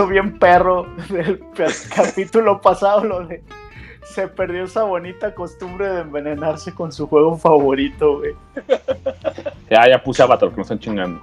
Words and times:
hizo 0.00 0.08
bien 0.08 0.38
perro 0.38 0.86
del 1.08 1.40
capítulo 1.94 2.60
pasado, 2.60 3.04
lo 3.04 3.26
de 3.26 3.42
se 4.02 4.26
perdió 4.26 4.64
esa 4.64 4.82
bonita 4.82 5.34
costumbre 5.34 5.88
de 5.88 6.00
envenenarse 6.00 6.74
con 6.74 6.90
su 6.90 7.06
juego 7.06 7.36
favorito, 7.36 8.18
güey. 8.18 8.34
Ya, 9.70 9.88
ya 9.88 10.02
puse 10.02 10.22
avatar, 10.22 10.48
que 10.50 10.56
me 10.56 10.62
están 10.62 10.80
chingando. 10.80 11.22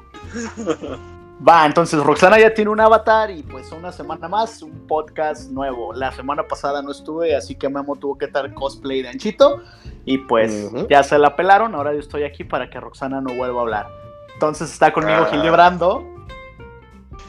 Va, 1.46 1.66
entonces 1.66 2.02
Roxana 2.02 2.40
ya 2.40 2.54
tiene 2.54 2.72
un 2.72 2.80
avatar 2.80 3.30
y 3.30 3.44
pues 3.44 3.72
una 3.74 3.92
semana 3.92 4.30
más, 4.30 4.62
un 4.62 4.88
podcast 4.88 5.52
nuevo. 5.52 5.92
La 5.92 6.14
semana 6.14 6.44
pasada 6.44 6.82
no 6.82 6.92
estuve, 6.92 7.36
así 7.36 7.56
que 7.56 7.68
Memo 7.68 7.96
tuvo 7.98 8.18
que 8.18 8.26
estar 8.26 8.54
cosplay 8.54 9.02
de 9.02 9.10
Anchito 9.10 9.62
y 10.06 10.20
pues 10.20 10.72
ya 10.90 11.04
se 11.04 11.18
la 11.18 11.36
pelaron. 11.36 11.76
Ahora 11.76 11.94
yo 11.94 12.00
estoy 12.00 12.24
aquí 12.24 12.46
para 12.46 12.70
que 12.70 12.80
Roxana 12.80 13.20
no 13.20 13.34
vuelva 13.34 13.60
a 13.60 13.64
hablar. 13.64 13.88
Entonces 14.34 14.72
está 14.72 14.94
conmigo 14.94 15.24
Ah. 15.24 15.28
Gildebrando, 15.30 16.06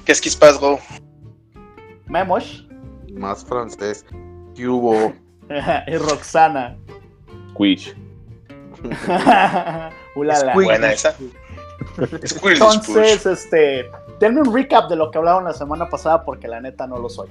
¿Qué 0.05 0.13
es 0.13 0.21
Kispasgo? 0.21 0.79
Memos 2.09 2.67
Más 3.13 3.45
francés. 3.45 4.05
¿Qué 4.55 4.67
hubo? 4.67 5.13
y 5.87 5.97
Roxana. 5.97 6.77
Quiche. 7.57 7.95
Ulala. 10.15 10.55
Buena 10.55 10.93
esa. 10.93 11.15
Entonces, 12.43 13.27
este, 13.27 13.91
denme 14.21 14.41
un 14.41 14.55
recap 14.55 14.89
de 14.89 14.97
lo 14.97 15.11
que 15.11 15.19
hablaron 15.19 15.45
la 15.45 15.53
semana 15.53 15.89
pasada 15.89 16.25
porque 16.25 16.49
la 16.49 16.61
neta 16.61 16.87
no 16.87 16.99
lo 16.99 17.09
soy. 17.09 17.29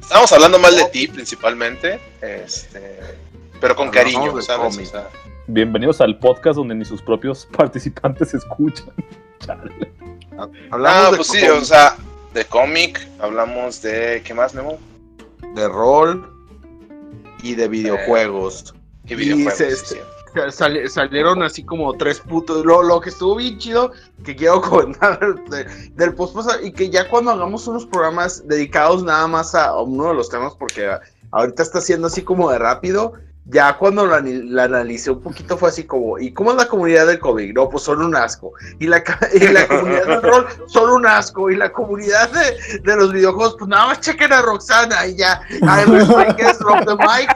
Estamos 0.00 0.30
hablando 0.32 0.58
mal 0.58 0.76
de 0.76 0.84
ti 0.86 1.08
principalmente. 1.08 2.00
Este, 2.20 3.00
pero 3.60 3.74
con 3.74 3.88
Hablamos 3.88 4.12
cariño, 4.12 4.36
de 4.36 4.42
¿sabes? 4.42 4.74
cómics. 4.74 4.88
O 4.90 4.92
sea, 4.92 5.08
Bienvenidos 5.46 6.02
al 6.02 6.18
podcast 6.18 6.56
donde 6.56 6.74
ni 6.74 6.84
sus 6.84 7.00
propios 7.00 7.48
participantes 7.56 8.34
escuchan. 8.34 8.92
Chale. 9.38 9.92
Hablamos 10.70 11.06
ah, 11.06 11.10
de, 11.10 11.16
pues 11.16 11.28
sí, 11.28 11.40
cómics, 11.40 11.62
o 11.62 11.64
sea, 11.64 11.96
de 12.34 12.44
cómic, 12.44 13.06
hablamos 13.18 13.82
de. 13.82 14.22
¿Qué 14.24 14.34
más, 14.34 14.54
Memo? 14.54 14.78
de 15.54 15.66
rol 15.68 16.30
y 17.42 17.54
de 17.54 17.68
videojuegos. 17.68 18.74
Y 19.06 19.14
videojuegos. 19.14 19.54
se- 19.56 19.76
sí, 19.76 19.96
salieron 20.90 21.42
así 21.42 21.64
como 21.64 21.94
tres 21.96 22.20
putos. 22.20 22.64
Lo, 22.64 22.82
lo 22.82 23.00
que 23.00 23.08
estuvo 23.10 23.36
bien 23.36 23.58
chido, 23.58 23.92
que 24.24 24.36
quiero 24.36 24.60
comentar 24.62 25.18
de- 25.44 25.64
del 25.94 26.14
post 26.14 26.36
y 26.62 26.72
que 26.72 26.90
ya 26.90 27.08
cuando 27.08 27.30
hagamos 27.30 27.66
unos 27.66 27.86
programas 27.86 28.46
dedicados 28.46 29.02
nada 29.02 29.26
más 29.26 29.54
a, 29.54 29.66
a 29.68 29.82
uno 29.82 30.08
de 30.08 30.14
los 30.14 30.28
temas, 30.28 30.54
porque 30.54 30.90
ahorita 31.30 31.62
está 31.62 31.80
siendo 31.80 32.08
así 32.08 32.22
como 32.22 32.50
de 32.50 32.58
rápido. 32.58 33.14
Ya 33.50 33.78
cuando 33.78 34.06
la, 34.06 34.20
la 34.22 34.64
analicé 34.64 35.10
un 35.10 35.22
poquito 35.22 35.56
fue 35.56 35.70
así 35.70 35.84
como, 35.84 36.18
¿y 36.18 36.32
cómo 36.34 36.50
es 36.50 36.58
la 36.58 36.68
comunidad 36.68 37.06
del 37.06 37.18
COVID? 37.18 37.54
No, 37.54 37.68
pues 37.70 37.82
son 37.82 38.02
un 38.02 38.14
asco. 38.14 38.52
Y 38.78 38.86
la, 38.86 39.02
ca- 39.02 39.26
y 39.32 39.38
la 39.48 39.66
comunidad 39.66 40.06
del 40.06 40.22
rol 40.22 40.46
son 40.66 40.90
un 40.90 41.06
asco. 41.06 41.50
Y 41.50 41.56
la 41.56 41.72
comunidad 41.72 42.28
de, 42.30 42.78
de 42.80 42.96
los 42.96 43.10
videojuegos, 43.10 43.56
pues 43.58 43.68
nada 43.70 43.86
más 43.86 44.00
chequen 44.00 44.32
a 44.34 44.42
Roxana 44.42 45.06
y 45.06 45.16
ya. 45.16 45.40
Drop 46.58 46.84
the 46.86 46.96
mic. 46.96 47.34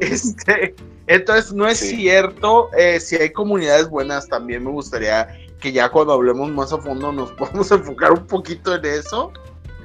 Este, 0.00 0.74
entonces 1.06 1.52
no 1.52 1.66
es 1.68 1.78
Sí. 1.78 1.96
cierto. 1.96 2.68
eh, 2.76 2.98
si 3.00 3.16
hay 3.16 3.30
comunidades 3.32 3.88
buenas, 3.88 4.26
también 4.28 4.64
me 4.64 4.70
gustaría 4.70 5.28
que 5.60 5.72
ya 5.72 5.88
cuando 5.88 6.12
hablemos 6.14 6.50
más 6.50 6.72
a 6.72 6.78
fondo 6.78 7.12
nos 7.12 7.30
podamos 7.38 7.70
enfocar 7.70 8.12
un 8.12 8.26
poquito 8.26 8.74
en 8.74 8.84
eso. 8.84 9.32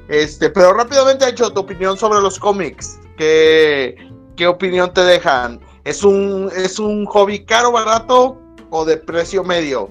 Este, 0.08 0.50
pero 0.50 0.73
rápidamente, 0.73 1.30
hecho 1.30 1.52
tu 1.52 1.62
opinión 1.62 1.95
sobre 1.98 2.20
los 2.22 2.38
cómics. 2.40 3.00
¿Qué, 3.17 3.95
qué 4.36 4.48
opinión 4.48 4.94
te 4.94 5.02
dejan? 5.02 5.59
¿Es 5.84 6.03
un, 6.03 6.50
¿Es 6.56 6.80
un 6.80 7.06
hobby 7.06 7.44
caro, 7.45 7.72
barato 7.72 8.38
o 8.70 8.86
de 8.86 8.98
precio 8.98 9.44
medio? 9.44 9.89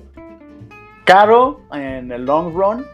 Caro 1.05 1.61
en 1.73 2.11
el 2.13 2.25
long 2.25 2.55
run, 2.55 2.87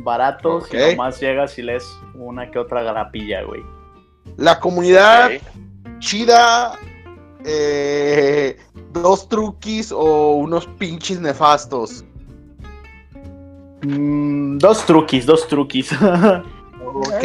barato 0.00 0.56
Ok. 0.56 0.66
si 0.70 0.76
nomás 0.76 1.20
llegas 1.20 1.58
y 1.58 1.62
lees 1.62 1.84
una 2.14 2.50
que 2.50 2.58
otra 2.58 2.82
garapilla, 2.82 3.42
güey. 3.42 3.62
La 4.36 4.58
comunidad 4.60 5.30
chida, 6.00 6.78
eh, 7.44 8.56
dos 8.92 9.28
truquis 9.28 9.92
o 9.92 10.32
unos 10.36 10.66
pinches 10.66 11.20
nefastos. 11.20 12.04
Mm, 13.82 14.58
dos 14.58 14.84
truquis, 14.86 15.26
dos 15.26 15.46
truquis. 15.48 15.90
Ok. 16.84 17.24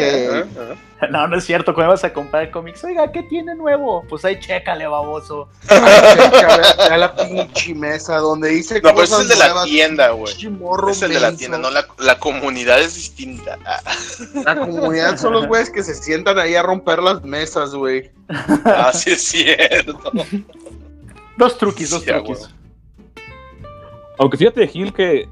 No, 1.10 1.26
no 1.26 1.36
es 1.36 1.44
cierto. 1.44 1.74
Cuando 1.74 1.92
vas 1.92 2.04
a 2.04 2.12
comprar 2.12 2.50
cómics, 2.50 2.82
oiga, 2.84 3.10
¿qué 3.12 3.22
tiene 3.22 3.54
nuevo? 3.54 4.04
Pues 4.08 4.24
ahí 4.24 4.38
chécale, 4.40 4.86
baboso. 4.86 5.48
a 5.68 6.96
la 6.96 7.14
pinche 7.14 7.74
mesa 7.74 8.16
donde 8.18 8.48
dice 8.50 8.80
No, 8.80 8.90
pero 8.90 9.02
es 9.02 9.12
el 9.12 9.28
de 9.28 9.36
la 9.36 9.64
tienda, 9.64 10.10
güey. 10.10 10.32
Es 10.32 11.02
el 11.02 11.12
de 11.12 11.20
la 11.20 11.36
tienda, 11.36 11.58
no 11.58 11.70
la, 11.70 11.86
la 11.98 12.18
comunidad 12.18 12.80
es 12.80 12.94
distinta. 12.94 13.58
La 14.44 14.56
comunidad 14.56 15.16
son 15.18 15.32
los 15.34 15.46
güeyes 15.46 15.70
que 15.70 15.82
se 15.82 15.94
sientan 15.94 16.38
ahí 16.38 16.54
a 16.54 16.62
romper 16.62 17.00
las 17.02 17.22
mesas, 17.22 17.74
güey. 17.74 18.10
ah, 18.64 18.90
sí 18.92 19.10
es 19.10 19.22
cierto. 19.22 20.12
Dos 21.36 21.58
truquis, 21.58 21.90
dos 21.90 22.02
Sí, 22.02 22.06
truquis. 22.06 22.48
Aunque 24.18 24.36
fíjate, 24.36 24.66
Gil, 24.66 24.92
que 24.92 25.28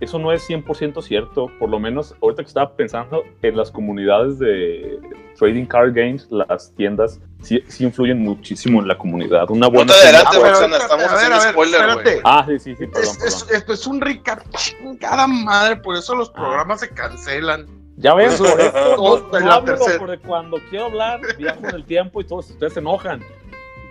eso 0.00 0.18
no 0.18 0.30
es 0.32 0.48
100% 0.48 1.02
cierto. 1.02 1.50
Por 1.58 1.70
lo 1.70 1.78
menos 1.80 2.14
ahorita 2.22 2.42
que 2.42 2.48
estaba 2.48 2.72
pensando 2.76 3.22
en 3.42 3.56
las 3.56 3.70
comunidades 3.70 4.38
de 4.38 4.98
Trading 5.38 5.64
Card 5.64 5.92
Games, 5.94 6.28
las 6.30 6.72
tiendas 6.74 7.20
sí, 7.42 7.62
sí 7.68 7.84
influyen 7.84 8.20
muchísimo 8.20 8.80
en 8.80 8.88
la 8.88 8.98
comunidad. 8.98 9.48
Una 9.50 9.66
No 9.66 9.70
buena 9.72 9.92
te 9.94 10.00
tienda- 10.02 10.20
adelantes, 10.28 10.78
Ah, 10.80 10.82
estamos 10.82 11.04
a 11.04 11.08
ver, 11.08 11.16
haciendo 11.16 11.36
a 11.36 11.40
ver, 11.40 11.52
spoiler, 11.52 11.80
espérate. 11.88 12.20
Ah, 12.24 12.44
sí, 12.46 12.58
sí, 12.58 12.76
sí, 12.76 12.86
perdón, 12.86 13.02
Es, 13.02 13.22
es, 13.24 13.34
perdón. 13.44 13.56
esto 13.56 13.72
es 13.72 13.86
un 13.86 14.00
recap 14.00 14.40
chingada 14.56 15.26
madre, 15.26 15.76
por 15.76 15.96
eso 15.96 16.14
los 16.14 16.28
programas 16.30 16.80
se 16.80 16.90
cancelan. 16.90 17.66
Ya 17.98 18.12
ves, 18.12 18.36
por 18.36 18.60
eso 18.60 18.96
no, 18.98 19.18
no 19.32 19.40
la 19.46 19.54
hablo, 19.54 19.74
tercera. 19.74 19.98
porque 19.98 20.18
cuando 20.18 20.58
quiero 20.68 20.84
hablar, 20.86 21.20
viajo 21.38 21.60
en 21.66 21.74
el 21.76 21.84
tiempo 21.86 22.20
y 22.20 22.24
todos 22.24 22.50
ustedes 22.50 22.74
se 22.74 22.80
enojan. 22.80 23.22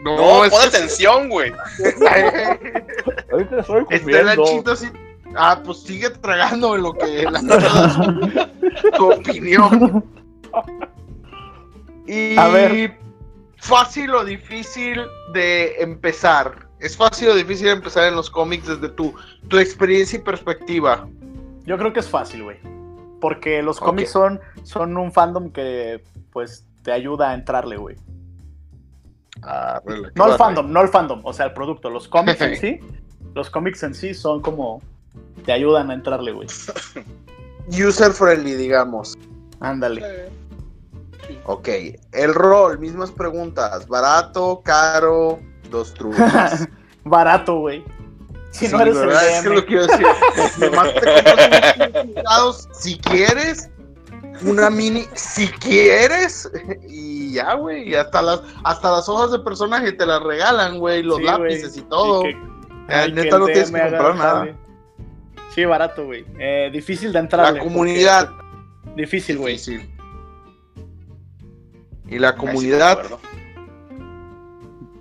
No, 0.05 0.45
es 0.45 0.51
pon 0.51 0.61
que- 0.61 0.67
atención, 0.77 1.29
güey. 1.29 1.51
Ahorita 3.31 3.59
estoy 3.59 3.85
Está 3.89 3.95
el 3.95 4.01
comiendo. 4.01 4.43
anchito 4.43 4.71
así. 4.71 4.87
Ah, 5.35 5.61
pues 5.63 5.81
sigue 5.81 6.09
tragando 6.11 6.77
lo 6.77 6.93
que 6.93 7.23
la 7.29 7.41
tu 8.97 9.11
opinión. 9.11 10.05
Y 12.07 12.37
A 12.37 12.47
ver. 12.49 12.97
fácil 13.57 14.13
o 14.15 14.23
difícil 14.23 15.01
de 15.33 15.81
empezar. 15.81 16.67
Es 16.79 16.95
fácil 16.95 17.29
o 17.29 17.35
difícil 17.35 17.67
empezar 17.69 18.05
en 18.07 18.15
los 18.15 18.29
cómics 18.29 18.67
desde 18.67 18.89
tu, 18.89 19.13
tu 19.47 19.57
experiencia 19.57 20.19
y 20.19 20.21
perspectiva. 20.21 21.07
Yo 21.65 21.77
creo 21.77 21.91
que 21.91 21.99
es 21.99 22.07
fácil, 22.09 22.43
güey. 22.43 22.57
Porque 23.19 23.63
los 23.63 23.79
cómics 23.79 24.11
son, 24.11 24.39
son 24.63 24.95
un 24.97 25.11
fandom 25.11 25.51
que, 25.51 26.03
pues, 26.31 26.67
te 26.83 26.91
ayuda 26.91 27.31
a 27.31 27.33
entrarle, 27.33 27.77
güey. 27.77 27.95
No 30.15 30.31
el 30.31 30.37
fandom, 30.37 30.71
no 30.71 30.81
el 30.81 30.87
fandom, 30.89 31.21
o 31.23 31.33
sea, 31.33 31.47
el 31.47 31.53
producto. 31.53 31.89
Los 31.89 32.07
cómics 32.07 32.41
en 32.41 32.55
sí, 32.59 32.79
los 33.33 33.49
cómics 33.49 33.83
en 33.83 33.93
sí 33.93 34.13
son 34.13 34.41
como, 34.41 34.81
te 35.45 35.51
ayudan 35.51 35.91
a 35.91 35.93
entrarle, 35.93 36.31
güey. 36.31 36.47
User 37.67 38.11
friendly, 38.11 38.53
digamos. 38.55 39.17
Ándale. 39.59 40.29
Ok. 41.45 41.69
El 42.11 42.33
rol, 42.33 42.79
mismas 42.79 43.11
preguntas. 43.11 43.87
Barato, 43.87 44.61
caro, 44.63 45.39
dos 45.69 45.93
trucos. 45.93 46.19
Barato, 47.03 47.59
güey. 47.59 47.83
Si 48.51 48.67
no 48.69 48.79
eres 48.79 48.95
el 48.95 49.07
¿verdad? 49.07 49.29
Es 49.29 49.43
que 49.43 49.49
DM. 49.49 49.55
lo 49.55 49.65
quiero 49.65 49.87
decir. 49.87 50.07
Nomás 50.59 50.93
te 50.93 51.01
compras 51.01 51.75
unos 51.75 52.03
pintados 52.05 52.69
si 52.73 52.97
quieres. 52.99 53.69
Una 54.43 54.69
mini 54.69 55.05
si 55.13 55.47
quieres. 55.47 56.49
Y 56.87 57.33
ya, 57.33 57.53
güey. 57.55 57.89
Y 57.89 57.95
hasta 57.95 58.21
las, 58.21 58.41
hasta 58.63 58.91
las 58.91 59.07
hojas 59.09 59.31
de 59.31 59.39
personaje 59.39 59.91
te 59.91 60.05
las 60.05 60.21
regalan, 60.21 60.79
güey. 60.79 61.03
Los 61.03 61.17
Sí, 61.17 61.23
lápices 61.23 61.77
y 61.77 61.81
todo. 61.83 62.23
que- 62.23 62.29
Eh, 62.31 62.37
ay, 62.89 63.11
neta, 63.13 63.39
no 63.39 63.45
tienes 63.45 63.71
que 63.71 63.79
comprar 63.81 64.15
nada. 64.15 64.55
Sí, 65.53 65.65
barato, 65.65 66.05
güey. 66.05 66.25
Eh, 66.37 66.69
difícil 66.71 67.11
de 67.13 67.19
entrarle. 67.19 67.57
La 67.59 67.63
comunidad. 67.63 68.29
porque- 68.29 69.01
Difícil, 69.01 69.37
güey. 69.37 69.53
Difícil. 69.55 69.89
Y 72.07 72.19
la 72.19 72.31
sí 72.33 72.37
comunidad. 72.37 72.99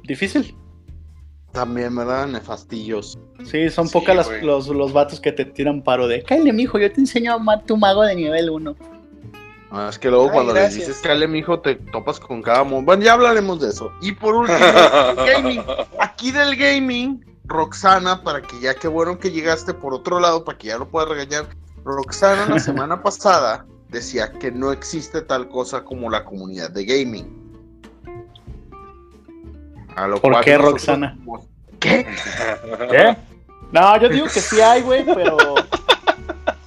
Difícil. 0.02 0.54
también, 1.52 1.94
¿verdad? 1.94 2.26
Nefastillos. 2.26 3.16
Sí, 3.44 3.70
son 3.70 3.86
Sí, 3.86 3.92
pocas 3.92 4.28
los, 4.42 4.66
los 4.66 4.92
vatos 4.92 5.20
que 5.20 5.30
te 5.30 5.44
tiran 5.44 5.82
paro 5.82 6.08
de 6.08 6.22
Cállate, 6.24 6.52
mijo, 6.52 6.78
yo 6.80 6.90
te 6.90 7.00
enseño 7.00 7.30
a 7.30 7.34
amar 7.36 7.62
tu 7.64 7.76
mago 7.76 8.02
de 8.02 8.16
nivel 8.16 8.50
1. 8.50 8.74
Ah, 9.76 9.88
es 9.90 9.98
que 9.98 10.08
luego 10.08 10.26
Ay, 10.26 10.30
cuando 10.30 10.52
gracias. 10.52 10.76
les 10.76 10.86
dices 10.86 11.02
cale, 11.02 11.26
mijo, 11.26 11.58
te 11.58 11.74
topas 11.74 12.20
con 12.20 12.42
cada 12.42 12.62
mundo. 12.62 12.86
Bueno, 12.86 13.02
ya 13.02 13.14
hablaremos 13.14 13.60
de 13.60 13.70
eso. 13.70 13.90
Y 14.00 14.12
por 14.12 14.36
último, 14.36 14.56
gaming. 15.26 15.64
Aquí 15.98 16.30
del 16.30 16.54
gaming, 16.54 17.24
Roxana, 17.46 18.22
para 18.22 18.40
que 18.40 18.60
ya 18.60 18.74
qué 18.74 18.86
bueno 18.86 19.18
que 19.18 19.32
llegaste 19.32 19.74
por 19.74 19.92
otro 19.92 20.20
lado, 20.20 20.44
para 20.44 20.56
que 20.56 20.68
ya 20.68 20.78
lo 20.78 20.86
puedas 20.88 21.08
regañar. 21.08 21.48
Roxana 21.82 22.46
la 22.46 22.58
semana 22.60 23.02
pasada 23.02 23.66
decía 23.88 24.30
que 24.32 24.52
no 24.52 24.70
existe 24.70 25.22
tal 25.22 25.48
cosa 25.48 25.82
como 25.82 26.08
la 26.08 26.24
comunidad 26.24 26.70
de 26.70 26.84
gaming. 26.84 27.42
A 29.96 30.06
lo 30.06 30.20
¿Por 30.20 30.40
qué, 30.42 30.56
Roxana? 30.56 31.18
¿Qué? 31.80 32.06
¿Qué? 32.90 33.16
No, 33.72 34.00
yo 34.00 34.08
digo 34.08 34.26
que 34.26 34.40
sí 34.40 34.60
hay, 34.60 34.82
güey, 34.82 35.04
pero. 35.04 35.36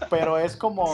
Pero 0.10 0.38
es 0.38 0.58
como. 0.58 0.94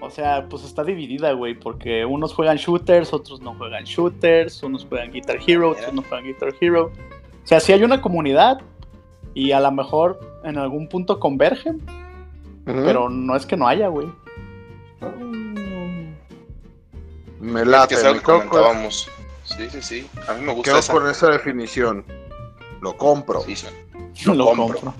O 0.00 0.10
sea, 0.10 0.46
pues 0.48 0.64
está 0.64 0.84
dividida, 0.84 1.32
güey, 1.32 1.54
porque 1.54 2.04
unos 2.04 2.34
juegan 2.34 2.56
shooters, 2.56 3.12
otros 3.12 3.40
no 3.40 3.54
juegan 3.54 3.84
shooters, 3.84 4.62
unos 4.62 4.86
juegan 4.86 5.12
Guitar 5.12 5.38
Hero, 5.46 5.70
otros 5.70 5.92
no 5.92 6.02
juegan 6.02 6.26
Guitar 6.26 6.54
Hero. 6.60 6.92
O 7.44 7.46
sea, 7.46 7.60
sí 7.60 7.72
hay 7.72 7.82
una 7.82 8.00
comunidad 8.00 8.60
y 9.34 9.52
a 9.52 9.60
lo 9.60 9.70
mejor 9.70 10.20
en 10.44 10.58
algún 10.58 10.88
punto 10.88 11.20
convergen, 11.20 11.82
pero 12.64 13.08
no 13.08 13.36
es 13.36 13.46
que 13.46 13.56
no 13.56 13.68
haya, 13.68 13.88
güey. 13.88 14.08
Me 17.40 17.64
late, 17.64 17.96
que 17.96 18.02
me 18.02 18.14
que 18.14 18.22
comentábamos. 18.22 19.08
Sí, 19.44 19.70
sí, 19.70 19.82
sí. 19.82 20.10
A 20.28 20.34
mí 20.34 20.44
me 20.44 20.52
gusta 20.52 20.70
quedo 20.70 20.78
esa. 20.80 20.92
con 20.92 21.08
esa 21.08 21.30
definición. 21.30 22.04
Lo 22.80 22.96
compro. 22.96 23.42
Sí, 23.42 23.54
sí. 23.56 23.66
Lo 24.24 24.46
compro. 24.46 24.80
compro. 24.80 24.94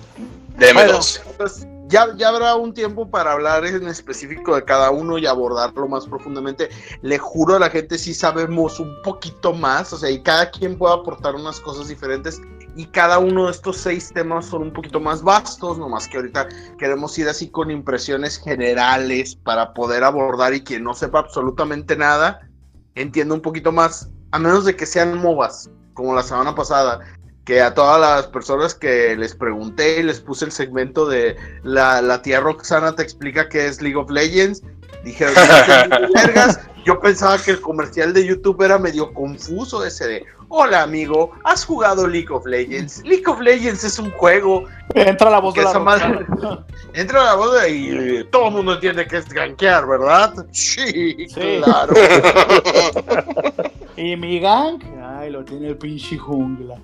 Deme 0.57 0.73
Bueno, 0.73 0.93
dos. 0.93 1.21
pues, 1.37 1.67
ya, 1.87 2.13
ya 2.15 2.29
habrá 2.29 2.55
un 2.55 2.73
tiempo 2.73 3.09
para 3.09 3.33
hablar 3.33 3.65
en 3.65 3.87
específico 3.87 4.55
de 4.55 4.63
cada 4.63 4.91
uno 4.91 5.17
y 5.17 5.25
abordarlo 5.25 5.87
más 5.87 6.05
profundamente. 6.05 6.69
Le 7.01 7.17
juro 7.17 7.55
a 7.55 7.59
la 7.59 7.69
gente 7.69 7.97
si 7.97 8.13
sabemos 8.13 8.79
un 8.79 9.01
poquito 9.03 9.53
más, 9.53 9.93
o 9.93 9.97
sea, 9.97 10.09
y 10.09 10.21
cada 10.21 10.49
quien 10.51 10.77
puede 10.77 10.95
aportar 10.95 11.35
unas 11.35 11.59
cosas 11.59 11.87
diferentes. 11.87 12.41
Y 12.75 12.85
cada 12.85 13.17
uno 13.17 13.45
de 13.45 13.51
estos 13.51 13.77
seis 13.77 14.11
temas 14.13 14.45
son 14.45 14.63
un 14.63 14.73
poquito 14.73 14.99
más 14.99 15.23
vastos, 15.23 15.77
nomás 15.77 16.07
que 16.07 16.17
ahorita 16.17 16.47
queremos 16.77 17.17
ir 17.17 17.27
así 17.27 17.49
con 17.49 17.71
impresiones 17.71 18.37
generales 18.37 19.35
para 19.35 19.73
poder 19.73 20.03
abordar 20.03 20.53
y 20.53 20.61
quien 20.61 20.83
no 20.83 20.93
sepa 20.93 21.19
absolutamente 21.19 21.95
nada, 21.95 22.47
entienda 22.93 23.33
un 23.33 23.41
poquito 23.41 23.71
más, 23.71 24.11
a 24.31 24.39
menos 24.39 24.65
de 24.65 24.75
que 24.75 24.85
sean 24.85 25.17
MOBAs, 25.17 25.71
como 25.95 26.13
la 26.13 26.21
semana 26.21 26.53
pasada, 26.53 26.99
que 27.47 27.61
a 27.61 27.73
todas 27.73 27.97
las 28.01 28.27
personas 28.27 28.75
que 28.75 29.15
les 29.15 29.33
pregunté 29.33 30.01
y 30.01 30.03
les 30.03 30.19
puse 30.19 30.43
el 30.43 30.51
segmento 30.51 31.07
de 31.07 31.37
la, 31.63 32.01
la 32.01 32.21
tía 32.21 32.41
Roxana 32.41 32.93
te 32.93 33.01
explica 33.03 33.47
qué 33.47 33.67
es 33.67 33.81
League 33.81 33.95
of 33.95 34.09
Legends, 34.11 34.61
dijeron, 35.05 35.33
yo 36.85 36.99
pensaba 36.99 37.37
que 37.41 37.51
el 37.51 37.61
comercial 37.61 38.11
de 38.11 38.25
YouTube 38.27 38.61
era 38.63 38.77
medio 38.77 39.13
confuso 39.13 39.85
ese 39.85 40.07
de, 40.07 40.25
hola 40.49 40.81
amigo, 40.83 41.31
¿has 41.45 41.63
jugado 41.63 42.05
League 42.05 42.27
of 42.31 42.45
Legends? 42.45 43.01
League 43.05 43.23
of 43.27 43.39
Legends 43.39 43.85
es 43.85 43.97
un 43.97 44.11
juego, 44.11 44.65
Entra 44.93 45.29
la 45.29 45.39
voz 45.39 45.53
de 45.53 45.63
la 45.63 45.79
madre- 45.79 46.25
entra 46.93 47.23
la 47.23 47.35
boda 47.35 47.65
y 47.69 48.25
todo 48.29 48.47
el 48.49 48.53
mundo 48.55 48.73
entiende 48.73 49.07
que 49.07 49.17
es 49.19 49.29
gankear, 49.29 49.87
¿verdad? 49.87 50.33
Sí, 50.51 51.27
Sí. 51.29 51.61
claro. 51.63 51.93
Y 53.95 54.15
mi 54.15 54.39
gang, 54.39 54.79
ay, 55.03 55.31
lo 55.31 55.43
tiene 55.43 55.69
el 55.69 55.77
pinche 55.77 56.17
jungla. 56.19 56.75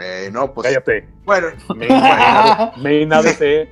Eh, 0.00 0.30
no, 0.32 0.52
pues 0.52 0.66
Cállate. 0.68 1.08
bueno, 1.24 1.48
main 2.76 3.12
ADC. 3.12 3.68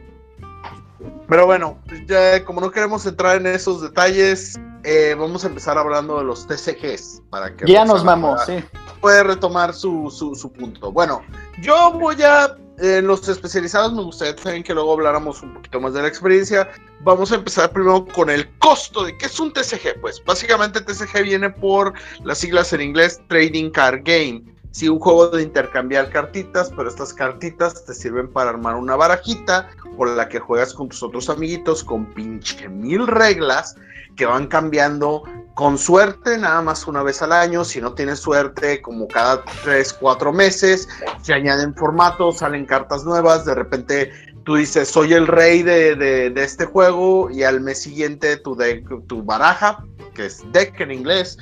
Pero 1.28 1.46
bueno, 1.46 1.78
ya 2.06 2.44
como 2.44 2.61
no 2.61 2.70
queremos 2.70 3.05
entrar 3.06 3.37
en 3.37 3.46
esos 3.46 3.82
detalles, 3.82 4.58
eh, 4.84 5.14
vamos 5.19 5.44
a 5.44 5.49
empezar 5.49 5.76
hablando 5.76 6.19
de 6.19 6.25
los 6.25 6.46
TCGs 6.46 7.23
para 7.31 7.55
que 7.55 7.67
Ya 7.67 7.84
nos 7.84 8.05
vamos, 8.05 8.44
sí. 8.46 8.62
puede 9.00 9.23
retomar 9.25 9.75
su, 9.75 10.11
su, 10.11 10.34
su 10.34 10.52
punto. 10.52 10.93
Bueno, 10.93 11.23
yo 11.61 11.93
voy 11.93 12.23
a 12.23 12.56
en 12.78 13.06
los 13.06 13.26
especializados 13.28 13.93
me 13.94 14.02
gustaría 14.02 14.37
también 14.37 14.62
que 14.62 14.75
luego 14.75 14.93
habláramos 14.93 15.43
un 15.43 15.55
poquito 15.55 15.81
más 15.81 15.94
de 15.94 16.02
la 16.02 16.08
experiencia. 16.08 16.69
Vamos 17.00 17.32
a 17.32 17.37
empezar 17.37 17.70
primero 17.70 18.05
con 18.06 18.28
el 18.28 18.49
costo 18.58 19.05
de 19.05 19.17
qué 19.17 19.26
es 19.26 19.40
un 19.40 19.52
TCG. 19.52 20.00
Pues 20.00 20.23
básicamente 20.25 20.81
TCG 20.81 21.23
viene 21.23 21.50
por 21.50 21.94
las 22.25 22.38
siglas 22.38 22.73
en 22.73 22.82
inglés 22.82 23.20
Trading 23.28 23.70
Card 23.70 24.00
Game. 24.05 24.43
Sí, 24.72 24.88
un 24.88 24.98
juego 24.98 25.28
de 25.28 25.42
intercambiar 25.42 26.10
cartitas, 26.10 26.70
pero 26.76 26.88
estas 26.88 27.14
cartitas 27.14 27.84
te 27.86 27.94
sirven 27.94 28.28
para 28.30 28.50
armar 28.50 28.74
una 28.74 28.94
barajita 28.94 29.70
con 29.96 30.16
la 30.16 30.28
que 30.28 30.38
juegas 30.38 30.74
con 30.74 30.88
tus 30.90 31.02
otros 31.02 31.30
amiguitos 31.30 31.82
con 31.82 32.06
pinche 32.12 32.68
mil 32.68 33.06
reglas 33.06 33.74
que 34.16 34.26
van 34.26 34.46
cambiando 34.46 35.22
con 35.54 35.78
suerte 35.78 36.36
nada 36.36 36.60
más 36.60 36.86
una 36.86 37.02
vez 37.02 37.22
al 37.22 37.32
año. 37.32 37.64
Si 37.64 37.80
no 37.80 37.94
tienes 37.94 38.18
suerte, 38.18 38.82
como 38.82 39.08
cada 39.08 39.42
3, 39.64 39.94
4 39.94 40.30
meses, 40.32 40.86
se 41.22 41.32
añaden 41.32 41.74
formatos, 41.74 42.38
salen 42.38 42.66
cartas 42.66 43.04
nuevas. 43.04 43.46
De 43.46 43.54
repente 43.54 44.12
tú 44.44 44.56
dices, 44.56 44.88
soy 44.88 45.14
el 45.14 45.26
rey 45.26 45.62
de, 45.62 45.96
de- 45.96 46.32
este 46.44 46.66
juego, 46.66 47.30
y 47.30 47.42
al 47.42 47.62
mes 47.62 47.80
siguiente 47.82 48.36
tu, 48.36 48.54
deck- 48.54 49.06
tu 49.06 49.22
baraja, 49.22 49.82
que 50.14 50.26
es 50.26 50.44
deck 50.52 50.78
en 50.80 50.92
inglés, 50.92 51.38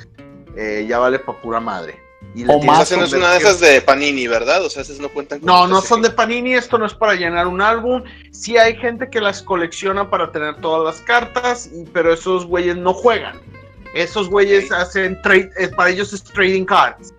eh, 0.57 0.87
ya 0.89 1.01
vale 1.01 1.19
para 1.19 1.41
pura 1.43 1.59
madre. 1.61 2.01
Y 2.35 2.45
le 2.45 2.53
O 2.53 2.61
más, 2.63 2.91
no 2.91 3.05
es 3.05 3.13
una 3.13 3.33
de 3.33 3.39
esas 3.39 3.61
de 3.61 3.81
Panini, 3.81 4.27
¿verdad? 4.27 4.65
O 4.65 4.71
sea, 4.71 4.83
esas 4.83 4.99
no 4.99 5.09
cuentan 5.09 5.39
como 5.39 5.53
no, 5.53 5.67
no 5.69 5.81
son 5.81 6.03
de 6.03 6.11
Panini, 6.11 6.55
esto 6.55 6.79
no 6.79 6.87
es 6.87 6.95
para 6.95 7.15
llenar 7.15 7.47
un 7.47 7.61
álbum. 7.61 8.03
Sí 8.33 8.57
hay 8.57 8.77
gente 8.77 9.09
que 9.09 9.21
las 9.21 9.41
colecciona 9.41 10.11
para 10.11 10.33
tener 10.33 10.57
todas 10.61 10.97
las 10.97 11.05
cartas, 11.07 11.71
pero 11.93 12.13
esos 12.13 12.45
güeyes 12.45 12.77
no 12.77 12.93
juegan. 12.93 13.41
Esos 13.95 14.29
güeyes 14.29 14.73
hacen 14.73 15.21
trade, 15.23 15.51
para 15.77 15.91
ellos 15.91 16.13
es 16.13 16.25
trading 16.25 16.65
cards. 16.65 17.15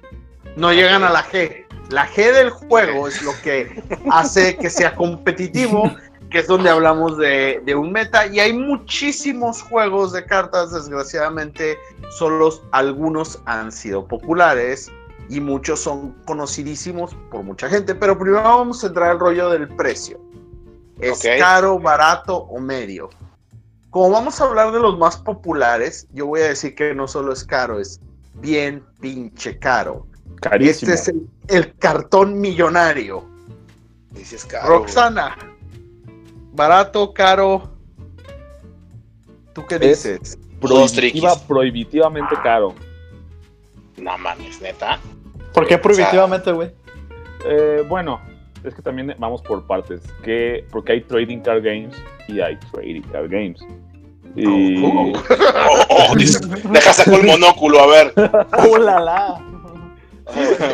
No 0.58 0.74
llegan 0.74 1.04
a 1.04 1.10
la 1.10 1.24
G. 1.24 1.66
La 1.90 2.08
G 2.10 2.34
del 2.34 2.50
juego 2.50 3.08
es 3.08 3.22
lo 3.22 3.32
que 3.42 3.82
hace 4.12 4.58
que 4.58 4.70
sea 4.70 4.96
competitivo, 4.96 5.96
que 6.30 6.40
es 6.40 6.48
donde 6.48 6.70
hablamos 6.70 7.18
de, 7.18 7.62
de 7.64 7.74
un 7.74 7.94
meta. 7.94 8.28
Y 8.28 8.42
hay 8.42 8.52
muchísimos 8.52 9.62
juegos 9.62 10.12
de 10.12 10.26
cartas, 10.26 10.74
desgraciadamente, 10.74 11.78
solo 12.18 12.50
algunos 12.72 13.40
han 13.46 13.72
sido 13.72 14.06
populares 14.06 14.92
y 15.30 15.40
muchos 15.42 15.80
son 15.80 16.12
conocidísimos 16.26 17.16
por 17.32 17.44
mucha 17.44 17.70
gente. 17.70 17.96
Pero 17.96 18.18
primero 18.18 18.44
vamos 18.44 18.84
a 18.84 18.88
entrar 18.88 19.12
al 19.12 19.20
rollo 19.20 19.50
del 19.50 19.68
precio. 19.70 20.20
¿Es 21.00 21.22
caro, 21.40 21.80
barato 21.80 22.38
o 22.38 22.60
medio? 22.60 23.10
Como 23.90 24.10
vamos 24.12 24.40
a 24.40 24.46
hablar 24.46 24.72
de 24.72 24.80
los 24.80 24.98
más 24.98 25.18
populares, 25.18 26.08
yo 26.14 26.26
voy 26.28 26.42
a 26.42 26.48
decir 26.50 26.76
que 26.76 26.94
no 26.94 27.08
solo 27.08 27.32
es 27.34 27.44
caro, 27.44 27.80
es 27.80 28.00
bien 28.36 28.84
pinche 29.00 29.58
caro. 29.58 30.06
Y 30.28 30.36
Carísimo. 30.42 30.92
este 30.94 31.12
es 31.12 31.18
el, 31.18 31.28
el 31.48 31.76
cartón 31.78 32.40
millonario. 32.40 33.26
Dices 34.12 34.46
caro. 34.46 34.68
Roxana, 34.80 35.36
barato, 36.54 37.14
caro. 37.14 37.72
¿Tú 39.54 39.66
qué 39.66 39.76
Es- 39.76 40.04
dices? 40.04 40.38
Prohibitiva- 40.62 41.40
prohibitivamente 41.48 42.36
caro. 42.42 42.74
No 43.98 44.18
mames, 44.18 44.60
neta. 44.62 45.00
¿Por 45.56 45.68
qué 45.68 45.78
prohibitivamente, 45.78 46.52
güey? 46.52 46.72
Eh, 47.46 47.84
bueno, 47.88 48.20
es 48.64 48.76
que 48.76 48.82
también 48.82 49.16
vamos 49.18 49.42
por 49.42 49.66
partes. 49.66 50.02
Que, 50.24 50.66
porque 50.72 50.92
hay 50.94 51.02
trading 51.02 51.40
card 51.40 51.64
games 51.64 51.96
y 52.28 52.42
hay 52.42 52.58
trading 52.72 53.02
card 53.04 53.30
games. 53.30 53.62
Y 54.36 54.84
Oh, 54.84 55.14
Oh, 55.90 56.08
oh, 56.12 56.16
deja 56.16 56.94
sacó 56.94 57.16
el 57.16 57.24
monóculo, 57.28 57.80
a 57.80 57.88
ver. 57.88 58.14
¡Oh, 58.70 58.78
la, 58.78 59.00
la! 59.00 59.42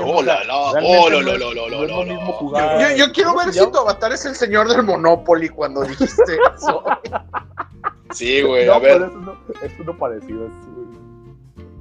Oh, 0.05 0.21
la, 0.23 0.43
la, 0.45 0.57
oh, 0.57 1.09
lo, 1.09 1.21
lo, 1.21 1.37
lo, 1.37 1.53
lo, 1.53 1.69
lo, 1.69 1.85
lo. 1.85 2.05
Yo, 2.79 2.95
yo 2.95 3.11
quiero 3.11 3.35
ver 3.35 3.51
si 3.53 3.59
tu 3.69 3.77
avatar 3.77 4.13
es 4.13 4.25
el 4.25 4.33
señor 4.33 4.69
del 4.69 4.81
Monopoly 4.83 5.49
cuando 5.49 5.83
dijiste 5.83 6.37
eso. 6.55 6.83
Sí, 8.11 8.41
güey, 8.41 8.65
no, 8.65 8.73
a 8.73 8.79
ver. 8.79 9.01
es 9.01 9.11
uno, 9.13 9.37
es 9.61 9.71
uno 9.77 9.97
parecido. 9.97 10.47
Es, 10.47 10.53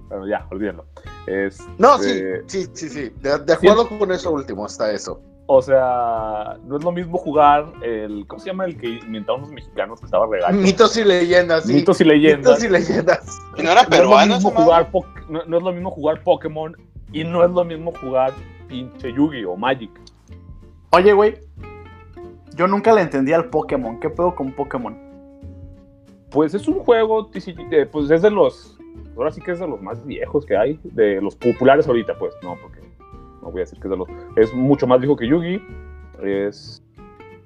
bueno, 0.09 0.27
ya, 0.27 0.45
olvídenlo. 0.51 0.85
Es, 1.27 1.61
No, 1.79 1.99
sí, 1.99 2.21
sí, 2.47 2.67
sí, 2.73 2.89
sí. 2.89 3.11
De, 3.21 3.39
de 3.39 3.53
acuerdo 3.53 3.89
con 3.89 4.11
eso 4.13 4.31
último, 4.33 4.65
hasta 4.65 4.91
eso. 4.93 5.21
O 5.53 5.61
sea, 5.61 6.57
no 6.65 6.77
es 6.77 6.85
lo 6.85 6.93
mismo 6.93 7.19
jugar 7.19 7.67
el. 7.83 8.25
¿Cómo 8.29 8.39
se 8.41 8.51
llama 8.51 8.67
el 8.67 8.79
que 8.79 8.87
inventaron 8.89 9.41
los 9.41 9.51
mexicanos 9.51 9.99
que 9.99 10.07
estaba 10.07 10.27
regaño? 10.27 10.59
Mitos 10.61 10.97
y 10.97 11.05
leyendas, 11.05 11.65
sí. 11.65 11.75
Mitos 11.75 12.01
y 12.01 12.05
leyendas. 12.05 12.61
Mitos 12.61 12.65
y 12.65 12.69
leyendas. 12.69 13.39
¿Y 13.57 13.63
no 13.63 13.73
era 13.73 13.83
No 13.83 13.89
es 13.89 13.91
lo 13.91 13.97
peruano 13.97 14.35
mismo 14.37 14.51
jugar 14.53 14.91
po- 14.93 15.05
no, 15.29 15.45
no 15.45 15.57
es 15.59 15.63
lo 15.65 15.73
mismo 15.73 15.91
jugar 15.91 16.23
Pokémon 16.23 16.77
y 17.13 17.25
no 17.25 17.45
es 17.45 17.51
lo 17.51 17.65
mismo 17.65 17.93
jugar 18.01 18.33
pinche 18.69 19.13
Yugi 19.13 19.45
o 19.45 19.57
Magic. 19.57 19.91
Oye, 20.93 21.13
güey. 21.13 21.37
Yo 22.55 22.69
nunca 22.69 22.93
le 22.93 23.01
entendí 23.01 23.33
al 23.33 23.47
Pokémon. 23.51 23.99
¿Qué 23.99 24.09
pedo 24.11 24.35
con 24.37 24.53
Pokémon? 24.53 24.97
Pues 26.31 26.55
es 26.55 26.69
un 26.69 26.79
juego, 26.79 27.27
TCG, 27.27 27.73
eh, 27.73 27.87
pues 27.87 28.09
es 28.11 28.23
de 28.23 28.31
los, 28.31 28.79
ahora 29.17 29.31
sí 29.31 29.41
que 29.41 29.53
es 29.53 29.59
de 29.59 29.67
los 29.67 29.81
más 29.81 30.05
viejos 30.05 30.47
que 30.47 30.57
hay, 30.57 30.79
de 30.85 31.21
los 31.21 31.37
populares 31.37 31.87
ahorita, 31.87 32.19
pues, 32.19 32.35
no, 32.43 32.57
porque 32.61 32.81
no 33.43 33.51
voy 33.51 33.61
a 33.61 33.65
decir 33.65 33.79
que 33.81 33.89
es 33.89 33.91
de 33.91 33.97
los, 33.97 34.09
es 34.37 34.55
mucho 34.55 34.87
más 34.87 35.01
viejo 35.01 35.17
que 35.17 35.27
Yugi, 35.27 35.63
es 36.23 36.83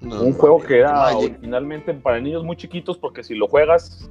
No, 0.00 0.23
un 0.23 0.30
no, 0.30 0.37
juego 0.37 0.59
no, 0.59 0.64
que 0.66 0.78
era 0.78 1.16
originalmente 1.16 1.94
para 1.94 2.21
niños 2.21 2.44
muy 2.44 2.56
chiquitos, 2.56 2.99
porque 2.99 3.23
si 3.23 3.35
lo 3.35 3.49
juegas, 3.49 4.11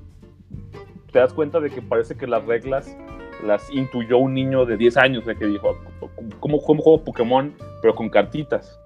te 1.12 1.19
das 1.19 1.33
cuenta 1.33 1.60
de 1.60 1.69
que 1.69 1.81
parece 1.81 2.15
que 2.15 2.27
las 2.27 2.43
reglas 2.45 2.95
las 3.45 3.69
intuyó 3.72 4.17
un 4.17 4.33
niño 4.33 4.65
de 4.65 4.77
10 4.77 4.98
años, 4.98 5.25
de 5.25 5.36
que 5.36 5.45
dijo, 5.45 5.77
¿cómo, 6.39 6.62
cómo 6.62 6.81
juego 6.81 7.03
Pokémon, 7.03 7.53
pero 7.81 7.93
con 7.93 8.10
cartitas? 8.10 8.79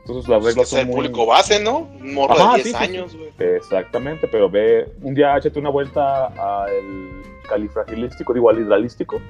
Entonces 0.00 0.28
las 0.28 0.42
reglas 0.42 0.68
es 0.68 0.72
el 0.72 0.78
son 0.78 0.86
muy... 0.86 0.96
público 0.96 1.26
base, 1.26 1.62
¿no? 1.62 1.80
Un 2.00 2.14
morro 2.14 2.32
Ajá, 2.32 2.56
de 2.56 2.62
sí, 2.62 2.70
10 2.70 2.76
sí, 2.78 2.84
años, 2.84 3.16
güey. 3.16 3.30
Exactamente, 3.56 4.26
pero 4.26 4.48
ve, 4.48 4.90
un 5.02 5.12
día 5.12 5.36
échate 5.36 5.58
una 5.58 5.68
vuelta 5.68 6.26
al 6.28 7.22
califragilístico, 7.48 8.32
digo 8.34 8.50
al 8.50 8.60
hidralístico, 8.60 9.20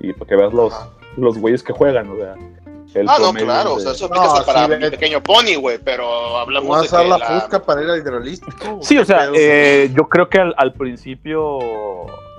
y 0.00 0.12
para 0.12 0.26
que 0.28 0.36
veas 0.36 0.52
los, 0.52 0.72
Ajá. 0.72 0.88
los 1.16 1.38
güeyes 1.38 1.62
que 1.62 1.72
juegan, 1.72 2.10
o 2.10 2.16
sea. 2.16 2.34
el 2.94 3.08
Ah, 3.08 3.16
no, 3.20 3.32
claro, 3.32 3.74
o 3.74 3.80
sea, 3.80 3.92
eso 3.92 4.08
No, 4.08 4.14
aplica 4.16 4.38
hasta 4.38 4.52
para 4.52 4.66
sí, 4.66 4.82
mi 4.84 4.90
pequeño 4.90 5.22
pony, 5.22 5.54
güey, 5.60 5.78
pero 5.84 6.38
hablamos 6.38 6.68
Vamos 6.70 6.78
a 6.78 6.80
de 6.82 6.86
usar 6.88 7.02
que 7.04 7.08
la, 7.10 7.18
la- 7.18 7.40
fusca 7.40 7.62
para 7.62 7.82
ir 7.82 7.88
al 7.90 7.98
hidrolístico. 7.98 8.78
Sí, 8.82 8.98
o 8.98 9.04
sea, 9.04 9.28
eh, 9.34 9.90
yo 9.94 10.08
creo 10.08 10.28
que 10.28 10.38
al, 10.40 10.54
al 10.58 10.72
principio, 10.74 11.58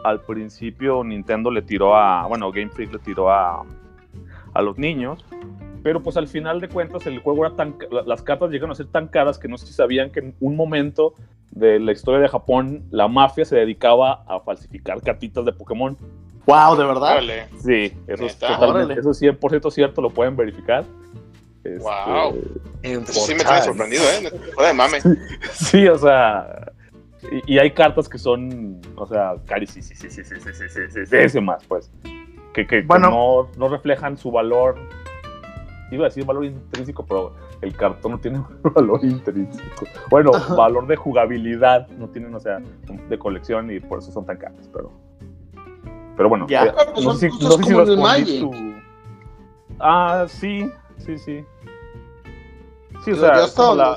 al 0.04 0.22
principio 0.22 1.04
Nintendo 1.04 1.50
le 1.52 1.62
tiró 1.62 1.96
a, 1.96 2.28
bueno, 2.28 2.52
Game 2.52 2.70
Freak 2.70 2.92
le 2.94 3.00
tiró 3.00 3.32
a, 3.32 3.64
a 4.54 4.62
los 4.62 4.78
niños, 4.78 5.26
pero 5.82 6.02
pues 6.04 6.18
al 6.18 6.28
final 6.28 6.62
de 6.62 6.70
cuentas 6.70 7.06
el 7.08 7.20
juego 7.20 7.46
era 7.46 7.56
tan, 7.56 7.76
las 8.06 8.22
cartas 8.22 8.50
llegaron 8.52 8.72
a 8.72 8.76
ser 8.76 8.88
tan 8.88 9.08
caras 9.08 9.38
que 9.40 9.48
no 9.48 9.58
sé 9.58 9.66
si 9.68 9.74
sabían 9.74 10.12
que 10.12 10.20
en 10.20 10.36
un 10.40 10.56
momento 10.56 11.14
de 11.56 11.80
la 11.80 11.92
historia 11.92 12.20
de 12.20 12.28
Japón 12.28 12.84
la 12.90 13.08
mafia 13.08 13.46
se 13.46 13.56
dedicaba 13.56 14.24
a 14.28 14.40
falsificar 14.40 15.02
cartitas 15.02 15.46
de 15.46 15.54
Pokémon. 15.54 15.98
Wow, 16.46 16.76
de 16.76 16.84
verdad. 16.86 17.14
Órale. 17.14 17.48
Sí, 17.64 17.94
eso 18.08 18.26
es 18.26 18.38
totalmente, 18.38 19.00
eso 19.00 19.12
es 19.12 19.22
100% 19.22 19.72
cierto, 19.72 20.02
lo 20.02 20.10
pueden 20.10 20.36
verificar. 20.36 20.84
Este, 21.64 21.80
Wow. 21.80 22.34
Sí 22.82 22.90
me 22.90 22.90
tiene 22.90 23.06
Fortnite. 23.06 23.62
sorprendido, 23.64 24.04
¿eh? 24.04 24.30
Fuera 24.54 24.68
de 24.70 24.74
mame. 24.74 24.98
Sí, 25.54 25.88
o 25.88 25.98
sea. 25.98 26.72
Y, 27.48 27.54
y 27.54 27.60
hay 27.60 27.72
cartas 27.72 28.10
que 28.10 28.18
son, 28.18 28.82
o 28.98 29.08
sea, 29.08 29.36
carísimas, 29.46 29.86
sí, 29.88 29.96
sí, 29.96 30.10
sí, 30.10 30.24
sí, 30.26 30.36
sí, 30.42 30.52
sí, 30.90 31.06
sí, 31.06 31.30
sí, 31.30 31.40
más, 31.40 31.64
pues. 31.66 31.90
Que, 32.54 32.68
que, 32.68 32.82
que 32.82 32.82
Bueno. 32.82 33.10
no, 33.10 33.50
no 33.58 33.70
reflejan 33.70 34.18
su 34.18 34.30
valor. 34.30 34.76
Iba 35.92 36.06
a 36.06 36.10
decir 36.10 36.26
valor 36.26 36.44
intrínseco, 36.44 37.06
pero 37.06 37.34
el 37.64 37.76
cartón 37.76 38.12
no 38.14 38.20
tiene 38.20 38.44
valor 38.76 39.00
intrínseco. 39.04 39.86
Bueno, 40.10 40.32
valor 40.56 40.86
de 40.88 40.96
jugabilidad 40.96 41.88
no 41.90 42.08
tienen, 42.10 42.34
o 42.36 42.40
sea, 42.40 42.60
de 43.10 43.18
colección 43.18 43.72
y 43.72 43.80
por 43.80 44.00
eso 44.00 44.12
son 44.12 44.26
tan 44.26 44.38
caras, 44.38 44.70
pero. 44.74 44.92
Pero 46.16 46.30
bueno, 46.30 46.46
Ya. 46.48 46.66
eh, 46.66 46.74
pues 46.94 47.06
no 47.06 47.14
sé 47.14 47.32
si, 47.32 47.44
no 47.44 47.52
sé 47.54 47.64
el 47.72 47.78
respondí 47.80 48.40
tu- 48.42 48.74
Ah, 49.80 50.26
sí, 50.28 50.70
sí, 50.98 51.18
sí. 51.18 51.44
Sí, 53.04 53.12
o 53.12 53.16
sea, 53.16 53.30
la- 53.30 53.48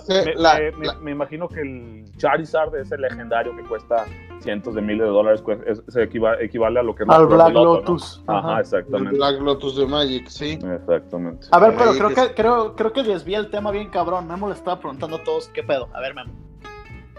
donde 0.01 0.15
sé, 0.15 0.25
me, 0.25 0.35
la- 0.35 0.59
me- 0.79 0.87
la- 0.87 0.95
me 0.95 1.11
imagino 1.13 1.49
que 1.49 1.61
el 1.61 2.05
Charizard 2.17 2.75
ese 2.77 2.97
legendario 2.99 3.55
que 3.55 3.63
cuesta 3.65 4.05
cientos 4.41 4.75
de 4.75 4.83
miles 4.83 5.07
de 5.07 5.13
dólares, 5.13 5.43
pues, 5.43 5.59
es- 5.67 5.83
se 5.89 6.03
equiva- 6.03 6.41
equivale 6.41 6.81
a 6.81 6.83
lo 6.83 6.95
que 6.95 7.03
es 7.05 7.09
Al 7.09 7.27
Black 7.27 7.53
loto, 7.53 7.65
¿no? 7.65 7.75
Lotus. 7.77 8.23
Ajá, 8.27 8.39
Ajá. 8.39 8.55
El 8.55 8.61
exactamente. 8.61 9.17
Black 9.17 9.41
Lotus 9.41 9.77
de 9.77 9.87
Magic, 9.87 10.29
sí. 10.29 10.59
Exactamente. 10.63 11.47
A 11.51 11.59
ver, 11.59 11.75
pero 11.77 11.93
creo 11.93 12.09
que- 12.11 12.35
creo, 12.35 12.75
creo 12.77 12.93
que 12.93 13.03
desvía 13.03 13.39
el 13.39 13.51
tema 13.51 13.71
bien 13.71 13.89
cabrón. 13.91 14.27
Memo 14.29 14.49
le 14.49 14.55
estaba 14.55 14.79
preguntando 14.79 15.17
a 15.17 15.25
todos 15.25 15.49
qué 15.49 15.63
pedo. 15.63 15.89
A 15.95 16.01
ver, 16.01 16.15
Memo. 16.15 16.33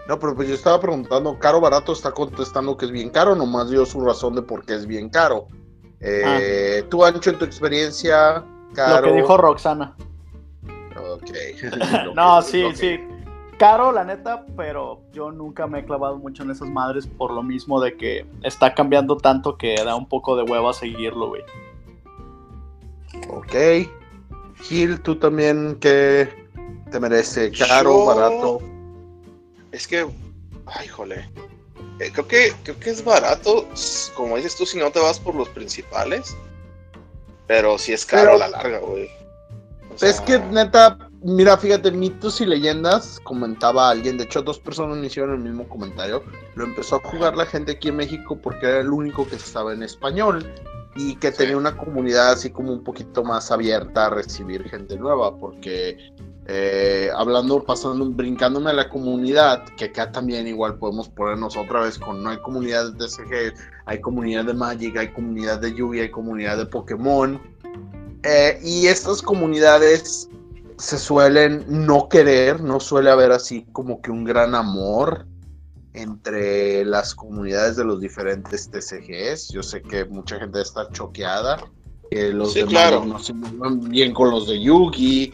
No, 0.08 0.18
pero 0.18 0.34
pues 0.34 0.48
yo 0.48 0.54
estaba 0.54 0.80
preguntando, 0.80 1.38
¿caro 1.38 1.60
barato 1.60 1.92
está 1.92 2.12
contestando 2.12 2.76
que 2.78 2.86
es 2.86 2.90
bien 2.90 3.10
caro? 3.10 3.34
Nomás 3.34 3.68
dio 3.68 3.84
su 3.84 4.00
razón 4.00 4.34
de 4.34 4.40
por 4.42 4.64
qué 4.64 4.74
es 4.74 4.86
bien 4.86 5.10
caro. 5.10 5.46
Eh, 6.00 6.84
Tú, 6.88 7.04
Ancho, 7.04 7.28
en 7.30 7.38
tu 7.38 7.44
experiencia, 7.44 8.42
caro. 8.72 9.06
Lo 9.06 9.12
que 9.12 9.20
dijo 9.20 9.36
Roxana. 9.36 9.94
Ok. 11.12 11.30
No, 12.14 12.40
sí, 12.40 12.64
sí. 12.74 12.98
Caro, 13.58 13.90
la 13.90 14.04
neta, 14.04 14.46
pero 14.56 15.00
yo 15.12 15.32
nunca 15.32 15.66
me 15.66 15.80
he 15.80 15.84
clavado 15.84 16.16
mucho 16.16 16.44
en 16.44 16.50
esas 16.52 16.68
madres 16.68 17.06
por 17.08 17.32
lo 17.32 17.42
mismo 17.42 17.80
de 17.80 17.96
que 17.96 18.24
está 18.44 18.72
cambiando 18.74 19.16
tanto 19.16 19.56
que 19.58 19.74
da 19.84 19.96
un 19.96 20.08
poco 20.08 20.36
de 20.36 20.44
hueva 20.44 20.72
seguirlo, 20.72 21.28
güey. 21.28 21.42
Ok. 23.30 23.88
Gil, 24.62 25.00
tú 25.00 25.16
también, 25.16 25.76
¿qué 25.80 26.28
te 26.90 27.00
merece? 27.00 27.50
¿Caro, 27.52 27.90
Yo- 27.90 28.04
barato? 28.06 28.60
Es 29.72 29.86
que, 29.86 30.06
ay, 30.66 30.88
jole. 30.88 31.28
Eh, 32.00 32.10
creo 32.12 32.28
que 32.28 32.52
creo 32.62 32.78
que 32.78 32.90
es 32.90 33.04
barato, 33.04 33.66
como 34.16 34.36
dices 34.36 34.56
tú, 34.56 34.66
si 34.66 34.78
no 34.78 34.90
te 34.92 35.00
vas 35.00 35.18
por 35.18 35.34
los 35.34 35.48
principales. 35.48 36.36
Pero 37.48 37.78
sí 37.78 37.92
es 37.92 38.04
caro 38.06 38.32
Pero- 38.32 38.34
a 38.34 38.38
la 38.38 38.48
larga, 38.48 38.78
güey. 38.78 39.08
O 39.90 40.04
Es 40.04 40.20
que 40.20 40.38
neta, 40.38 40.96
mira, 41.22 41.56
fíjate, 41.56 41.90
mitos 41.90 42.40
y 42.40 42.46
leyendas, 42.46 43.20
comentaba 43.24 43.90
alguien, 43.90 44.18
de 44.18 44.24
hecho 44.24 44.42
dos 44.42 44.58
personas 44.58 44.98
me 44.98 45.06
hicieron 45.06 45.34
el 45.34 45.40
mismo 45.40 45.68
comentario, 45.68 46.22
lo 46.54 46.64
empezó 46.64 46.96
a 46.96 47.00
jugar 47.00 47.36
la 47.36 47.46
gente 47.46 47.72
aquí 47.72 47.88
en 47.88 47.96
México 47.96 48.38
porque 48.40 48.66
era 48.66 48.80
el 48.80 48.90
único 48.90 49.26
que 49.26 49.36
estaba 49.36 49.72
en 49.72 49.82
español 49.82 50.46
y 50.96 51.14
que 51.16 51.30
tenía 51.30 51.56
una 51.56 51.76
comunidad 51.76 52.32
así 52.32 52.50
como 52.50 52.72
un 52.72 52.82
poquito 52.82 53.22
más 53.22 53.50
abierta 53.50 54.06
a 54.06 54.10
recibir 54.10 54.68
gente 54.68 54.96
nueva, 54.96 55.36
porque 55.36 55.96
eh, 56.46 57.10
hablando, 57.14 57.62
pasando, 57.62 58.06
brincándome 58.06 58.70
a 58.70 58.72
la 58.72 58.88
comunidad, 58.88 59.64
que 59.76 59.86
acá 59.86 60.10
también 60.10 60.46
igual 60.46 60.78
podemos 60.78 61.08
ponernos 61.10 61.56
otra 61.56 61.82
vez 61.82 61.98
con, 61.98 62.22
no 62.22 62.30
hay 62.30 62.38
comunidad 62.38 62.92
de 62.92 63.06
TCG, 63.06 63.54
hay 63.84 64.00
comunidad 64.00 64.46
de 64.46 64.54
Magic, 64.54 64.96
hay 64.96 65.08
comunidad 65.12 65.60
de 65.60 65.74
Yugi, 65.74 66.00
hay 66.00 66.10
comunidad 66.10 66.56
de 66.56 66.66
Pokémon, 66.66 67.40
eh, 68.22 68.58
y 68.64 68.86
estas 68.86 69.22
comunidades 69.22 70.28
se 70.78 70.98
suelen 70.98 71.64
no 71.68 72.08
querer, 72.08 72.62
no 72.62 72.80
suele 72.80 73.10
haber 73.10 73.32
así 73.32 73.66
como 73.72 74.00
que 74.00 74.10
un 74.10 74.24
gran 74.24 74.54
amor 74.54 75.26
entre 75.92 76.84
las 76.84 77.14
comunidades 77.14 77.76
de 77.76 77.84
los 77.84 78.00
diferentes 78.00 78.70
TCGs. 78.70 79.48
Yo 79.48 79.62
sé 79.62 79.82
que 79.82 80.04
mucha 80.04 80.38
gente 80.38 80.60
está 80.60 80.88
choqueada, 80.90 81.58
que 82.10 82.32
los 82.32 82.52
Sí, 82.52 82.60
de 82.60 82.66
claro. 82.66 83.04
No 83.04 83.18
se 83.18 83.32
llevan 83.32 83.88
bien 83.88 84.14
con 84.14 84.30
los 84.30 84.46
de 84.46 84.60
Yugi, 84.60 85.32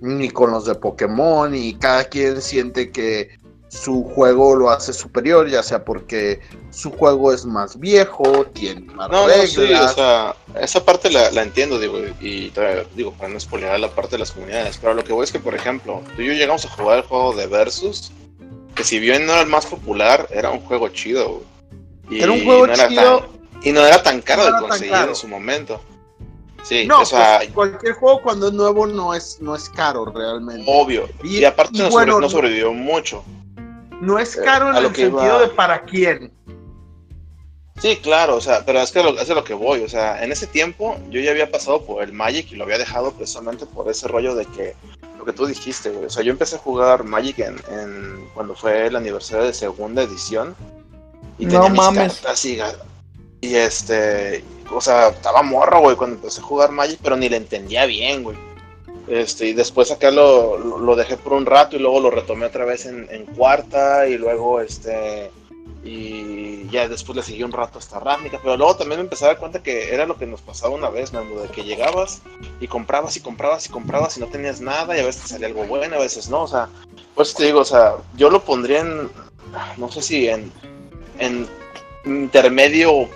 ni 0.00 0.30
con 0.30 0.50
los 0.50 0.64
de 0.64 0.74
Pokémon, 0.74 1.54
y 1.54 1.74
cada 1.74 2.04
quien 2.04 2.40
siente 2.40 2.90
que 2.90 3.38
su 3.76 4.04
juego 4.04 4.56
lo 4.56 4.70
hace 4.70 4.92
superior, 4.92 5.48
ya 5.48 5.62
sea 5.62 5.84
porque 5.84 6.40
su 6.70 6.90
juego 6.90 7.32
es 7.32 7.44
más 7.44 7.78
viejo, 7.78 8.46
tiene 8.52 8.80
más 8.92 9.10
No, 9.10 9.22
no, 9.22 9.26
reglas. 9.28 9.50
sí, 9.50 9.72
o 9.74 9.88
sea, 9.88 10.34
esa 10.60 10.84
parte 10.84 11.10
la, 11.10 11.30
la 11.30 11.42
entiendo, 11.42 11.78
digo, 11.78 11.98
y 12.20 12.48
todavía, 12.50 12.84
digo, 12.94 13.12
para 13.12 13.28
no 13.28 13.38
spoilear 13.38 13.78
la 13.78 13.90
parte 13.90 14.12
de 14.12 14.20
las 14.20 14.32
comunidades, 14.32 14.78
pero 14.80 14.94
lo 14.94 15.04
que 15.04 15.12
voy 15.12 15.24
es 15.24 15.32
que, 15.32 15.38
por 15.40 15.54
ejemplo, 15.54 16.02
tú 16.16 16.22
y 16.22 16.26
yo 16.26 16.32
llegamos 16.32 16.64
a 16.64 16.70
jugar 16.70 16.98
el 16.98 17.04
juego 17.04 17.34
de 17.34 17.46
Versus, 17.46 18.12
que 18.74 18.82
si 18.84 18.98
bien 18.98 19.26
no 19.26 19.32
era 19.32 19.42
el 19.42 19.48
más 19.48 19.66
popular, 19.66 20.26
era 20.30 20.50
un 20.50 20.60
juego 20.60 20.88
chido, 20.88 21.28
güey. 21.28 22.18
Y 22.18 22.22
Era 22.22 22.32
un 22.32 22.44
juego 22.44 22.66
no 22.66 22.72
era 22.72 22.88
chido. 22.88 23.18
tan- 23.20 23.28
y 23.62 23.72
no 23.72 23.84
era 23.86 24.02
tan 24.02 24.20
caro 24.22 24.42
No 24.42 24.44
de 24.44 24.50
era 24.58 24.60
conseguir 24.60 24.92
caro. 24.92 25.08
en 25.10 25.16
su 25.16 25.28
momento. 25.28 25.80
Sí, 26.62 26.84
No, 26.86 27.02
o 27.02 27.04
sea, 27.04 27.38
pues, 27.38 27.50
cualquier 27.52 27.92
juego 27.94 28.20
cuando 28.22 28.48
es 28.48 28.52
nuevo 28.52 28.86
no 28.86 29.14
es, 29.14 29.38
no 29.40 29.54
es 29.54 29.68
caro 29.68 30.04
realmente. 30.06 30.64
obvio. 30.66 31.08
Y- 31.22 31.38
Y, 31.38 31.44
aparte 31.44 31.78
y 31.78 31.82
no, 31.82 31.90
bueno, 31.90 32.12
sobre- 32.14 32.14
no 32.14 32.20
no- 32.20 32.28
sobrevivió 32.30 32.72
mucho. 32.72 33.24
No 34.00 34.18
es 34.18 34.36
Eh, 34.36 34.42
caro 34.44 34.70
en 34.70 34.76
el 34.76 34.92
que 34.92 35.02
sentido 35.02 35.24
iba- 35.24 35.40
de 35.40 35.48
para 35.48 35.82
quién. 35.84 36.32
Sí, 37.80 37.96
claro, 38.02 38.36
o 38.36 38.40
sea, 38.40 38.64
pero 38.64 38.80
es 38.80 38.90
que 38.90 39.02
lo, 39.02 39.18
es 39.20 39.28
lo 39.28 39.44
que 39.44 39.52
voy, 39.52 39.82
o 39.82 39.88
sea, 39.88 40.22
en 40.24 40.32
ese 40.32 40.46
tiempo 40.46 40.96
yo 41.10 41.20
ya 41.20 41.30
había 41.30 41.50
pasado 41.50 41.84
por 41.84 42.02
el 42.02 42.12
Magic 42.12 42.50
y 42.50 42.56
lo 42.56 42.64
había 42.64 42.78
dejado 42.78 43.12
precisamente 43.12 43.66
por 43.66 43.90
ese 43.90 44.08
rollo 44.08 44.34
de 44.34 44.46
que 44.46 44.74
lo 45.18 45.26
que 45.26 45.34
tú 45.34 45.44
dijiste, 45.44 45.90
güey, 45.90 46.06
o 46.06 46.10
sea, 46.10 46.22
yo 46.22 46.30
empecé 46.32 46.56
a 46.56 46.58
jugar 46.58 47.04
Magic 47.04 47.38
en, 47.40 47.56
en- 47.70 48.28
cuando 48.32 48.54
fue 48.54 48.86
el 48.86 48.96
aniversario 48.96 49.44
de 49.44 49.52
segunda 49.52 50.02
edición 50.02 50.56
y 51.38 51.44
No 51.44 51.52
tenía 51.52 51.68
mis 51.68 51.78
mames. 51.78 52.12
cartas 52.14 52.44
y, 52.46 52.58
y 53.42 53.54
este, 53.56 54.42
o 54.72 54.80
sea, 54.80 55.08
estaba 55.08 55.42
morro, 55.42 55.80
güey, 55.80 55.96
cuando 55.96 56.16
empecé 56.16 56.40
a 56.40 56.44
jugar 56.44 56.70
Magic, 56.72 56.98
pero 57.02 57.14
ni 57.18 57.28
le 57.28 57.36
entendía 57.36 57.84
bien, 57.84 58.22
güey. 58.22 58.38
Este, 59.08 59.46
y 59.46 59.52
después 59.52 59.90
acá 59.92 60.10
lo, 60.10 60.58
lo, 60.58 60.96
dejé 60.96 61.16
por 61.16 61.34
un 61.34 61.46
rato 61.46 61.76
y 61.76 61.78
luego 61.78 62.00
lo 62.00 62.10
retomé 62.10 62.46
otra 62.46 62.64
vez 62.64 62.86
en, 62.86 63.06
en 63.10 63.24
cuarta 63.24 64.08
y 64.08 64.18
luego 64.18 64.60
este 64.60 65.30
y 65.84 66.68
ya 66.68 66.88
después 66.88 67.14
le 67.14 67.22
seguí 67.22 67.44
un 67.44 67.52
rato 67.52 67.78
hasta 67.78 68.00
Ravnica, 68.00 68.40
pero 68.42 68.56
luego 68.56 68.76
también 68.76 68.98
me 68.98 69.04
empecé 69.04 69.24
a 69.24 69.28
dar 69.28 69.38
cuenta 69.38 69.62
que 69.62 69.94
era 69.94 70.04
lo 70.04 70.18
que 70.18 70.26
nos 70.26 70.40
pasaba 70.40 70.74
una 70.74 70.90
vez, 70.90 71.12
Memo, 71.12 71.40
de 71.40 71.48
que 71.48 71.62
llegabas 71.62 72.22
y 72.60 72.66
comprabas 72.66 73.16
y 73.16 73.20
comprabas 73.20 73.66
y 73.66 73.68
comprabas 73.70 74.16
y 74.16 74.20
no 74.20 74.26
tenías 74.26 74.60
nada 74.60 74.96
y 74.96 75.00
a 75.00 75.06
veces 75.06 75.30
salía 75.30 75.46
algo 75.46 75.64
bueno, 75.64 75.96
a 75.96 76.00
veces 76.00 76.28
no, 76.28 76.42
o 76.42 76.48
sea, 76.48 76.68
pues 77.14 77.34
te 77.34 77.44
digo, 77.44 77.60
o 77.60 77.64
sea, 77.64 77.94
yo 78.16 78.30
lo 78.30 78.42
pondría 78.42 78.80
en, 78.80 79.08
no 79.76 79.90
sé 79.92 80.02
si 80.02 80.28
en, 80.28 80.50
en 81.18 81.46
intermedio 82.04 83.08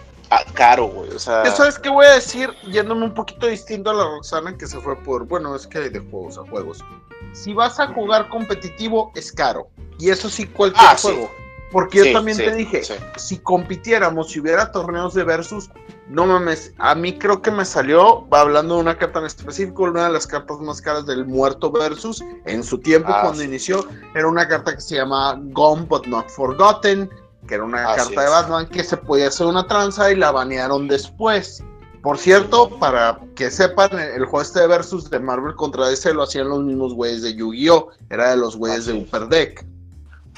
caro, 0.55 0.87
güey, 0.87 1.11
o 1.11 1.19
sea, 1.19 1.43
Eso 1.43 1.65
es 1.65 1.79
que 1.79 1.89
voy 1.89 2.07
a 2.07 2.15
decir, 2.15 2.51
yéndome 2.71 3.05
un 3.05 3.15
poquito 3.15 3.47
distinto 3.47 3.91
a 3.91 3.95
la 3.95 4.05
Roxana 4.05 4.57
que 4.57 4.67
se 4.67 4.79
fue 4.81 4.97
por, 4.97 5.27
bueno, 5.27 5.55
es 5.57 5.67
que 5.67 5.79
hay 5.79 5.89
de 5.91 6.01
juegos 6.01 6.39
a 6.39 6.43
juegos. 6.49 6.85
Si 7.33 7.53
vas 7.53 7.79
a 7.81 7.89
jugar 7.89 8.29
competitivo, 8.29 9.13
es 9.15 9.33
caro. 9.33 9.69
Y 9.99 10.11
eso 10.11 10.29
sí, 10.29 10.47
cualquier 10.47 10.89
Ah, 10.89 10.97
sí. 10.97 11.09
juego. 11.09 11.31
Porque 11.73 11.99
yo 11.99 12.05
Sí, 12.05 12.13
también 12.13 12.37
sí, 12.37 12.43
te 12.45 12.55
dije, 12.57 12.83
sí. 12.83 12.95
si 13.17 13.39
compitiéramos, 13.39 14.33
si 14.33 14.41
hubiera 14.41 14.73
torneos 14.73 15.15
de 15.15 15.23
versus, 15.23 15.71
no 16.09 16.27
mames, 16.27 16.75
a 16.79 16.97
mí 16.97 17.17
creo 17.17 17.41
que 17.43 17.53
me 17.53 17.65
salió, 17.65 18.27
hablando 18.33 18.75
de 18.75 18.81
una 18.81 18.99
carta 18.99 19.21
en 19.21 19.27
específico, 19.27 19.85
una 19.85 20.07
de 20.07 20.13
las 20.15 20.27
cartas 20.27 20.59
más 20.59 20.81
caras 20.83 21.07
del 21.07 21.27
muerto 21.27 21.71
versus, 21.71 22.25
en 22.47 22.65
su 22.65 22.79
tiempo 22.79 23.11
Ah, 23.13 23.21
cuando 23.21 23.39
sí. 23.39 23.45
inició, 23.47 23.87
era 24.17 24.27
una 24.27 24.49
carta 24.49 24.75
que 24.75 24.81
se 24.81 24.97
llama 24.97 25.39
Gone 25.53 25.83
But 25.89 26.07
Not 26.07 26.29
Forgotten, 26.31 27.09
que 27.51 27.57
era 27.57 27.65
una 27.65 27.93
Así 27.93 28.15
carta 28.15 28.23
de. 28.23 28.29
Batman 28.29 28.67
que 28.69 28.85
se 28.85 28.97
podía 28.97 29.27
hacer 29.27 29.49
una 29.49 29.67
tranza 29.67 30.13
y 30.13 30.15
la 30.15 30.31
banearon 30.31 30.87
después. 30.87 31.65
Por 32.01 32.17
cierto, 32.17 32.79
para 32.79 33.19
que 33.35 33.51
sepan, 33.51 33.99
el 33.99 34.25
juego 34.25 34.41
este 34.41 34.61
de 34.61 34.69
versus 34.69 35.11
de 35.11 35.19
Marvel 35.19 35.57
contra 35.57 35.89
DC 35.89 36.15
lo 36.15 36.23
hacían 36.23 36.49
los 36.49 36.63
mismos 36.63 36.95
güeyes 36.95 37.23
de 37.23 37.35
Yu-Gi-Oh! 37.35 37.91
Era 38.09 38.31
de 38.31 38.37
los 38.37 38.57
güeyes 38.57 38.83
Así 38.83 38.93
de 38.93 38.99
es. 38.99 39.09
Upper 39.09 39.27
Deck 39.29 39.67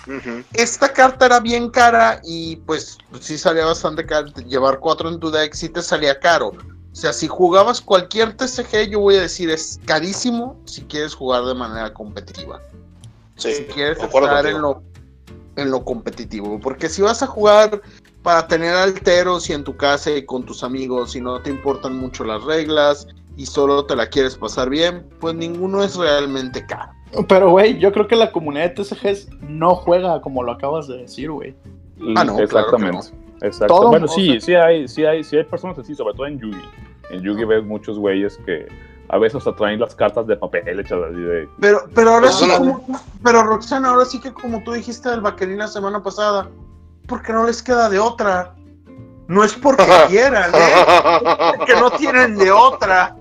Ujú. 0.07 0.43
esta 0.55 0.93
carta 0.93 1.27
era 1.27 1.39
bien 1.39 1.69
cara 1.69 2.21
y 2.25 2.57
pues 2.57 2.97
sí 3.21 3.37
salía 3.37 3.67
bastante 3.67 4.07
caro. 4.07 4.29
Llevar 4.49 4.81
cuatro 4.81 5.11
en 5.11 5.21
tu 5.21 5.31
deck 5.31 5.53
sí 5.53 5.69
te 5.69 5.83
salía 5.83 6.19
caro. 6.19 6.49
O 6.49 6.97
sea, 6.97 7.13
si 7.13 7.29
jugabas 7.29 7.81
cualquier 7.83 8.35
TCG, 8.37 8.89
yo 8.91 9.01
voy 9.01 9.17
a 9.17 9.21
decir 9.21 9.51
es 9.51 9.79
carísimo 9.85 10.59
si 10.65 10.81
quieres 10.83 11.15
jugar 11.15 11.45
de 11.45 11.55
manera 11.55 11.93
competitiva. 11.93 12.61
Sí, 13.37 13.53
si 13.53 13.65
quieres 13.65 13.99
estar 14.03 14.47
en 14.47 14.61
lo, 14.63 14.83
en 15.57 15.71
lo 15.71 15.85
competitivo. 15.85 16.59
Porque 16.61 16.89
si 16.89 17.03
vas 17.03 17.23
a 17.23 17.27
jugar 17.27 17.83
para 18.23 18.47
tener 18.47 18.75
alteros 18.75 19.49
y 19.51 19.53
en 19.53 19.65
tu 19.65 19.77
casa 19.77 20.11
y 20.11 20.25
con 20.25 20.45
tus 20.45 20.63
amigos 20.63 21.17
y 21.17 21.21
no 21.21 21.41
te 21.41 21.51
importan 21.51 21.97
mucho 21.97 22.25
las 22.25 22.43
reglas 22.45 23.07
y 23.37 23.47
solo 23.47 23.85
te 23.87 23.97
la 23.97 24.07
quieres 24.09 24.37
pasar 24.37 24.69
bien, 24.71 25.07
pues 25.21 25.35
ninguno 25.35 25.83
es 25.83 25.97
realmente 25.97 26.65
caro. 26.67 26.93
Pero, 27.29 27.51
güey, 27.51 27.79
yo 27.79 27.93
creo 27.93 28.09
que 28.09 28.17
la 28.17 28.33
comunidad 28.33 28.65
de 28.75 28.85
TCGs 28.85 29.29
no 29.43 29.75
juega 29.75 30.21
como 30.23 30.43
lo 30.43 30.53
acabas 30.53 30.89
de 30.89 30.99
decir, 30.99 31.31
güey. 31.31 31.55
Ah, 32.17 32.25
no, 32.25 32.37
claro 32.37 32.37
que 32.37 32.43
Exactamente. 32.45 33.09
Exacto. 33.43 33.75
Todo- 33.75 33.89
bueno, 33.91 34.07
o 34.07 34.09
sí, 34.09 34.29
sea- 34.29 34.41
sí 34.41 34.55
hay, 34.55 34.89
sí 34.89 35.05
hay, 35.05 35.25
sí 35.25 35.37
hay 35.37 35.45
personas 35.45 35.79
así, 35.79 35.95
sobre 35.95 36.15
todo 36.15 36.27
en 36.27 36.39
Yugi. 36.39 36.63
En 37.11 37.23
Yugi 37.23 37.45
ves 37.45 37.65
muchos 37.65 37.99
güeyes 37.99 38.39
que 38.47 38.67
a 39.13 39.19
veces 39.19 39.37
hasta 39.37 39.55
traen 39.55 39.79
las 39.79 39.95
cartas 39.95 40.27
de 40.27 40.37
papel 40.37 40.81
hechas 40.81 40.99
así 41.09 41.21
de. 41.21 41.49
Pero, 41.61 41.85
pero 41.95 42.11
ahora 42.15 42.33
sí, 42.33 42.49
como- 42.49 42.85
pero 43.23 43.43
Roxana, 43.45 43.91
ahora 43.91 44.05
sí 44.07 44.19
que 44.21 44.33
como 44.33 44.63
tú 44.65 44.73
dijiste 44.73 45.09
del 45.11 45.21
vaquerín 45.21 45.59
la 45.59 45.69
semana 45.69 46.03
pasada, 46.03 46.49
porque 47.07 47.33
no 47.33 47.45
les 47.47 47.63
queda 47.63 47.89
de 47.89 47.99
otra. 47.99 48.55
No 49.29 49.45
es 49.45 49.53
porque 49.55 49.85
quieran, 50.09 50.51
¿eh? 50.55 51.65
que 51.67 51.75
no 51.77 51.91
tienen 51.93 52.37
de 52.37 52.51
otra. 52.51 53.17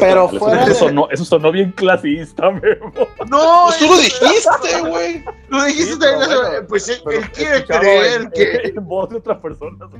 Pero 0.00 0.26
Eso, 0.26 0.38
fuera 0.38 0.62
eso 0.62 0.68
de... 0.70 0.74
sonó, 0.74 1.08
eso 1.10 1.24
sonó 1.24 1.52
bien 1.52 1.70
clasista, 1.72 2.50
Memo. 2.50 2.92
No, 3.28 3.64
Pues 3.66 3.78
tú 3.78 3.86
lo 3.88 3.96
dijiste, 3.98 4.80
güey. 4.88 5.24
Lo 5.48 5.64
dijiste 5.64 5.92
Sí, 5.92 5.98
también 5.98 6.18
la 6.20 6.26
pero 6.26 6.30
semana- 6.30 6.48
bueno, 6.50 6.66
Pues 6.68 6.88
él, 6.88 7.00
Pero 7.04 7.18
él 7.20 7.30
quiere 7.32 7.64
creer 7.66 8.20
en, 8.22 8.30
que 8.30 8.72
en 8.74 8.86
voz 8.86 9.10
de 9.10 9.16
otra 9.16 9.40
persona. 9.40 9.76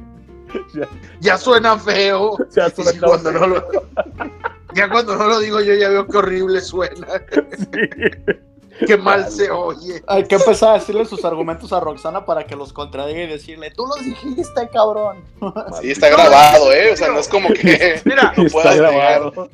Ya, 0.75 0.87
ya 1.21 1.39
suena 1.39 1.79
feo. 1.79 2.37
ya 2.55 2.69
suena 2.69 2.91
cuando 3.07 3.33
no 3.33 3.47
lo, 3.47 3.65
ya 4.75 4.89
cuando 4.91 5.17
no 5.17 5.27
lo 5.27 5.39
digo 5.41 5.61
yo 5.61 5.75
ya 5.75 5.89
veo 5.89 6.07
que 6.07 6.17
horrible 6.19 6.61
suena. 6.61 7.07
Sí. 7.59 8.87
Qué 8.87 8.97
mal 8.97 9.31
se 9.31 9.51
oye. 9.51 10.03
Hay 10.09 10.25
que 10.25 10.35
empezar 10.37 10.71
a 10.71 10.79
decirle 10.79 11.05
sus 11.05 11.25
argumentos 11.25 11.73
a 11.73 11.81
Roxana 11.81 12.25
para 12.25 12.45
que 12.47 12.57
los 12.57 12.73
contradiga 12.73 13.23
y 13.23 13.27
decirle, 13.27 13.71
tú 13.71 13.85
los 13.87 14.05
dijiste, 14.05 14.69
cabrón. 14.73 15.25
Sí, 15.81 15.91
está 15.91 16.09
grabado, 16.09 16.73
¿eh? 16.73 16.93
O 16.93 16.97
sea, 16.97 17.09
no 17.09 17.21
es 17.21 17.29
como 17.29 17.49
que. 17.51 18.01
Mira, 18.05 18.33
No 18.37 18.45
Está 18.45 18.75
grabado. 18.75 19.49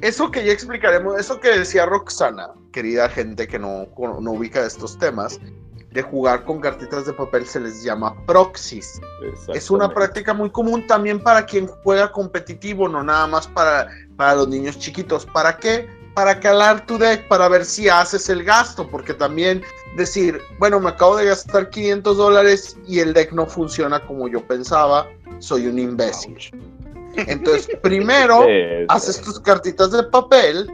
eso 0.00 0.30
que 0.30 0.44
ya 0.44 0.52
explicaremos, 0.52 1.18
eso 1.18 1.40
que 1.40 1.48
decía 1.58 1.86
Roxana, 1.86 2.50
querida 2.72 3.08
gente 3.08 3.48
que 3.48 3.58
no, 3.58 3.88
no 4.20 4.30
ubica 4.32 4.64
estos 4.64 4.98
temas, 4.98 5.40
de 5.92 6.02
jugar 6.02 6.44
con 6.44 6.60
cartitas 6.60 7.06
de 7.06 7.12
papel 7.12 7.44
se 7.46 7.60
les 7.60 7.82
llama 7.82 8.14
proxies. 8.26 9.00
Es 9.52 9.70
una 9.70 9.92
práctica 9.92 10.32
muy 10.32 10.50
común 10.50 10.86
también 10.86 11.20
para 11.20 11.44
quien 11.44 11.66
juega 11.66 12.12
competitivo, 12.12 12.88
no 12.88 13.02
nada 13.02 13.26
más 13.26 13.48
para, 13.48 13.88
para 14.16 14.36
los 14.36 14.48
niños 14.48 14.78
chiquitos. 14.78 15.26
¿Para 15.26 15.56
qué? 15.56 15.88
Para 16.14 16.38
calar 16.38 16.86
tu 16.86 16.96
deck, 16.96 17.26
para 17.28 17.48
ver 17.48 17.64
si 17.64 17.88
haces 17.88 18.28
el 18.28 18.44
gasto, 18.44 18.86
porque 18.88 19.14
también 19.14 19.62
decir, 19.96 20.40
bueno, 20.58 20.78
me 20.78 20.90
acabo 20.90 21.16
de 21.16 21.26
gastar 21.26 21.70
500 21.70 22.16
dólares 22.16 22.76
y 22.86 23.00
el 23.00 23.12
deck 23.12 23.32
no 23.32 23.46
funciona 23.46 24.04
como 24.06 24.28
yo 24.28 24.46
pensaba, 24.46 25.08
soy 25.40 25.66
un 25.66 25.78
imbécil. 25.78 26.36
Entonces, 27.16 27.68
primero 27.82 28.44
Sí, 28.44 28.86
haces 28.88 29.20
tus 29.20 29.40
cartitas 29.40 29.90
de 29.90 30.04
papel 30.04 30.70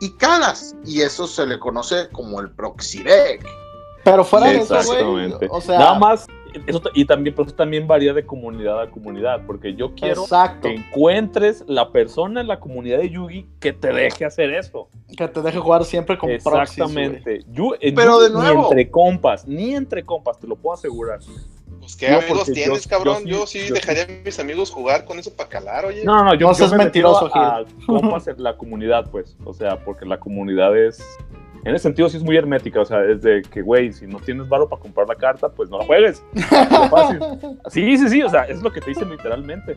y 0.00 0.10
calas, 0.10 0.76
y 0.84 1.00
eso 1.00 1.26
se 1.26 1.46
le 1.46 1.58
conoce 1.58 2.10
como 2.12 2.40
el 2.40 2.50
proxy 2.50 3.02
deck. 3.02 3.46
Pero 4.10 4.24
fuera 4.24 4.46
de 4.48 4.56
eso, 4.58 4.66
güey, 4.74 4.80
Exactamente. 5.26 5.48
o 5.50 5.60
sea, 5.60 5.78
Nada 5.78 5.98
más, 5.98 6.26
eso, 6.66 6.80
y 6.94 7.04
también, 7.04 7.34
pero 7.34 7.46
eso 7.48 7.54
también 7.56 7.86
varía 7.86 8.14
de 8.14 8.24
comunidad 8.24 8.80
a 8.80 8.90
comunidad, 8.90 9.42
porque 9.46 9.74
yo 9.74 9.94
quiero 9.94 10.22
exacto, 10.22 10.68
que 10.68 10.74
encuentres 10.74 11.64
la 11.66 11.90
persona 11.92 12.40
en 12.40 12.48
la 12.48 12.58
comunidad 12.60 12.98
de 12.98 13.10
Yugi 13.10 13.46
que 13.60 13.72
te 13.72 13.92
deje 13.92 14.24
hacer 14.24 14.54
eso. 14.54 14.88
que 15.16 15.28
te 15.28 15.42
deje 15.42 15.58
jugar 15.58 15.84
siempre 15.84 16.16
con. 16.16 16.30
Exactamente. 16.30 17.44
Yu- 17.52 17.76
en 17.80 17.94
Pero 17.94 18.20
de 18.20 18.30
nuevo- 18.30 18.62
Ni 18.62 18.66
entre 18.68 18.90
compas, 18.90 19.46
ni 19.46 19.74
entre 19.74 20.02
compas, 20.04 20.38
te 20.38 20.46
lo 20.46 20.56
puedo 20.56 20.74
asegurar. 20.74 21.18
Pues 21.80 21.94
qué 21.94 22.10
No, 22.10 22.18
amigos 22.18 22.50
tienes, 22.52 22.84
yo- 22.84 22.90
cabrón. 22.90 23.24
yo 23.26 23.38
Yo 23.40 23.46
sí- 23.46 23.66
yo 23.68 23.74
dejaría 23.74 24.04
a 24.04 24.06
mis 24.24 24.38
amigos 24.40 24.70
jugar 24.72 25.04
con 25.04 25.18
eso 25.20 25.32
para 25.36 25.48
calar, 25.48 25.84
oye. 25.84 26.04
No, 26.04 26.16
no, 26.16 26.24
no, 26.24 26.34
yo, 26.34 26.46
No 26.48 26.52
yo 26.52 26.54
seas 26.54 26.72
me 26.72 26.78
mentiroso, 26.78 27.30
a 27.32 27.64
compas 27.86 28.26
en 28.28 28.42
la 28.42 28.56
comunidad, 28.56 29.08
pues. 29.10 29.36
O 29.44 29.52
sea, 29.52 29.84
porque 29.84 30.04
la 30.04 30.18
comunidad 30.18 30.76
es. 30.76 31.00
En 31.68 31.74
ese 31.74 31.82
sentido, 31.82 32.08
sí 32.08 32.16
es 32.16 32.22
muy 32.22 32.36
hermética. 32.36 32.80
O 32.80 32.84
sea, 32.84 33.04
es 33.04 33.22
de 33.22 33.42
que, 33.42 33.60
güey, 33.62 33.92
si 33.92 34.06
no 34.06 34.18
tienes 34.20 34.48
varo 34.48 34.68
para 34.68 34.80
comprar 34.80 35.08
la 35.08 35.14
carta, 35.16 35.48
pues 35.48 35.68
no 35.68 35.78
la 35.78 35.84
juegues. 35.84 36.22
Fácil. 36.90 37.18
Sí, 37.70 37.98
sí, 37.98 38.08
sí. 38.08 38.22
O 38.22 38.28
sea, 38.30 38.44
es 38.44 38.62
lo 38.62 38.72
que 38.72 38.80
te 38.80 38.90
dicen 38.90 39.10
literalmente. 39.10 39.76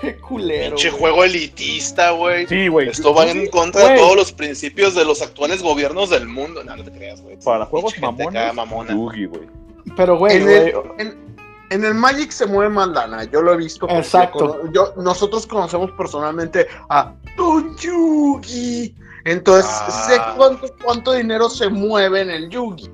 Qué 0.00 0.16
culero. 0.16 0.76
Pinche 0.76 0.90
güey. 0.90 1.00
juego 1.00 1.24
elitista, 1.24 2.10
güey. 2.10 2.46
Sí, 2.46 2.68
güey. 2.68 2.90
Esto 2.90 3.14
va 3.14 3.26
en 3.26 3.46
contra 3.48 3.88
de 3.88 3.96
todos 3.96 4.14
los 4.14 4.32
principios 4.32 4.94
de 4.94 5.06
los 5.06 5.22
actuales 5.22 5.62
gobiernos 5.62 6.10
del 6.10 6.28
mundo. 6.28 6.62
No, 6.62 6.76
no 6.76 6.84
te 6.84 6.90
creas, 6.92 7.22
güey. 7.22 7.38
Para 7.42 7.64
juegos 7.64 7.98
mamones, 7.98 8.54
mamona. 8.54 8.92
Yugi, 8.92 9.24
güey. 9.24 9.42
Pero, 9.96 10.18
güey, 10.18 10.36
En 10.36 10.42
güey, 10.42 10.56
el, 10.56 10.74
en- 10.98 11.26
en 11.70 11.84
el 11.84 11.94
Magic 11.94 12.30
se 12.30 12.46
mueve 12.46 12.68
más 12.70 12.88
lana, 12.88 13.24
yo 13.24 13.40
lo 13.42 13.54
he 13.54 13.56
visto. 13.56 13.88
Exacto. 13.88 14.70
yo- 14.72 14.92
nosotros 14.98 15.46
conocemos 15.46 15.90
personalmente 15.92 16.66
a 16.90 17.14
Don 17.36 17.74
Yugi. 17.78 18.94
Entonces, 19.26 19.70
Ah. 19.70 19.90
sé 20.08 20.20
cuánto, 20.36 20.66
cuánto 20.82 21.12
dinero 21.12 21.50
se 21.50 21.68
mueve 21.68 22.22
en 22.22 22.30
el 22.30 22.48
Yugi. 22.48 22.90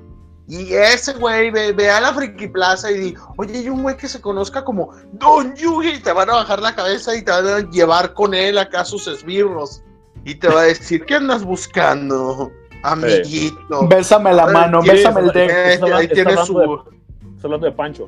Y 0.47 0.73
ese 0.73 1.13
güey 1.13 1.51
ve, 1.51 1.71
ve 1.71 1.89
a 1.89 2.01
la 2.01 2.13
Friki 2.13 2.49
Plaza 2.49 2.91
y 2.91 2.95
dice, 2.95 3.17
oye, 3.37 3.59
hay 3.59 3.69
un 3.69 3.81
güey 3.81 3.95
que 3.95 4.09
se 4.09 4.19
conozca 4.19 4.63
como 4.65 4.89
Don 5.13 5.55
Yugi 5.55 5.89
y 5.91 5.99
te 5.99 6.11
van 6.11 6.29
a 6.29 6.33
bajar 6.33 6.61
la 6.61 6.75
cabeza 6.75 7.15
y 7.15 7.21
te 7.21 7.31
van 7.31 7.47
a 7.47 7.59
llevar 7.71 8.13
con 8.13 8.33
él 8.33 8.57
acá 8.57 8.81
a 8.81 8.85
sus 8.85 9.07
esbirros. 9.07 9.81
Y 10.25 10.35
te 10.35 10.49
va 10.49 10.61
a 10.61 10.63
decir, 10.65 11.05
¿qué 11.05 11.15
andas 11.15 11.43
buscando, 11.45 12.51
amiguito? 12.83 13.87
bésame 13.87 14.33
la 14.33 14.47
mano, 14.47 14.81
¿quién 14.81 14.95
bésame 14.95 15.21
el 15.21 15.27
deck. 15.31 15.49
Eh, 15.49 15.73
Está 15.75 15.85
ahí 15.97 16.03
está 16.05 16.13
tiene 16.15 16.45
su... 16.45 16.57
de- 16.57 16.65
Estás 16.65 17.45
hablando 17.45 17.65
de 17.67 17.71
Pancho. 17.73 18.05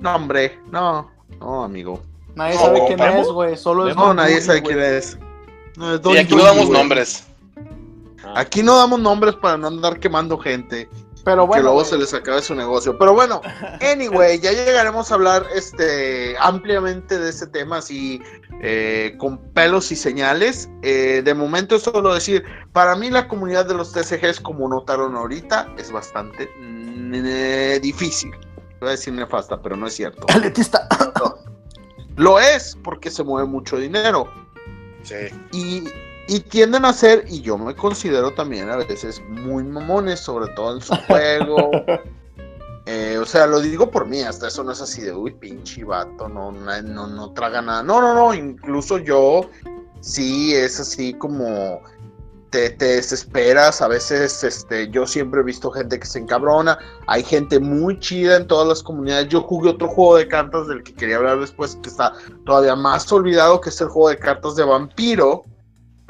No, 0.00 0.14
hombre, 0.16 0.58
no, 0.70 1.10
no, 1.38 1.64
amigo. 1.64 2.00
Nadie 2.34 2.54
No, 2.54 2.60
sabe 2.60 2.82
quién 2.86 3.00
es, 3.00 3.28
güey, 3.28 3.56
solo 3.56 3.88
es 3.88 3.94
No, 3.96 4.14
nadie 4.14 4.40
sabe 4.40 4.62
quién 4.62 4.80
es. 4.80 5.18
No, 5.80 5.94
es 5.94 6.02
Don 6.02 6.16
aquí 6.16 6.34
no 6.34 6.44
damos 6.44 6.66
güey. 6.66 6.78
nombres. 6.78 7.24
Ah, 8.22 8.34
Aquí 8.36 8.62
no 8.62 8.76
damos 8.76 9.00
nombres 9.00 9.34
para 9.36 9.56
no 9.56 9.68
andar 9.68 9.98
quemando 9.98 10.36
gente. 10.36 10.86
Pero 11.24 11.42
que 11.42 11.48
bueno, 11.48 11.62
luego 11.64 11.78
güey, 11.78 11.86
se 11.86 11.96
les 11.96 12.12
acabe 12.12 12.42
su 12.42 12.54
negocio. 12.54 12.98
Pero 12.98 13.14
bueno, 13.14 13.40
anyway, 13.80 14.38
ya 14.38 14.52
llegaremos 14.52 15.10
a 15.10 15.14
hablar 15.14 15.46
este 15.54 16.36
ampliamente 16.38 17.18
de 17.18 17.30
este 17.30 17.46
tema, 17.46 17.78
así 17.78 18.20
eh, 18.60 19.14
con 19.18 19.38
pelos 19.54 19.90
y 19.90 19.96
señales. 19.96 20.68
Eh, 20.82 21.22
de 21.24 21.32
momento, 21.32 21.78
solo 21.78 22.12
decir, 22.12 22.44
para 22.74 22.94
mí 22.94 23.08
la 23.08 23.26
comunidad 23.26 23.64
de 23.64 23.72
los 23.72 23.92
TCGs, 23.92 24.40
como 24.40 24.68
notaron 24.68 25.16
ahorita, 25.16 25.66
es 25.78 25.90
bastante 25.90 26.50
mm, 26.58 27.14
eh, 27.24 27.80
difícil. 27.82 28.32
Voy 28.80 28.88
a 28.88 28.92
decir 28.92 29.14
nefasta, 29.14 29.62
pero 29.62 29.76
no 29.76 29.86
es 29.86 29.94
cierto. 29.94 30.26
elitista. 30.28 30.86
Lo 32.16 32.38
es 32.38 32.76
porque 32.84 33.10
se 33.10 33.24
mueve 33.24 33.48
mucho 33.48 33.78
dinero. 33.78 34.30
Sí. 35.02 35.14
y, 35.52 35.84
y 36.28 36.40
tienden 36.40 36.84
a 36.84 36.92
ser, 36.92 37.24
y 37.28 37.40
yo 37.40 37.58
me 37.58 37.74
considero 37.74 38.32
también 38.32 38.68
a 38.70 38.76
veces 38.76 39.22
muy 39.28 39.64
mamones, 39.64 40.20
sobre 40.20 40.52
todo 40.54 40.76
en 40.76 40.80
su 40.80 40.94
juego. 41.06 41.70
Eh, 42.86 43.18
o 43.18 43.24
sea, 43.24 43.46
lo 43.46 43.60
digo 43.60 43.90
por 43.90 44.06
mí, 44.06 44.22
hasta 44.22 44.48
eso 44.48 44.64
no 44.64 44.72
es 44.72 44.80
así 44.80 45.02
de, 45.02 45.12
uy, 45.12 45.32
pinche 45.32 45.84
vato, 45.84 46.28
no, 46.28 46.52
no, 46.52 46.82
no, 46.82 47.06
no 47.06 47.32
traga 47.32 47.62
nada. 47.62 47.82
No, 47.82 48.00
no, 48.00 48.14
no, 48.14 48.34
incluso 48.34 48.98
yo 48.98 49.42
sí 50.00 50.54
es 50.54 50.80
así 50.80 51.14
como 51.14 51.80
te, 52.50 52.70
te 52.70 52.84
desesperas. 52.96 53.80
A 53.80 53.88
veces 53.88 54.44
este, 54.44 54.90
yo 54.90 55.06
siempre 55.06 55.40
he 55.40 55.44
visto 55.44 55.70
gente 55.70 55.98
que 55.98 56.06
se 56.06 56.18
encabrona. 56.18 56.78
Hay 57.06 57.22
gente 57.22 57.58
muy 57.60 57.98
chida 58.00 58.36
en 58.36 58.46
todas 58.46 58.66
las 58.68 58.82
comunidades. 58.82 59.28
Yo 59.28 59.40
jugué 59.42 59.70
otro 59.70 59.88
juego 59.88 60.16
de 60.16 60.28
cartas 60.28 60.66
del 60.68 60.82
que 60.82 60.92
quería 60.94 61.16
hablar 61.16 61.40
después, 61.40 61.76
que 61.82 61.88
está 61.88 62.12
todavía 62.44 62.74
más 62.76 63.10
olvidado, 63.12 63.60
que 63.60 63.70
es 63.70 63.80
el 63.80 63.88
juego 63.88 64.08
de 64.10 64.18
cartas 64.18 64.56
de 64.56 64.64
vampiro 64.64 65.44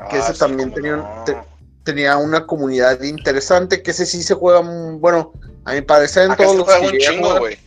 que 0.08 0.16
ese 0.18 0.32
sí, 0.32 0.38
también 0.38 0.72
tenía 0.72 0.96
no. 0.96 1.22
te- 1.26 1.36
tenía 1.84 2.16
una 2.16 2.46
comunidad 2.46 3.02
interesante, 3.02 3.82
que 3.82 3.90
ese 3.90 4.06
sí 4.06 4.22
se 4.22 4.32
juega, 4.34 4.60
bueno, 4.62 5.32
a 5.66 5.74
mi 5.74 5.82
parecer 5.82 6.30
en 6.30 6.36
todos 6.36 6.56
los 6.56 6.64
juega 6.64 6.80
un 6.86 6.96
chingo, 6.98 7.38
güey. 7.38 7.58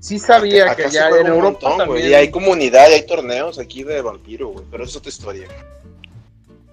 Sí 0.00 0.18
sabía 0.18 0.70
Acá 0.72 0.84
que 0.84 0.90
ya 0.90 1.08
en 1.10 1.26
Europa 1.28 1.42
montón, 1.68 1.76
güey. 1.76 1.78
también, 1.88 2.08
Y 2.10 2.14
hay 2.14 2.30
comunidad 2.30 2.88
y 2.90 2.94
hay 2.94 3.06
torneos 3.06 3.58
aquí 3.58 3.82
de 3.84 4.00
vampiro, 4.00 4.48
güey. 4.48 4.64
Pero 4.70 4.84
eso 4.84 4.90
es 4.90 4.96
otra 4.96 5.10
historia. 5.10 5.48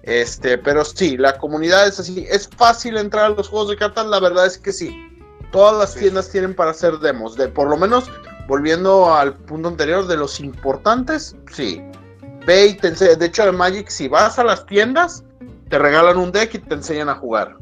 Este, 0.06 0.56
pero 0.56 0.84
sí, 0.84 1.16
la 1.16 1.36
comunidad 1.36 1.86
es 1.86 2.00
así, 2.00 2.26
es 2.30 2.48
fácil 2.48 2.96
entrar 2.96 3.26
a 3.26 3.28
los 3.30 3.48
juegos 3.48 3.68
de 3.70 3.76
cartas, 3.76 4.06
la 4.06 4.20
verdad 4.20 4.46
es 4.46 4.56
que 4.56 4.72
sí. 4.72 4.96
Todas 5.52 5.76
las 5.78 5.92
Sí. 5.92 6.00
tiendas 6.00 6.30
tienen 6.30 6.54
para 6.54 6.70
hacer 6.72 6.98
demos, 6.98 7.36
de 7.36 7.48
por 7.48 7.68
lo 7.68 7.76
menos, 7.76 8.10
volviendo 8.48 9.14
al 9.14 9.34
punto 9.34 9.68
anterior, 9.68 10.06
de 10.06 10.16
los 10.16 10.40
importantes, 10.40 11.36
sí. 11.52 11.82
Ve 12.46 12.66
y 12.66 12.74
te 12.74 12.88
enseña, 12.88 13.14
de 13.16 13.26
hecho 13.26 13.44
de 13.44 13.52
Magic, 13.52 13.88
si 13.88 14.08
vas 14.08 14.38
a 14.38 14.44
las 14.44 14.64
tiendas, 14.66 15.24
te 15.68 15.78
regalan 15.78 16.16
un 16.16 16.30
deck 16.32 16.54
y 16.54 16.58
te 16.58 16.74
enseñan 16.74 17.08
a 17.08 17.14
jugar. 17.16 17.56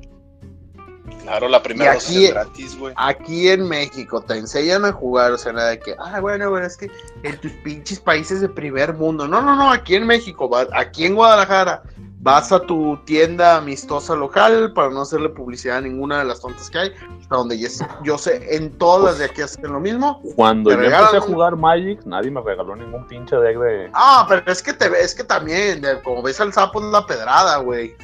Claro, 1.22 1.48
la 1.48 1.62
primera 1.62 1.92
aquí- 1.92 2.26
es 2.26 2.32
gratis, 2.34 2.78
güey. 2.78 2.92
Aquí 2.98 3.48
en 3.48 3.66
México 3.66 4.20
te 4.22 4.36
enseñan 4.36 4.84
a 4.84 4.92
jugar, 4.92 5.32
o 5.32 5.38
sea, 5.38 5.52
nada 5.54 5.70
de 5.70 5.78
que, 5.78 5.94
ah, 5.98 6.20
bueno, 6.20 6.50
bueno, 6.50 6.66
es 6.66 6.76
que 6.76 6.90
en 7.22 7.40
tus 7.40 7.52
pinches 7.64 7.98
países 7.98 8.42
de 8.42 8.48
primer 8.50 8.92
mundo. 8.92 9.26
No, 9.26 9.40
no, 9.40 9.56
no, 9.56 9.70
aquí 9.70 9.94
en 9.94 10.06
México, 10.06 10.50
aquí 10.74 11.06
en 11.06 11.14
Guadalajara, 11.14 11.82
vas 12.24 12.50
a 12.52 12.60
tu 12.60 12.96
tienda 13.04 13.58
amistosa 13.58 14.14
local 14.16 14.72
para 14.72 14.88
no 14.88 15.02
hacerle 15.02 15.28
publicidad 15.28 15.76
a 15.76 15.80
ninguna 15.82 16.20
de 16.20 16.24
las 16.24 16.40
tontas 16.40 16.70
que 16.70 16.78
hay, 16.78 16.92
hasta 17.20 17.36
donde 17.36 17.58
yo, 17.58 17.68
sé- 17.68 17.86
yo 18.02 18.16
sé, 18.16 18.56
en 18.56 18.70
todas 18.78 19.04
las 19.04 19.18
de 19.18 19.26
aquí 19.26 19.42
hacen 19.42 19.70
lo 19.70 19.78
mismo. 19.78 20.22
Cuando 20.34 20.70
yo 20.70 20.76
regalan 20.78 21.10
empecé 21.10 21.16
a 21.18 21.26
un- 21.28 21.34
jugar 21.34 21.56
Magic, 21.56 22.00
nadie 22.06 22.30
me 22.30 22.40
regaló 22.40 22.74
ningún 22.76 23.06
pinche 23.06 23.36
deck 23.36 23.58
de. 23.58 23.90
Ah, 23.92 24.24
pero 24.26 24.42
es 24.50 24.62
que 24.62 24.72
te 24.72 24.86
es 25.02 25.14
que 25.14 25.22
también, 25.22 25.82
de- 25.82 26.00
como 26.02 26.22
ves 26.22 26.40
al 26.40 26.52
sapo 26.54 26.80
es 26.80 26.86
la 26.86 27.04
pedrada, 27.06 27.58
güey. 27.58 27.94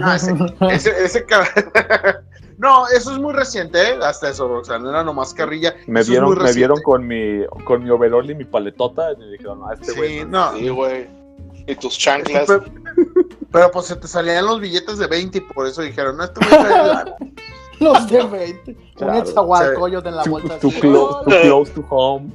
No, 0.00 0.14
ese, 0.14 0.34
ese- 0.70 1.04
ese 1.04 1.26
No, 2.58 2.86
eso 2.88 3.12
es 3.12 3.18
muy 3.18 3.32
reciente, 3.34 3.80
¿eh? 3.80 3.98
hasta 4.02 4.30
eso, 4.30 4.46
Roxana, 4.48 4.88
era 4.90 5.02
nomás 5.04 5.32
carrilla. 5.34 5.74
Me 5.86 6.00
Eso 6.00 6.10
vieron, 6.10 6.42
me 6.42 6.52
vieron 6.52 6.80
con 6.82 7.06
mi, 7.06 7.44
con 7.64 7.82
mi 7.84 7.90
overall 7.90 8.28
y 8.30 8.34
mi 8.34 8.44
paletota 8.44 9.12
y 9.12 9.16
me 9.16 9.26
dijeron, 9.26 9.60
ah, 9.64 9.74
este 9.80 9.92
güey. 9.94 10.18
Sí, 10.20 10.24
no. 10.28 10.52
Sí, 10.54 10.68
güey. 10.68 11.17
Y 11.68 11.76
tus 11.76 11.96
chanclas. 11.96 12.46
Pero, 12.46 12.64
pero, 13.52 13.70
pues 13.70 13.86
se 13.86 13.96
te 13.96 14.08
salían 14.08 14.46
los 14.46 14.60
billetes 14.60 14.98
de 14.98 15.06
20 15.06 15.38
y 15.38 15.40
por 15.42 15.66
eso 15.66 15.82
dijeron, 15.82 16.16
no, 16.16 16.28
trae 16.30 16.86
lana". 16.86 17.14
Los 17.80 18.08
de 18.08 18.24
20. 18.24 18.70
Un 18.72 18.76
Claro. 18.96 19.18
Etzahualcoyot 19.20 20.06
en 20.06 20.16
la 20.16 20.24
vuelta. 20.24 20.58
too 20.58 20.72
close, 20.80 21.24
too 21.24 21.40
close 21.42 21.72
to 21.72 21.84
home. 21.88 22.32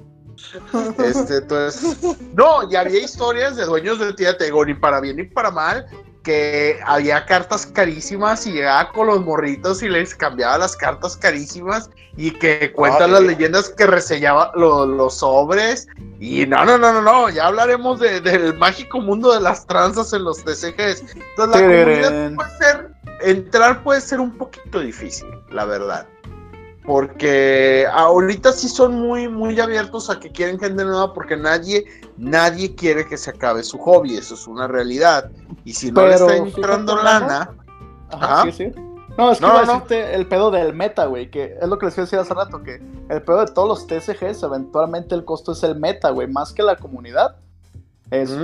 Este, 1.03 1.37
entonces, 1.37 1.97
no, 2.33 2.69
y 2.71 2.75
había 2.75 3.01
historias 3.01 3.55
de 3.57 3.65
dueños 3.65 3.99
de 3.99 4.13
tía 4.13 4.37
Tego, 4.37 4.65
ni 4.65 4.73
para 4.73 5.01
bien 5.01 5.17
ni 5.17 5.23
para 5.23 5.51
mal, 5.51 5.85
que 6.23 6.79
había 6.85 7.25
cartas 7.25 7.65
carísimas 7.65 8.47
y 8.47 8.53
llegaba 8.53 8.91
con 8.91 9.07
los 9.07 9.23
morritos 9.23 9.83
y 9.83 9.89
les 9.89 10.15
cambiaba 10.15 10.57
las 10.57 10.75
cartas 10.75 11.17
carísimas 11.17 11.89
y 12.15 12.31
que 12.31 12.71
cuentan 12.71 13.11
las 13.11 13.21
leyendas 13.27 13.69
que 13.69 13.85
reseñaba 13.85 14.51
lo- 14.55 14.85
los 14.85 15.17
sobres. 15.19 15.87
Y 16.19 16.45
no, 16.45 16.63
no, 16.65 16.77
no, 16.77 16.93
no, 16.93 17.01
no, 17.01 17.29
ya 17.29 17.47
hablaremos 17.47 17.99
de- 17.99 18.21
del 18.21 18.57
mágico 18.57 19.01
mundo 19.01 19.33
de 19.33 19.41
las 19.41 19.67
tranzas 19.67 20.13
en 20.13 20.23
los 20.23 20.43
TCGs. 20.43 21.01
Entonces, 21.01 21.15
la 21.37 21.51
comunidad 21.61 22.35
puede 22.35 22.57
ser, 22.57 22.91
entrar 23.21 23.83
puede 23.83 24.01
ser 24.01 24.19
un 24.19 24.37
poquito 24.37 24.79
difícil, 24.79 25.27
la 25.51 25.65
verdad. 25.65 26.07
Porque 26.85 27.87
ahorita 27.93 28.51
sí 28.51 28.67
son 28.67 28.99
muy, 28.99 29.29
muy 29.29 29.59
abiertos 29.59 30.09
a 30.09 30.19
que 30.19 30.31
quieren 30.31 30.59
gente 30.59 30.83
nueva 30.83 31.13
porque 31.13 31.37
nadie, 31.37 31.85
nadie 32.17 32.75
quiere 32.75 33.07
que 33.07 33.17
se 33.17 33.29
acabe 33.29 33.63
su 33.63 33.77
hobby, 33.77 34.17
eso 34.17 34.33
es 34.35 34.47
una 34.47 34.67
realidad. 34.67 35.31
Y 35.63 35.73
si 35.73 35.91
no 35.91 36.01
le 36.01 36.13
Pero, 36.13 36.29
está 36.29 36.35
entrando 36.37 36.97
fíjate, 36.97 37.19
lana, 37.19 37.49
Ajá, 38.11 38.41
Ajá. 38.41 38.43
sí, 38.43 38.51
sí. 38.51 38.71
No, 39.17 39.31
es 39.31 39.37
que 39.39 39.45
No, 39.45 39.53
iba 39.53 39.61
a 39.61 39.65
no. 39.65 39.85
el 39.89 40.27
pedo 40.27 40.51
del 40.51 40.73
meta, 40.73 41.05
güey, 41.05 41.29
que 41.29 41.55
es 41.61 41.67
lo 41.67 41.77
que 41.77 41.85
les 41.85 41.95
iba 41.95 42.01
a 42.03 42.05
decir 42.05 42.19
hace 42.19 42.33
rato, 42.33 42.63
que 42.63 42.81
el 43.09 43.21
pedo 43.21 43.45
de 43.45 43.51
todos 43.51 43.67
los 43.69 43.87
TCGs, 43.87 44.43
eventualmente 44.43 45.15
el 45.15 45.23
costo 45.23 45.51
es 45.53 45.63
el 45.63 45.79
meta, 45.79 46.09
güey, 46.09 46.27
más 46.27 46.51
que 46.51 46.63
la 46.63 46.75
comunidad. 46.75 47.35
Es. 48.11 48.35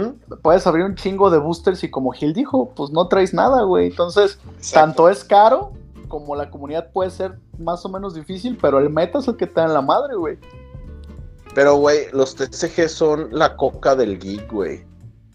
Puedes 0.42 0.66
abrir 0.66 0.86
un 0.86 0.96
chingo 0.96 1.30
de 1.30 1.38
boosters 1.40 1.84
y 1.84 1.92
como 1.92 2.12
Gil 2.12 2.34
dijo, 2.34 2.72
pues 2.76 2.90
no 2.92 3.08
traes 3.08 3.34
nada, 3.34 3.64
güey. 3.64 3.88
Entonces, 3.88 4.40
Exacto. 4.58 4.74
tanto 4.74 5.10
es 5.10 5.24
caro 5.24 5.74
como 6.10 6.36
la 6.36 6.50
comunidad 6.50 6.92
puede 6.92 7.12
ser 7.12 7.40
más 7.58 7.86
o 7.86 7.90
menos 7.90 8.14
difícil, 8.16 8.58
pero 8.62 8.80
el 8.80 8.90
meta 8.90 9.20
es 9.20 9.28
el 9.30 9.38
que 9.38 9.46
da 9.46 9.64
en 9.66 9.74
la 9.74 9.82
madre, 9.82 10.16
güey. 10.16 10.38
pero 11.56 11.76
güey, 11.76 12.08
los 12.12 12.36
TCG 12.36 12.90
son 12.90 13.30
la 13.32 13.56
coca 13.56 13.96
del 13.96 14.20
geek, 14.20 14.52
güey. 14.52 14.86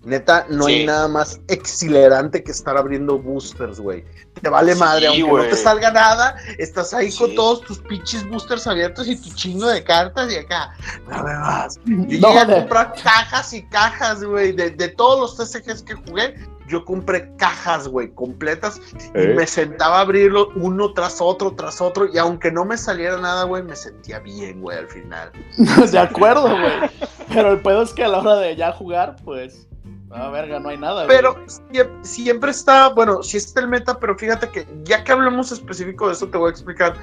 Neta, 0.04 0.44
no 0.50 0.66
hay 0.66 0.84
nada 0.84 1.08
más 1.08 1.40
exhilarante 1.48 2.44
que 2.44 2.50
estar 2.52 2.76
abriendo 2.76 3.18
boosters, 3.18 3.80
güey. 3.80 4.04
Te 4.42 4.50
vale 4.50 4.74
Sí, 4.74 4.78
madre, 4.80 5.06
aunque 5.06 5.22
no 5.22 5.28
güey. 5.28 5.48
te 5.48 5.56
salga 5.56 5.90
nada, 5.90 6.36
estás 6.58 6.92
ahí 6.92 7.10
con 7.16 7.34
todos 7.34 7.62
tus 7.62 7.78
pinches 7.78 8.28
boosters 8.28 8.66
abiertos 8.66 9.08
y 9.08 9.16
tu 9.16 9.30
chingo 9.34 9.66
de 9.66 9.82
cartas 9.82 10.30
y 10.30 10.36
acá. 10.36 10.74
No 11.08 11.22
me 11.24 11.32
vas. 11.34 11.80
Yo 11.86 11.94
No, 12.20 12.28
llegué 12.28 12.38
a 12.38 12.46
comprar 12.60 12.92
cajas 13.02 13.54
y 13.54 13.62
cajas, 13.68 14.22
güey. 14.22 14.52
De, 14.52 14.72
de 14.72 14.88
todos 14.88 15.38
los 15.38 15.50
TCGs 15.50 15.82
que 15.84 15.94
jugué, 15.94 16.34
yo 16.68 16.84
compré 16.84 17.34
cajas, 17.36 17.88
güey, 17.88 18.10
completas. 18.14 18.80
Y 19.14 19.20
¿Eh? 19.20 19.34
me 19.36 19.46
sentaba 19.46 19.98
a 19.98 20.00
abrirlo 20.00 20.48
uno 20.56 20.92
tras 20.92 21.20
otro, 21.20 21.52
tras 21.54 21.80
otro. 21.80 22.08
Y 22.12 22.18
aunque 22.18 22.50
no 22.50 22.64
me 22.64 22.76
saliera 22.78 23.18
nada, 23.18 23.44
güey, 23.44 23.62
me 23.62 23.76
sentía 23.76 24.18
bien, 24.18 24.60
güey, 24.60 24.78
al 24.78 24.88
final. 24.88 25.30
de 25.92 25.98
acuerdo, 25.98 26.48
güey. 26.48 26.90
Pero 27.28 27.52
el 27.52 27.60
pedo 27.60 27.82
es 27.82 27.92
que 27.92 28.04
a 28.04 28.08
la 28.08 28.18
hora 28.18 28.36
de 28.36 28.56
ya 28.56 28.72
jugar, 28.72 29.16
pues, 29.24 29.66
a 30.10 30.28
verga, 30.30 30.60
no 30.60 30.68
hay 30.68 30.78
nada, 30.78 31.04
güey. 31.04 31.16
Pero 31.16 31.36
sie- 31.46 31.90
siempre 32.02 32.50
está, 32.50 32.88
bueno, 32.88 33.22
sí 33.22 33.36
está 33.36 33.60
el 33.60 33.68
meta, 33.68 33.98
pero 33.98 34.16
fíjate 34.16 34.48
que 34.48 34.66
ya 34.84 35.02
que 35.04 35.12
hablemos 35.12 35.50
específico 35.52 36.06
de 36.06 36.12
eso, 36.14 36.28
te 36.28 36.38
voy 36.38 36.48
a 36.48 36.50
explicar, 36.52 36.94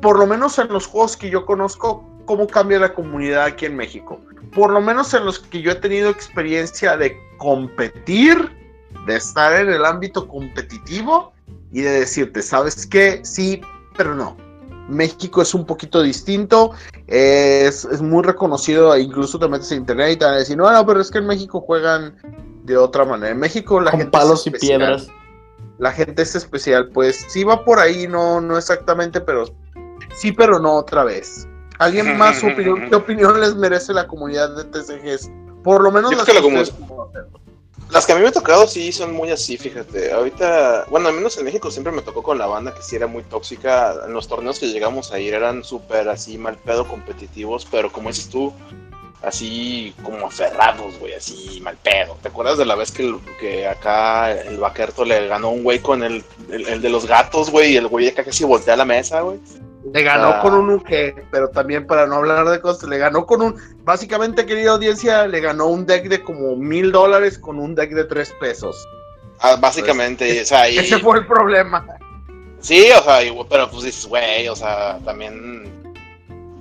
por 0.00 0.18
lo 0.18 0.26
menos 0.26 0.58
en 0.58 0.68
los 0.68 0.86
juegos 0.86 1.16
que 1.16 1.30
yo 1.30 1.46
conozco, 1.46 2.06
cómo 2.26 2.46
cambia 2.46 2.78
la 2.78 2.92
comunidad 2.92 3.44
aquí 3.44 3.66
en 3.66 3.76
México. 3.76 4.20
Por 4.54 4.70
lo 4.70 4.80
menos 4.80 5.14
en 5.14 5.24
los 5.24 5.38
que 5.38 5.62
yo 5.62 5.72
he 5.72 5.76
tenido 5.76 6.10
experiencia 6.10 6.96
de 6.96 7.16
competir, 7.38 8.50
de 9.06 9.16
estar 9.16 9.54
en 9.60 9.68
el 9.68 9.84
ámbito 9.84 10.28
competitivo 10.28 11.32
y 11.72 11.80
de 11.82 11.90
decirte, 11.90 12.42
¿sabes 12.42 12.86
qué? 12.86 13.20
Sí, 13.24 13.60
pero 13.96 14.14
no. 14.14 14.36
México 14.88 15.42
es 15.42 15.54
un 15.54 15.64
poquito 15.64 16.02
distinto, 16.02 16.72
es, 17.06 17.84
es 17.84 18.02
muy 18.02 18.22
reconocido, 18.22 18.94
e 18.94 19.00
incluso 19.00 19.38
te 19.38 19.48
metes 19.48 19.70
en 19.72 19.78
internet 19.78 20.12
y 20.12 20.16
te 20.16 20.24
van 20.24 20.34
a 20.34 20.38
decir, 20.38 20.56
no, 20.56 20.70
no, 20.70 20.86
pero 20.86 21.00
es 21.00 21.10
que 21.10 21.18
en 21.18 21.26
México 21.26 21.60
juegan 21.60 22.16
de 22.64 22.76
otra 22.76 23.04
manera. 23.04 23.30
En 23.32 23.38
México 23.38 23.80
la 23.80 23.90
con 23.90 24.00
gente 24.00 24.16
es 24.16 24.22
palos 24.22 24.46
y 24.46 24.50
especial. 24.50 24.78
piedras. 24.78 25.08
La 25.78 25.92
gente 25.92 26.22
es 26.22 26.34
especial, 26.34 26.88
pues 26.90 27.24
sí 27.28 27.44
va 27.44 27.64
por 27.64 27.78
ahí, 27.78 28.06
no, 28.06 28.40
no 28.40 28.58
exactamente, 28.58 29.20
pero 29.20 29.46
sí, 30.14 30.32
pero 30.32 30.58
no 30.58 30.74
otra 30.74 31.04
vez. 31.04 31.48
¿Alguien 31.78 32.16
más 32.18 32.40
su 32.40 32.48
opinión? 32.48 32.88
¿Qué 32.88 32.94
opinión 32.94 33.40
les 33.40 33.54
merece 33.54 33.92
la 33.92 34.06
comunidad 34.06 34.54
de 34.56 34.64
TCGs? 34.64 35.30
Por 35.64 35.82
lo 35.82 35.90
menos 35.90 36.10
Yo 36.10 36.16
las 36.18 36.26
creo 36.26 36.42
que 36.42 36.50
la 36.50 36.54
conocen. 36.54 37.32
Las 37.92 38.06
que 38.06 38.12
a 38.12 38.16
mí 38.16 38.22
me 38.22 38.28
ha 38.28 38.32
tocado 38.32 38.66
sí 38.66 38.90
son 38.90 39.12
muy 39.12 39.30
así, 39.30 39.58
fíjate. 39.58 40.12
Ahorita, 40.12 40.86
bueno, 40.88 41.08
al 41.08 41.14
menos 41.14 41.36
en 41.36 41.44
México 41.44 41.70
siempre 41.70 41.92
me 41.92 42.00
tocó 42.00 42.22
con 42.22 42.38
la 42.38 42.46
banda 42.46 42.74
que 42.74 42.82
sí 42.82 42.96
era 42.96 43.06
muy 43.06 43.22
tóxica. 43.22 43.94
En 44.06 44.14
los 44.14 44.28
torneos 44.28 44.58
que 44.58 44.68
llegamos 44.68 45.12
a 45.12 45.18
ir 45.18 45.34
eran 45.34 45.62
súper 45.62 46.08
así 46.08 46.38
mal 46.38 46.56
pedo 46.56 46.88
competitivos, 46.88 47.66
pero 47.70 47.92
como 47.92 48.08
dices 48.08 48.30
tú, 48.30 48.50
así 49.20 49.94
como 50.02 50.26
aferrados, 50.26 50.98
güey, 51.00 51.12
así 51.12 51.60
mal 51.60 51.76
pedo. 51.82 52.16
¿Te 52.22 52.28
acuerdas 52.28 52.56
de 52.56 52.64
la 52.64 52.76
vez 52.76 52.90
que, 52.90 53.14
que 53.38 53.66
acá 53.66 54.32
el 54.32 54.56
vaquerto 54.56 55.04
le 55.04 55.26
ganó 55.26 55.48
a 55.48 55.50
un 55.50 55.62
güey 55.62 55.80
con 55.80 56.02
el, 56.02 56.24
el, 56.50 56.80
de 56.80 56.88
los 56.88 57.06
gatos, 57.06 57.50
güey, 57.50 57.72
y 57.72 57.76
el 57.76 57.88
güey 57.88 58.08
acá 58.08 58.24
casi 58.24 58.44
voltea 58.44 58.74
la 58.74 58.86
mesa, 58.86 59.20
güey? 59.20 59.38
Le 59.92 60.02
ganó 60.02 60.28
Ah. 60.28 60.40
con 60.40 60.54
un 60.54 60.70
uke, 60.70 61.14
pero 61.30 61.48
también 61.48 61.86
para 61.86 62.06
no 62.06 62.16
hablar 62.16 62.48
de 62.48 62.60
cosas, 62.60 62.88
le 62.88 62.98
ganó 62.98 63.26
con 63.26 63.42
un, 63.42 63.56
básicamente 63.84 64.46
querida 64.46 64.72
audiencia, 64.72 65.26
le 65.26 65.40
ganó 65.40 65.66
un 65.66 65.86
deck 65.86 66.08
de 66.08 66.22
como 66.22 66.54
mil 66.56 66.92
dólares 66.92 67.36
con 67.38 67.58
un 67.58 67.74
deck 67.74 67.90
de 67.92 68.04
tres 68.04 68.32
pesos. 68.40 68.86
Ah, 69.40 69.56
básicamente, 69.60 70.32
y, 70.34 70.38
o 70.38 70.44
sea, 70.44 70.70
y- 70.70 70.78
Ese 70.78 70.98
fue 71.00 71.18
el 71.18 71.26
problema. 71.26 71.84
Sí, 72.60 72.88
o 72.96 73.02
sea, 73.02 73.24
y- 73.24 73.36
pero 73.50 73.68
pues 73.70 73.82
dices, 73.82 74.06
güey, 74.06 74.46
o 74.48 74.54
sea, 74.54 74.98
también 75.04 75.82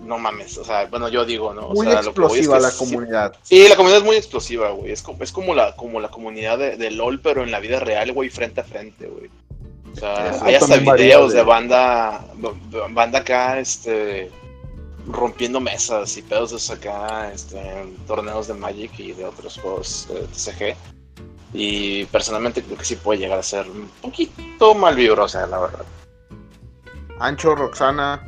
no 0.03 0.17
mames, 0.17 0.57
o 0.57 0.65
sea, 0.65 0.85
bueno, 0.87 1.07
yo 1.07 1.23
digo, 1.23 1.53
¿no? 1.53 1.67
O 1.67 1.73
Muy 1.75 1.85
sea, 1.85 2.01
lo 2.01 2.13
que 2.13 2.21
voy 2.21 2.39
es 2.39 2.47
explosiva 2.47 2.55
que 2.57 2.61
la 2.63 2.71
sí- 2.71 2.77
comunidad. 2.79 3.35
Sí, 3.43 3.67
la 3.69 3.75
comunidad 3.75 3.99
es 3.99 4.05
muy 4.05 4.15
explosiva, 4.15 4.71
güey. 4.71 4.91
Es 4.91 5.03
como, 5.03 5.23
es 5.23 5.31
como 5.31 5.53
la, 5.53 5.75
como 5.75 5.99
la 6.01 6.09
comunidad 6.09 6.57
de, 6.57 6.75
de 6.75 6.89
LOL, 6.91 7.21
pero 7.21 7.43
en 7.43 7.51
la 7.51 7.59
vida 7.59 7.79
real, 7.79 8.11
güey, 8.13 8.29
frente 8.29 8.61
a 8.61 8.63
frente, 8.63 9.05
güey. 9.05 9.29
O 9.93 9.95
sea, 9.99 10.29
Eso 10.31 10.45
hay 10.45 10.55
hasta 10.55 10.77
videos 10.77 11.31
de- 11.33 11.39
de 11.39 11.43
banda, 11.43 12.25
banda 12.91 13.19
acá, 13.19 13.59
este, 13.59 14.31
rompiendo 15.07 15.59
mesas 15.59 16.15
y 16.17 16.21
pedos 16.21 16.67
de 16.67 16.73
acá, 16.73 17.31
este, 17.33 17.59
en 17.81 17.95
torneos 18.07 18.47
de 18.47 18.53
Magic 18.53 18.91
y 18.99 19.11
de 19.13 19.25
otros 19.25 19.59
juegos 19.59 20.07
de 20.09 20.21
TCG. 20.27 20.75
Y 21.53 22.05
personalmente 22.05 22.61
creo 22.63 22.77
que 22.77 22.85
sí 22.85 22.95
puede 22.95 23.19
llegar 23.19 23.37
a 23.39 23.43
ser 23.43 23.69
un 23.69 23.89
poquito 24.01 24.73
mal 24.73 24.95
vibrosa, 24.95 25.45
la 25.47 25.59
verdad. 25.59 25.85
Ancho, 27.19 27.55
Roxana. 27.55 28.25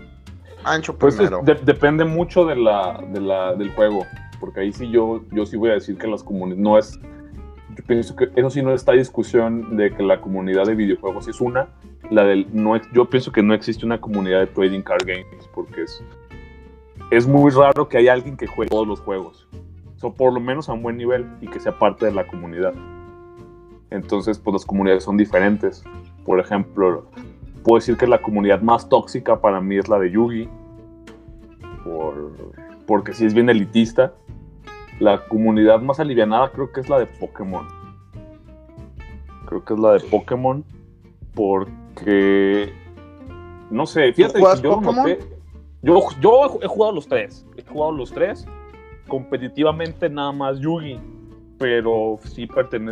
Ancho 0.66 0.98
Pues 0.98 1.14
es- 1.16 1.20
primero. 1.22 1.42
de- 1.44 1.56
depende 1.56 2.04
mucho 2.06 2.46
de 2.46 2.56
la, 2.56 3.00
de 3.10 3.20
la, 3.22 3.54
del 3.54 3.74
juego, 3.74 4.06
porque 4.40 4.62
ahí 4.62 4.74
sí 4.74 4.90
yo, 4.90 5.22
yo 5.32 5.46
sí 5.46 5.58
voy 5.58 5.70
a 5.72 5.74
decir 5.74 5.98
que 5.98 6.08
las 6.08 6.24
comunidades 6.24 6.62
no 6.62 6.78
es, 6.78 7.00
yo 7.76 7.84
pienso 7.86 8.16
que 8.16 8.30
eso 8.36 8.50
sí 8.50 8.62
no 8.62 8.74
está 8.74 8.92
discusión 8.94 9.76
de 9.76 9.92
que 9.92 10.04
la 10.04 10.22
comunidad 10.22 10.66
de 10.66 10.76
videojuegos 10.76 11.28
es 11.28 11.42
una, 11.42 11.68
la 12.10 12.24
del 12.24 12.48
no, 12.54 12.80
yo 12.94 13.06
pienso 13.06 13.32
que 13.32 13.42
no 13.42 13.54
existe 13.54 13.86
una 13.86 14.00
comunidad 14.00 14.40
de 14.40 14.48
trading 14.48 14.82
card 14.82 15.06
games, 15.06 15.50
porque 15.54 15.84
es, 15.84 16.04
es 17.12 17.28
muy 17.28 17.52
raro 17.52 17.88
que 17.88 17.98
haya 17.98 18.14
alguien 18.14 18.38
que 18.38 18.48
juegue 18.48 18.70
todos 18.70 18.88
los 18.88 19.00
juegos, 19.00 19.48
o 20.02 20.14
por 20.14 20.34
lo 20.34 20.40
menos 20.40 20.70
a 20.70 20.74
un 20.74 20.84
buen 20.84 20.98
nivel 20.98 21.26
y 21.42 21.48
que 21.48 21.60
sea 21.60 21.78
parte 21.78 22.06
de 22.06 22.12
la 22.12 22.28
comunidad. 22.28 22.74
Entonces, 23.90 24.40
pues 24.40 24.54
las 24.54 24.66
comunidades 24.66 25.04
son 25.04 25.18
diferentes. 25.18 25.84
Por 26.26 26.40
ejemplo, 26.40 27.06
puedo 27.64 27.80
decir 27.80 27.96
que 27.96 28.08
la 28.08 28.22
comunidad 28.22 28.62
más 28.62 28.90
tóxica 28.90 29.40
para 29.40 29.62
mí 29.62 29.78
es 29.78 29.88
la 29.88 30.00
de 30.00 30.10
Yugi. 30.10 30.50
Por, 31.84 32.32
porque 32.88 33.14
sí 33.14 33.26
es 33.26 33.34
bien 33.36 33.50
elitista. 33.50 34.14
La 35.04 35.26
comunidad 35.26 35.82
más 35.82 36.00
alivianada 36.00 36.50
creo 36.54 36.72
que 36.72 36.80
es 36.80 36.88
la 36.88 36.98
de 36.98 37.06
Pokémon. 37.06 37.68
Creo 39.46 39.66
que 39.66 39.74
es 39.74 39.80
la 39.82 39.92
de 39.92 40.00
Pokémon. 40.00 40.64
Porque 41.36 42.72
No 43.70 43.86
sé, 43.86 44.14
fíjate 44.14 44.40
que 44.40 44.62
yo 44.62 44.80
noté. 44.80 45.20
Yo, 45.82 46.00
yo 46.22 46.58
he 46.62 46.68
jugado 46.68 46.94
los 46.94 47.06
tres. 47.06 47.46
He 47.58 47.64
jugado 47.64 47.92
los 47.92 48.14
tres. 48.14 48.48
Competitivamente 49.10 50.10
nada 50.10 50.32
más 50.32 50.62
Yugi. 50.62 50.98
Pero 51.58 52.18
sí, 52.24 52.48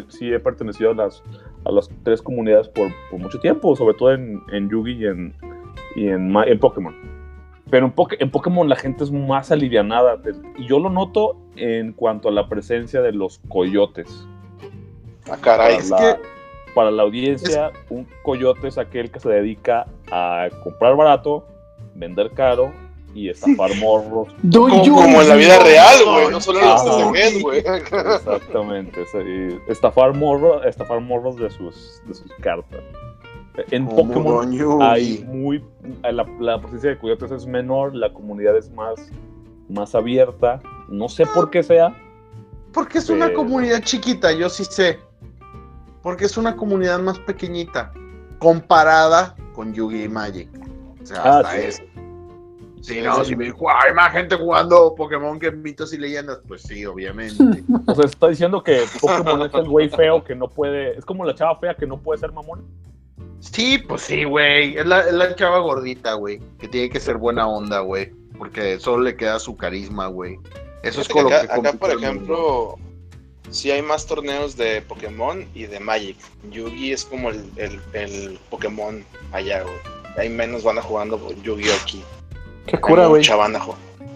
sí 0.10 0.34
he 0.34 0.40
pertenecido 0.42 0.92
a 0.92 0.94
las, 0.94 1.24
a 1.64 1.72
las 1.72 1.90
tres 2.04 2.22
comunidades 2.22 2.68
por, 2.68 2.90
por 3.10 3.22
mucho 3.22 3.40
tiempo. 3.40 3.74
Sobre 3.74 3.94
todo 3.94 4.12
en, 4.12 4.42
en 4.52 4.70
Yugi 4.70 4.92
y 4.92 5.06
en, 5.06 5.34
y 5.96 6.08
en, 6.10 6.36
en 6.36 6.60
Pokémon. 6.60 6.94
Pero 7.72 7.86
en, 7.86 7.94
en, 8.20 8.30
Pokémon 8.30 8.68
la 8.70 8.76
gente 8.76 9.04
es 9.04 9.12
más 9.12 9.50
alivianada. 9.50 10.20
Y 10.58 10.68
yo 10.68 10.78
lo 10.78 10.90
noto 10.90 11.38
en 11.56 11.94
cuanto 11.94 12.28
a 12.28 12.32
la 12.32 12.48
presencia 12.48 13.02
de 13.02 13.14
los 13.14 13.40
coyotes. 13.48 14.28
Ah, 15.30 15.38
caray. 15.42 15.78
Es 15.78 15.92
que 15.92 16.18
para 16.76 16.92
la 16.92 17.04
audiencia, 17.04 17.72
un 17.90 18.06
coyote 18.24 18.68
es 18.68 18.78
aquel 18.78 19.10
que 19.10 19.20
se 19.20 19.30
dedica 19.30 19.88
a 20.12 20.50
comprar 20.64 20.96
barato, 20.96 21.46
vender 21.96 22.32
caro 22.32 22.74
y 23.14 23.30
estafar 23.30 23.76
morros. 23.76 24.28
Como, 24.52 25.22
en 25.22 25.30
la 25.30 25.36
vida 25.36 25.60
real, 25.60 25.98
güey, 26.06 26.30
no 26.30 26.42
solo 26.42 26.60
en 26.60 26.66
los 26.66 27.42
güey. 27.42 27.60
Exactamente, 27.60 29.06
estafar, 29.68 30.14
morro, 30.14 30.64
estafar 30.64 31.00
morros 31.02 31.36
de 31.38 31.50
sus, 31.50 32.02
de 32.06 32.14
sus 32.14 32.32
cartas. 32.42 32.82
En 33.70 33.88
Pokémon 33.88 34.82
hay 34.82 35.26
muy. 35.28 35.64
La, 36.04 36.26
la, 36.40 36.62
presencia 36.62 36.92
de 36.92 36.98
coyotes 36.98 37.32
es 37.32 37.46
menor, 37.46 37.94
la 37.96 38.14
comunidad 38.14 38.58
es 38.58 38.72
más, 38.72 39.12
más 39.70 39.94
abierta. 39.96 40.62
No 40.88 41.10
sé 41.10 41.26
por 41.26 41.50
qué 41.50 41.64
sea. 41.64 41.96
Porque 42.72 43.00
es 43.00 43.10
una 43.10 43.34
comunidad 43.34 43.82
chiquita, 43.82 44.32
yo 44.32 44.50
sí 44.50 44.64
sé 44.64 45.00
porque 46.02 46.26
es 46.26 46.38
una 46.38 46.56
comunidad 46.56 47.00
más 47.00 47.20
pequeñita 47.20 47.94
comparada 48.40 49.36
con 49.54 49.74
Yugi 49.74 50.04
y 50.04 50.10
Magic. 50.10 50.50
O 51.02 51.06
sea, 51.06 51.22
ah, 51.24 51.40
hasta 51.40 51.58
eso. 51.58 51.84
Sí, 52.82 53.00
no, 53.00 53.24
si 53.24 53.36
me 53.36 53.46
dijo, 53.46 53.70
hay 53.70 53.94
más 53.94 54.12
gente 54.12 54.36
jugando 54.36 54.96
Pokémon 54.96 55.40
que 55.40 55.52
mitos 55.52 55.94
y 55.94 56.00
leyendas, 56.00 56.40
pues 56.48 56.64
sí, 56.64 56.84
obviamente. 56.86 57.44
o 57.86 57.94
sea, 57.94 58.06
está 58.06 58.28
diciendo 58.28 58.64
que 58.64 58.84
Pokémon 59.00 59.44
es 59.44 59.54
el 59.54 59.70
güey 59.70 59.90
feo 59.90 60.24
que 60.24 60.34
no 60.34 60.48
puede, 60.48 60.98
es 60.98 61.06
como 61.06 61.24
la 61.24 61.36
chava 61.36 61.60
fea 61.60 61.76
que 61.76 61.86
no 61.86 62.00
puede 62.00 62.20
ser 62.20 62.32
mamón. 62.32 62.66
Sí, 63.42 63.80
pues 63.80 64.04
sí, 64.04 64.24
güey, 64.24 64.78
es 64.78 64.86
la, 64.86 65.02
es 65.02 65.14
la 65.14 65.36
chava 65.36 65.60
gordita, 65.60 66.14
güey, 66.14 66.40
que 66.60 66.68
tiene 66.68 66.90
que 66.90 67.00
ser 67.00 67.18
buena 67.18 67.48
onda, 67.48 67.80
güey, 67.80 68.12
porque 68.38 68.80
solo 68.80 69.04
le 69.04 69.18
queda 69.18 69.40
su 69.40 69.58
carisma, 69.58 70.08
güey. 70.08 70.40
Eso 70.84 71.02
es 71.02 71.10
como 71.10 71.28
acá, 71.28 71.44
lo 71.44 71.62
que 71.62 71.68
acá 71.68 71.78
por 71.78 71.92
ejemplo, 71.92 72.76
sí 73.50 73.72
hay 73.72 73.82
más 73.82 74.06
torneos 74.06 74.56
de 74.58 74.82
Pokémon 74.84 75.48
y 75.56 75.66
de 75.66 75.80
Magic. 75.80 76.18
Yugi 76.52 76.94
es 76.94 77.04
como 77.04 77.32
el, 77.32 77.44
el, 77.94 78.40
Pokémon 78.52 79.04
allá, 79.32 79.64
güey. 79.64 79.76
Hay 80.18 80.30
menos 80.30 80.64
banda 80.64 80.84
jugando 80.84 81.20
Yugi 81.42 81.70
aquí. 81.72 82.04
Qué 82.68 82.80
cura, 82.80 83.08
güey. 83.08 83.22
Mucha 83.22 83.36
banda 83.36 83.66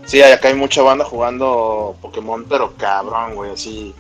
Sí, 0.05 0.21
acá 0.21 0.49
hay 0.49 0.53
mucha 0.53 0.83
banda 0.83 1.03
jugando 1.03 1.95
Pokémon, 1.99 2.45
pero 2.47 2.73
cabrón, 2.77 3.35
güey, 3.35 3.51
así. 3.51 3.95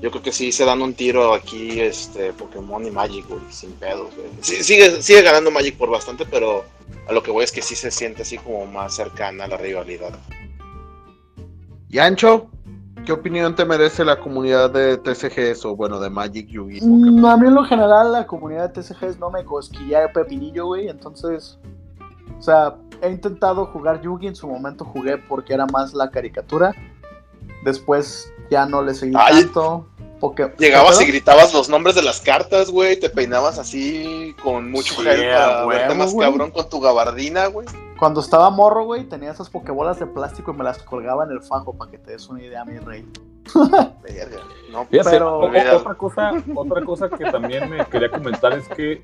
Yo 0.00 0.10
creo 0.10 0.22
que 0.22 0.32
sí 0.32 0.50
se 0.50 0.64
dan 0.64 0.80
un 0.80 0.94
tiro 0.94 1.34
aquí, 1.34 1.78
este, 1.80 2.32
Pokémon 2.32 2.84
y 2.86 2.90
Magic, 2.90 3.28
güey, 3.28 3.40
sin 3.50 3.72
pedos, 3.72 4.14
güey. 4.16 4.28
Sí, 4.40 4.62
sigue, 4.62 5.02
sigue 5.02 5.22
ganando 5.22 5.50
Magic 5.50 5.76
por 5.76 5.90
bastante, 5.90 6.24
pero 6.24 6.64
a 7.06 7.12
lo 7.12 7.22
que 7.22 7.30
voy 7.30 7.44
es 7.44 7.52
que 7.52 7.60
sí 7.60 7.74
se 7.74 7.90
siente 7.90 8.22
así 8.22 8.38
como 8.38 8.64
más 8.66 8.94
cercana 8.94 9.44
a 9.44 9.48
la 9.48 9.56
rivalidad. 9.58 10.18
¿Y 11.90 11.98
Ancho? 11.98 12.50
¿Qué 13.04 13.12
opinión 13.12 13.54
te 13.54 13.64
merece 13.64 14.04
la 14.04 14.18
comunidad 14.18 14.70
de 14.70 14.96
TCGs 14.96 15.64
o 15.64 15.76
bueno, 15.76 16.00
de 16.00 16.08
Magic 16.08 16.48
Yugi? 16.48 16.80
Mm, 16.82 17.24
a 17.24 17.36
mí 17.36 17.48
en 17.48 17.54
lo 17.54 17.64
general 17.64 18.12
la 18.12 18.26
comunidad 18.26 18.72
de 18.72 18.82
TCGs 18.82 19.18
no 19.18 19.30
me 19.30 19.44
cosquilla 19.44 20.04
el 20.04 20.12
pepinillo, 20.12 20.66
güey, 20.66 20.88
entonces, 20.88 21.58
o 22.38 22.42
sea, 22.42 22.76
he 23.02 23.10
intentado 23.10 23.66
jugar 23.66 24.00
Yugi, 24.00 24.28
en 24.28 24.36
su 24.36 24.46
momento 24.46 24.84
jugué 24.84 25.18
porque 25.18 25.54
era 25.54 25.66
más 25.66 25.94
la 25.94 26.10
caricatura, 26.10 26.74
después 27.64 28.32
ya 28.50 28.66
no 28.66 28.82
le 28.82 28.94
seguí 28.94 29.12
tanto. 29.12 29.86
Porque, 30.20 30.52
Llegabas 30.58 31.00
y 31.00 31.06
gritabas 31.06 31.54
los 31.54 31.70
nombres 31.70 31.94
de 31.94 32.02
las 32.02 32.20
cartas, 32.20 32.70
güey, 32.70 33.00
te 33.00 33.08
peinabas 33.08 33.58
así 33.58 34.36
con 34.42 34.70
mucho 34.70 34.94
sí, 34.94 35.02
gel 35.02 35.96
más 35.96 36.14
cabrón 36.14 36.50
con 36.50 36.68
tu 36.68 36.78
gabardina, 36.78 37.46
güey. 37.46 37.66
Cuando 37.98 38.20
estaba 38.20 38.50
morro, 38.50 38.84
güey, 38.84 39.04
tenía 39.04 39.30
esas 39.30 39.48
pokebolas 39.48 39.98
de 39.98 40.06
plástico 40.06 40.52
y 40.52 40.58
me 40.58 40.64
las 40.64 40.82
colgaba 40.82 41.24
en 41.24 41.30
el 41.30 41.40
fajo 41.40 41.72
para 41.74 41.90
que 41.90 41.96
te 41.96 42.12
des 42.12 42.28
una 42.28 42.42
idea, 42.42 42.66
mi 42.66 42.78
rey. 42.78 43.06
no, 44.70 44.86
pero 44.90 45.38
otra 45.38 45.94
cosa, 45.94 46.32
otra 46.54 46.84
cosa 46.84 47.08
que 47.08 47.24
también 47.30 47.70
me 47.70 47.84
quería 47.86 48.10
comentar 48.10 48.52
es 48.52 48.68
que 48.68 49.02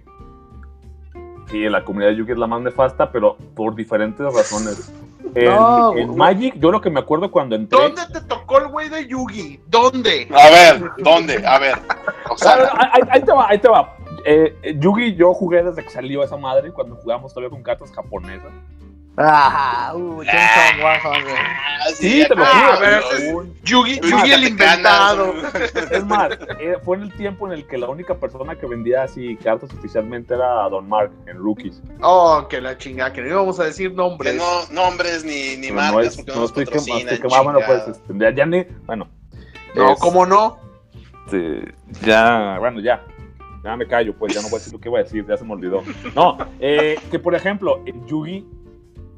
sí, 1.50 1.60
la 1.68 1.82
comunidad 1.84 2.10
de 2.10 2.16
Yugi 2.16 2.32
es 2.32 2.38
la 2.38 2.46
más 2.46 2.60
nefasta, 2.60 3.10
pero 3.10 3.36
por 3.54 3.74
diferentes 3.74 4.26
razones. 4.32 4.92
En, 5.36 6.16
Magic, 6.16 6.54
yo 6.58 6.70
lo 6.70 6.80
que 6.80 6.88
me 6.88 7.00
acuerdo 7.00 7.30
cuando 7.30 7.56
entré. 7.56 7.78
¿Dónde 7.78 8.02
te 8.12 8.20
tocó 8.22 8.58
el 8.58 8.68
güey 8.68 8.88
de 8.88 9.06
Yugi? 9.06 9.60
¿Dónde? 9.66 10.28
A 10.32 10.50
ver, 10.50 10.90
¿dónde? 10.98 11.46
A 11.46 11.58
ver. 11.58 11.78
O 12.30 12.38
sea, 12.38 12.70
ahí, 13.10 13.20
te 13.20 13.32
va, 13.32 13.48
ahí 13.48 13.58
te 13.58 13.68
va. 13.68 13.94
Eh, 14.24 14.76
Yugi, 14.78 15.14
yo 15.14 15.34
jugué 15.34 15.62
desde 15.62 15.82
que 15.82 15.90
salió 15.90 16.22
esa 16.22 16.36
madre, 16.36 16.72
cuando 16.72 16.96
jugamos 16.96 17.32
todavía 17.34 17.50
con 17.50 17.62
cartas 17.62 17.92
japonesas. 17.92 18.50
Ah, 19.18 19.94
uh, 19.94 20.22
ah, 20.28 20.74
sí, 21.94 22.22
te 22.28 22.34
lo 22.34 22.44
juro. 22.44 23.46
Yugi, 23.64 23.98
Yugi 24.00 24.32
el 24.32 24.48
inventado. 24.48 25.32
Es 25.90 26.04
más, 26.04 26.32
eh, 26.60 26.76
fue 26.84 26.98
en 26.98 27.04
el 27.04 27.12
tiempo 27.14 27.46
en 27.46 27.54
el 27.54 27.66
que 27.66 27.78
la 27.78 27.88
única 27.88 28.14
persona 28.14 28.56
que 28.56 28.66
vendía 28.66 29.04
así 29.04 29.36
cartas 29.36 29.72
oficialmente 29.72 30.34
era 30.34 30.68
Don 30.68 30.86
Mark 30.86 31.10
en 31.26 31.38
Rookies. 31.38 31.80
Oh, 32.02 32.46
que 32.48 32.60
la 32.60 32.76
chingada, 32.76 33.12
que 33.12 33.22
no 33.22 33.28
íbamos 33.28 33.58
a 33.58 33.64
decir 33.64 33.94
nombres. 33.94 34.34
Que 34.34 34.38
no, 34.38 34.82
nombres 34.82 35.24
ni, 35.24 35.56
ni 35.56 35.72
marcas, 35.72 36.18
no, 36.18 36.22
es, 36.22 36.36
no 36.36 36.44
estoy 36.44 36.66
que, 36.66 37.18
que 37.18 37.28
bueno, 37.28 37.60
pues, 37.66 37.88
este, 37.88 38.34
ya, 38.34 38.44
ni, 38.44 38.66
bueno. 38.84 39.08
No, 39.74 39.94
¿cómo 39.96 40.26
no? 40.26 40.58
Este, 41.24 41.74
ya, 42.02 42.58
bueno, 42.58 42.80
ya, 42.80 43.02
ya 43.64 43.76
me 43.76 43.86
callo, 43.86 44.14
pues 44.18 44.34
ya 44.34 44.42
no 44.42 44.48
voy 44.48 44.56
a 44.56 44.58
decir 44.58 44.74
lo 44.74 44.80
que 44.80 44.88
iba 44.90 44.98
a 44.98 45.02
decir, 45.02 45.24
ya 45.26 45.38
se 45.38 45.44
me 45.44 45.54
olvidó. 45.54 45.82
No, 46.14 46.36
eh, 46.60 46.98
que 47.10 47.18
por 47.18 47.34
ejemplo, 47.34 47.82
Yugi 48.06 48.46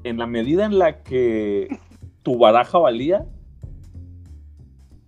en 0.04 0.18
la 0.18 0.26
medida 0.26 0.64
en 0.64 0.78
la 0.78 1.02
que 1.02 1.78
tu 2.22 2.38
baraja 2.38 2.78
valía, 2.78 3.24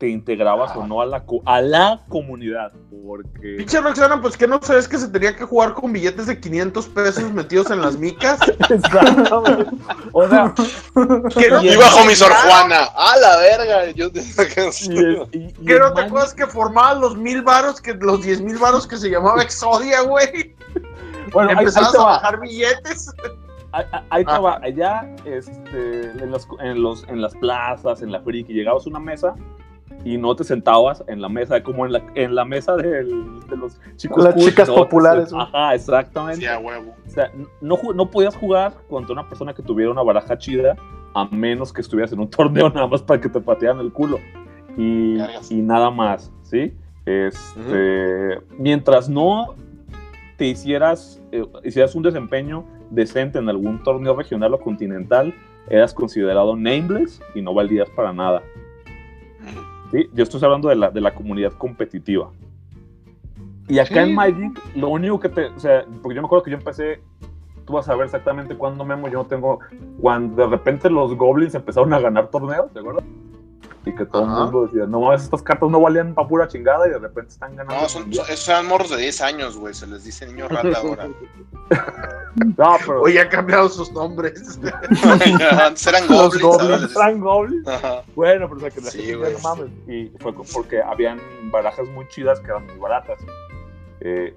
te 0.00 0.08
integrabas 0.08 0.74
o 0.74 0.86
no 0.86 1.02
a 1.02 1.06
la, 1.06 1.22
a 1.44 1.60
la 1.60 2.00
comunidad. 2.08 2.72
Porque. 3.06 3.56
Pinche 3.58 3.80
Roxana, 3.82 4.20
pues 4.22 4.34
que 4.34 4.48
no 4.48 4.58
sabes 4.62 4.88
que 4.88 4.96
se 4.96 5.08
tenía 5.08 5.36
que 5.36 5.44
jugar 5.44 5.74
con 5.74 5.92
billetes 5.92 6.26
de 6.26 6.40
500 6.40 6.88
pesos 6.88 7.30
metidos 7.32 7.70
en 7.70 7.82
las 7.82 7.98
micas. 7.98 8.40
Exactamente. 8.70 9.70
O 10.12 10.26
sea, 10.26 10.54
y 11.62 11.76
bajo 11.76 12.04
mi 12.06 12.16
Sor 12.16 12.32
Juana. 12.32 12.88
A 12.96 13.16
la 13.18 13.36
verga. 13.36 13.90
Yo 13.90 14.10
te 14.10 14.22
¿Qué 14.22 15.78
no 15.78 15.92
te 15.92 16.00
acuerdas 16.00 16.32
que 16.32 16.46
formaban 16.46 17.02
los 17.02 17.18
mil 17.18 17.42
varos, 17.42 17.78
que 17.78 17.92
los 17.92 18.22
diez 18.22 18.40
mil 18.40 18.56
varos 18.56 18.86
que 18.86 18.96
se 18.96 19.10
llamaba 19.10 19.42
Exodia, 19.42 20.00
güey? 20.00 20.56
Bueno, 21.30 21.50
Empezabas 21.50 21.94
a 21.94 22.04
bajar 22.04 22.40
billetes. 22.40 23.12
Ahí 23.72 24.22
estaba, 24.22 24.58
allá 24.62 25.08
este, 25.24 26.10
en, 26.10 26.30
los, 26.30 26.48
en, 26.60 26.82
los, 26.82 27.08
en 27.08 27.20
las 27.20 27.34
plazas, 27.36 28.02
en 28.02 28.10
la 28.10 28.20
friki, 28.20 28.52
llegabas 28.52 28.86
a 28.86 28.90
una 28.90 29.00
mesa 29.00 29.34
y 30.04 30.16
no 30.16 30.34
te 30.34 30.44
sentabas 30.44 31.04
en 31.06 31.20
la 31.20 31.28
mesa, 31.28 31.62
como 31.62 31.86
en 31.86 31.92
la, 31.92 32.02
en 32.14 32.34
la 32.34 32.44
mesa 32.44 32.74
de 32.76 33.04
los 33.04 33.80
chicos. 33.96 34.24
Las 34.24 34.36
chicas 34.36 34.68
populares. 34.68 35.32
ajá, 35.32 35.74
exactamente. 35.74 36.46
O 36.48 37.10
sea, 37.10 37.30
no, 37.60 37.78
no 37.94 38.10
podías 38.10 38.36
jugar 38.36 38.74
contra 38.88 39.12
una 39.12 39.28
persona 39.28 39.52
que 39.54 39.62
tuviera 39.62 39.90
una 39.90 40.02
baraja 40.02 40.38
chida, 40.38 40.76
a 41.14 41.26
menos 41.26 41.72
que 41.72 41.80
estuvieras 41.80 42.12
en 42.12 42.20
un 42.20 42.30
torneo 42.30 42.70
nada 42.70 42.86
más 42.86 43.02
para 43.02 43.20
que 43.20 43.28
te 43.28 43.40
patearan 43.40 43.80
el 43.80 43.92
culo. 43.92 44.18
Y, 44.76 45.18
y 45.50 45.62
nada 45.62 45.90
más, 45.90 46.32
¿sí? 46.42 46.72
Este, 47.04 48.38
Mientras 48.56 49.08
no 49.08 49.54
te 50.36 50.46
hicieras, 50.46 51.20
eh, 51.32 51.44
hicieras 51.64 51.94
un 51.94 52.02
desempeño 52.02 52.64
decente 52.90 53.38
en 53.38 53.48
algún 53.48 53.82
torneo 53.82 54.14
regional 54.14 54.54
o 54.54 54.60
continental, 54.60 55.34
eras 55.68 55.94
considerado 55.94 56.56
nameless 56.56 57.20
y 57.34 57.42
no 57.42 57.54
valías 57.54 57.88
para 57.90 58.12
nada. 58.12 58.42
¿Sí? 59.90 60.08
Yo 60.12 60.22
estoy 60.22 60.42
hablando 60.44 60.68
de 60.68 60.76
la, 60.76 60.90
de 60.90 61.00
la 61.00 61.14
comunidad 61.14 61.52
competitiva. 61.52 62.30
Y 63.68 63.78
acá 63.78 64.02
en 64.02 64.14
Magic, 64.14 64.60
lo 64.74 64.88
único 64.88 65.20
que 65.20 65.28
te. 65.28 65.46
O 65.46 65.60
sea, 65.60 65.84
porque 66.02 66.16
yo 66.16 66.22
me 66.22 66.26
acuerdo 66.26 66.42
que 66.44 66.50
yo 66.50 66.56
empecé. 66.56 67.00
Tú 67.64 67.74
vas 67.74 67.88
a 67.88 67.94
ver 67.94 68.06
exactamente 68.06 68.56
cuándo 68.56 68.84
Memo. 68.84 69.08
Yo 69.08 69.18
no 69.18 69.26
tengo. 69.26 69.60
Cuando 70.00 70.42
de 70.42 70.48
repente 70.48 70.90
los 70.90 71.16
Goblins 71.16 71.54
empezaron 71.54 71.92
a 71.94 72.00
ganar 72.00 72.30
torneos, 72.30 72.72
¿de 72.74 72.80
acuerdo? 72.80 73.02
Y 73.84 73.94
que 73.94 74.04
todo 74.04 74.24
el 74.24 74.28
mundo 74.28 74.66
decía, 74.66 74.86
no 74.86 75.12
estas 75.12 75.42
cartas 75.42 75.70
no 75.70 75.80
valían 75.80 76.14
pa' 76.14 76.28
pura 76.28 76.46
chingada 76.46 76.86
y 76.86 76.90
de 76.90 76.98
repente 76.98 77.30
están 77.30 77.56
ganando. 77.56 77.82
No, 77.82 77.88
son, 77.88 78.10
esos 78.10 78.48
eran 78.48 78.66
morros 78.66 78.90
de 78.90 78.98
10 78.98 79.20
años, 79.22 79.56
güey, 79.56 79.72
se 79.72 79.86
les 79.86 80.04
dice 80.04 80.26
niño 80.26 80.48
rata 80.48 80.78
ahora. 80.78 81.08
no, 82.58 82.76
pero... 82.78 83.02
Hoy 83.02 83.16
han 83.16 83.28
cambiado 83.28 83.68
sus 83.68 83.90
nombres. 83.92 84.60
Antes 85.64 85.86
eran 85.86 86.06
goblins. 86.06 86.42
Goblins 86.42 86.96
eran 86.96 87.20
goblins. 87.20 87.68
Bueno, 88.14 88.48
pero 88.48 88.56
o 88.56 88.60
sea 88.60 88.70
que 88.70 88.80
la 88.80 88.90
sí, 88.90 89.02
gente 89.02 89.32
no 89.32 89.38
mames. 89.38 89.70
Y 89.88 90.12
fue 90.18 90.32
porque 90.52 90.82
habían 90.82 91.18
barajas 91.50 91.88
muy 91.88 92.06
chidas 92.08 92.38
que 92.40 92.46
eran 92.46 92.66
muy 92.66 92.76
baratas. 92.76 93.18
Eh, 94.00 94.34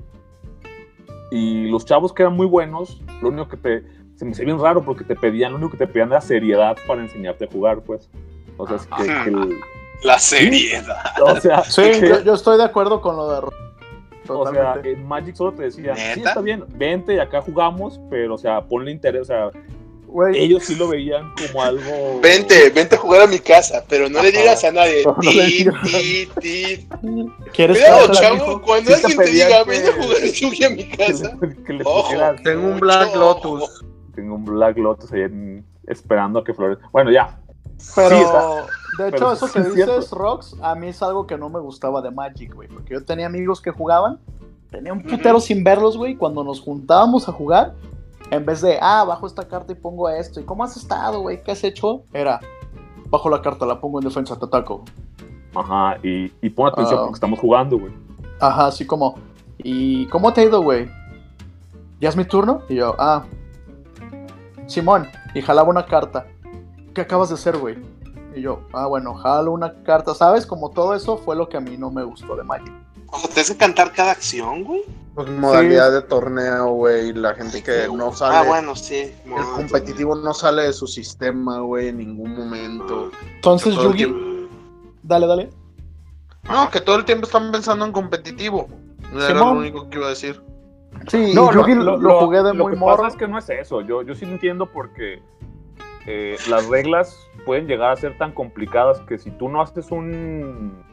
y 1.31 1.67
los 1.69 1.85
chavos 1.85 2.13
que 2.13 2.23
eran 2.23 2.35
muy 2.35 2.45
buenos, 2.45 3.01
lo 3.21 3.29
único 3.29 3.49
que 3.49 3.57
te 3.57 4.03
se 4.15 4.25
me 4.25 4.31
hizo 4.31 4.43
bien 4.43 4.59
raro 4.59 4.83
porque 4.83 5.03
te 5.03 5.15
pedían, 5.15 5.51
lo 5.51 5.57
único 5.57 5.71
que 5.71 5.77
te 5.77 5.87
pedían 5.87 6.09
era 6.09 6.21
seriedad 6.21 6.77
para 6.87 7.01
enseñarte 7.01 7.45
a 7.45 7.47
jugar, 7.47 7.81
pues. 7.81 8.09
O 8.57 8.67
sea, 8.67 8.77
es 8.77 8.85
que, 8.85 9.03
que 9.05 9.29
el- 9.29 9.59
La 10.03 10.19
seriedad. 10.19 10.97
o 11.21 11.39
sea, 11.39 11.63
Sí, 11.63 11.81
que- 11.81 12.07
yo, 12.09 12.21
yo 12.23 12.33
estoy 12.33 12.57
de 12.57 12.63
acuerdo 12.63 13.01
con 13.01 13.15
lo 13.15 13.29
de 13.31 13.41
Ro- 13.41 13.47
o 14.27 14.45
sea, 14.45 14.73
Totalmente. 14.73 14.91
en 14.93 15.05
Magic 15.07 15.35
solo 15.35 15.51
te 15.53 15.63
decía, 15.63 15.95
sí, 15.95 16.01
¿Neta? 16.19 16.29
está 16.29 16.41
bien, 16.41 16.63
vente 16.69 17.13
y 17.15 17.19
acá 17.19 17.41
jugamos, 17.41 17.99
pero, 18.09 18.35
o 18.35 18.37
sea, 18.37 18.61
ponle 18.61 18.91
interés, 18.91 19.23
o 19.23 19.25
sea, 19.25 19.49
ellos 20.33 20.63
sí 20.63 20.75
lo 20.75 20.87
veían 20.87 21.33
como 21.47 21.61
algo... 21.63 22.19
Vente, 22.21 22.69
vente 22.69 22.95
a 22.95 22.99
jugar 22.99 23.21
a 23.23 23.27
mi 23.27 23.39
casa, 23.39 23.83
pero 23.89 24.07
no 24.09 24.21
le 24.21 24.31
digas 24.31 24.63
a 24.63 24.71
nadie. 24.71 25.03
No, 25.03 25.15
no 25.21 25.31
le 25.31 25.45
Ti, 25.45 25.51
digas. 25.57 25.75
ti, 25.83 26.29
ti. 26.39 26.87
¿Quieres 27.51 27.77
Cuidado, 27.79 28.11
chavo, 28.13 28.61
cuando 28.61 28.91
Sí 28.91 29.01
alguien 29.03 29.17
te 29.17 29.31
diga, 29.31 29.63
que- 29.63 29.69
ven 29.71 29.87
a 29.87 29.91
jugar 30.03 30.17
Yugi 30.23 30.63
a 30.65 30.69
mi 30.69 30.83
que 30.89 30.97
casa. 30.97 31.37
le, 31.41 31.63
que 31.63 31.73
le 31.73 31.83
Ojo. 31.83 32.03
pusieras- 32.03 32.43
Tengo 32.43 32.67
un 32.67 32.79
Black 32.79 33.15
Lotus. 33.15 33.83
tengo 34.15 34.35
un 34.35 34.45
Black 34.45 34.77
Lotus 34.77 35.11
ahí 35.13 35.21
en- 35.21 35.65
esperando 35.87 36.39
a 36.39 36.43
que 36.43 36.53
florezca. 36.53 36.87
Bueno, 36.93 37.11
ya. 37.11 37.39
Pero, 37.95 38.17
Sí, 38.17 38.23
de 38.97 39.07
hecho, 39.09 39.17
pero 39.17 39.31
eso 39.33 39.47
sí 39.47 39.53
que 39.53 39.59
es 39.59 39.73
cierto. 39.73 39.95
dices, 39.97 40.11
Rox, 40.11 40.55
a 40.61 40.75
mí 40.75 40.87
es 40.87 41.01
algo 41.01 41.25
que 41.27 41.37
no 41.37 41.49
me 41.49 41.59
gustaba 41.59 42.01
de 42.01 42.11
Magic, 42.11 42.53
güey. 42.53 42.67
Porque 42.67 42.93
yo 42.93 43.03
tenía 43.03 43.25
amigos 43.25 43.59
que 43.61 43.71
jugaban, 43.71 44.19
tenía 44.71 44.93
un 44.93 45.01
putero 45.03 45.39
sin 45.39 45.63
verlos, 45.63 45.97
güey. 45.97 46.15
Cuando 46.15 46.43
nos 46.43 46.61
juntábamos 46.61 47.27
a 47.27 47.31
jugar, 47.31 47.73
en 48.31 48.45
vez 48.45 48.61
de, 48.61 48.77
ah, 48.81 49.03
bajo 49.03 49.27
esta 49.27 49.47
carta 49.47 49.71
y 49.71 49.75
pongo 49.75 50.09
esto. 50.09 50.39
¿Y 50.39 50.43
cómo 50.43 50.63
has 50.63 50.77
estado, 50.77 51.21
güey? 51.21 51.41
¿Qué 51.43 51.51
has 51.51 51.63
hecho? 51.63 52.03
Era, 52.13 52.39
bajo 53.09 53.29
la 53.29 53.41
carta, 53.41 53.65
la 53.65 53.79
pongo 53.79 53.99
en 53.99 54.05
defensa, 54.05 54.37
te 54.37 54.45
ataco. 54.45 54.83
Ajá, 55.55 55.97
y, 56.01 56.31
y 56.41 56.49
pon 56.49 56.67
atención 56.69 56.99
Ah. 56.99 57.01
porque 57.03 57.15
estamos 57.15 57.39
jugando, 57.39 57.77
güey. 57.79 57.91
Ajá, 58.39 58.67
así 58.67 58.85
como, 58.87 59.15
¿y 59.59 60.07
cómo 60.07 60.33
te 60.33 60.41
ha 60.41 60.43
ido, 60.45 60.61
güey? 60.61 60.89
¿Ya 62.01 62.09
es 62.09 62.15
mi 62.17 62.25
turno? 62.25 62.61
Y 62.69 62.75
yo, 62.75 62.95
ah, 62.97 63.23
Simón, 64.67 65.07
y 65.35 65.41
jalaba 65.41 65.69
una 65.69 65.85
carta. 65.85 66.25
¿Qué 66.93 67.01
acabas 67.01 67.29
de 67.29 67.35
hacer, 67.35 67.57
güey? 67.57 67.77
Y 68.35 68.41
yo, 68.41 68.61
ah, 68.73 68.87
bueno, 68.87 69.13
jalo 69.15 69.51
una 69.51 69.83
carta, 69.83 70.13
¿sabes? 70.15 70.45
Como 70.45 70.69
todo 70.71 70.95
eso 70.95 71.17
fue 71.17 71.35
lo 71.35 71.47
que 71.49 71.57
a 71.57 71.59
mí 71.59 71.77
no 71.77 71.91
me 71.91 72.03
gustó 72.03 72.35
de 72.35 72.43
Magic. 72.43 72.71
O 73.11 73.19
sea, 73.19 73.29
te 73.29 73.41
hace 73.41 73.55
cantar 73.57 73.91
cada 73.93 74.11
acción, 74.11 74.63
güey. 74.63 74.81
Pues 75.13 75.29
modalidad 75.29 75.91
de 75.91 76.01
torneo, 76.01 76.69
güey. 76.71 77.13
La 77.13 77.35
gente 77.35 77.61
que 77.61 77.87
no 77.95 78.11
sale. 78.11 78.35
Ah, 78.37 78.43
bueno, 78.43 78.75
sí. 78.75 79.11
El 79.25 79.43
competitivo 79.55 80.15
no 80.15 80.33
sale 80.33 80.63
de 80.63 80.73
su 80.73 80.87
sistema, 80.87 81.59
güey, 81.59 81.89
en 81.89 81.99
ningún 81.99 82.35
momento. 82.35 83.11
Entonces, 83.35 83.75
Yugi, 83.75 83.97
tiempo- 83.97 84.49
dale, 85.03 85.27
dale. 85.27 85.49
No, 86.49 86.69
que 86.71 86.81
todo 86.81 86.95
el 86.95 87.05
tiempo 87.05 87.27
están 87.27 87.51
pensando 87.51 87.85
en 87.85 87.91
competitivo. 87.91 88.67
Era 89.13 89.35
lo 89.35 89.51
único 89.51 89.87
que 89.89 89.97
iba 89.97 90.07
a 90.07 90.09
decir. 90.09 90.41
Sí, 91.07 91.33
No, 91.35 91.51
y 91.51 91.55
Yugi 91.55 91.75
lo, 91.75 91.97
lo 91.97 92.19
jugué 92.21 92.41
de 92.41 92.53
lo 92.55 92.63
muy 92.63 92.73
que 92.73 92.79
morro. 92.79 92.97
pasa 93.03 93.09
es 93.09 93.15
que 93.15 93.27
no 93.27 93.37
es 93.37 93.47
eso. 93.51 93.81
Yo, 93.81 94.01
yo 94.01 94.15
sí 94.15 94.25
lo 94.25 94.31
entiendo 94.31 94.65
porque 94.65 95.21
eh, 96.07 96.37
las 96.49 96.67
reglas 96.67 97.17
pueden 97.45 97.67
llegar 97.67 97.91
a 97.91 97.95
ser 97.95 98.17
tan 98.17 98.31
complicadas 98.33 98.99
que 99.01 99.17
si 99.17 99.31
tú 99.31 99.49
no 99.49 99.61
haces 99.61 99.91
un. 99.91 100.83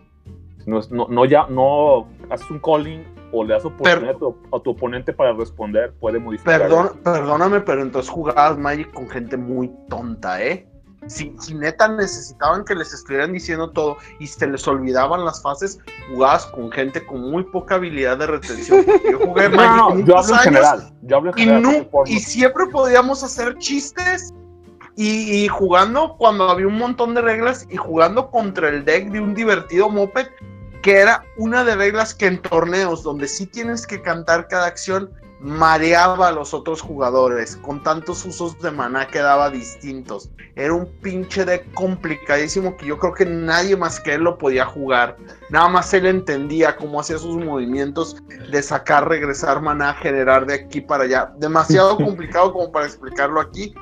No, 0.67 0.81
no, 0.91 1.07
no 1.09 1.25
ya, 1.25 1.47
no 1.49 2.07
haces 2.31 2.51
un 2.51 2.59
calling 2.61 3.03
o 3.33 3.45
le 3.45 3.55
das 3.55 3.65
oportunidad 3.65 4.15
a, 4.17 4.19
tu, 4.19 4.37
a 4.53 4.61
tu 4.61 4.71
oponente 4.71 5.13
para 5.13 5.33
responder, 5.33 5.93
puede 6.01 6.19
modificar. 6.19 6.61
Perdón, 6.63 7.01
perdóname, 7.03 7.61
pero 7.61 7.83
entonces 7.83 8.11
jugabas 8.11 8.59
Magic 8.59 8.93
con 8.93 9.09
gente 9.09 9.37
muy 9.37 9.71
tonta, 9.89 10.43
¿eh? 10.43 10.67
Si, 11.07 11.35
si 11.41 11.55
neta 11.55 11.89
necesitaban 11.89 12.63
que 12.65 12.75
les 12.75 12.93
estuvieran 12.93 13.33
diciendo 13.33 13.71
todo 13.71 13.97
y 14.19 14.27
se 14.27 14.47
les 14.47 14.69
olvidaban 14.69 15.25
las 15.25 15.41
fases, 15.43 15.79
jugabas 16.13 16.45
con 16.47 16.71
gente 16.71 17.05
con 17.07 17.31
muy 17.31 17.43
poca 17.45 17.77
habilidad 17.77 18.19
de 18.19 18.27
retención. 18.27 18.85
Yo 19.11 19.19
jugué 19.19 19.49
No, 19.49 19.57
Magic 19.57 19.77
no, 19.77 19.95
no, 19.95 20.01
yo 20.01 20.19
hablo 20.19 20.29
en 20.29 20.35
años 20.35 20.45
general. 20.45 20.93
Yo 21.03 21.17
hablo 21.17 21.31
en 21.33 21.39
y, 21.39 21.41
general. 21.41 21.63
no, 21.63 21.69
porque 21.71 21.85
por- 21.91 22.09
y 22.09 22.21
siempre 22.21 22.67
podíamos 22.67 23.25
hacer 23.25 23.57
chistes 23.59 24.35
y, 25.01 25.45
y 25.45 25.49
jugando 25.49 26.15
cuando 26.19 26.51
había 26.51 26.67
un 26.67 26.77
montón 26.77 27.15
de 27.15 27.23
reglas 27.23 27.67
y 27.71 27.77
jugando 27.79 28.31
contra 28.31 28.69
el 28.69 28.85
deck 28.85 29.09
de 29.09 29.21
un 29.21 29.35
divertido 29.35 29.89
moped 29.89 30.27
que 30.83 30.99
era 30.99 31.25
una 31.39 31.65
de 31.65 31.75
reglas 31.75 32.15
que 32.15 32.27
en 32.27 32.43
torneos 32.43 33.03
donde 33.03 33.27
sí 33.27 33.47
tienes 33.47 33.87
que 33.87 34.03
cantar 34.03 34.47
cada 34.49 34.67
acción 34.67 35.11
mareaba 35.41 36.29
a 36.29 36.33
los 36.33 36.53
otros 36.53 36.83
jugadores 36.83 37.57
con 37.57 37.83
tantos 37.83 38.27
usos 38.27 38.61
de 38.61 38.71
maná 38.73 39.09
que 39.09 39.21
daba 39.21 39.49
distintos 39.49 40.29
era 40.55 40.75
un 40.75 40.85
pinche 41.01 41.47
deck 41.47 41.73
complicadísimo 41.73 42.77
que 42.77 42.85
yo 42.85 42.99
creo 42.99 43.15
que 43.15 43.25
nadie 43.25 43.79
más 43.79 44.01
que 44.01 44.17
él 44.17 44.25
lo 44.25 44.37
podía 44.37 44.67
jugar 44.67 45.17
nada 45.49 45.69
más 45.69 45.95
él 45.95 46.05
entendía 46.05 46.77
cómo 46.77 47.01
hacía 47.01 47.17
sus 47.17 47.43
movimientos 47.43 48.19
de 48.51 48.63
sacar, 48.63 49.09
regresar 49.09 49.63
maná, 49.63 49.95
generar 49.95 50.45
de 50.45 50.55
aquí 50.55 50.83
para 50.83 51.05
allá. 51.05 51.33
Demasiado 51.39 51.97
complicado 51.97 52.53
como 52.53 52.71
para 52.71 52.87
explicarlo 52.87 53.41
aquí. 53.41 53.75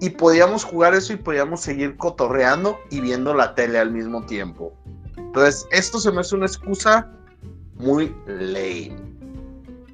Y 0.00 0.10
podíamos 0.10 0.64
jugar 0.64 0.94
eso 0.94 1.12
y 1.12 1.16
podíamos 1.16 1.60
seguir 1.60 1.96
cotorreando 1.96 2.78
y 2.90 3.00
viendo 3.00 3.32
la 3.34 3.54
tele 3.54 3.78
al 3.78 3.90
mismo 3.90 4.24
tiempo. 4.26 4.72
Entonces, 5.16 5.66
esto 5.70 5.98
se 5.98 6.12
me 6.12 6.20
hace 6.20 6.34
una 6.36 6.46
excusa 6.46 7.10
muy 7.76 8.14
lame. 8.26 8.96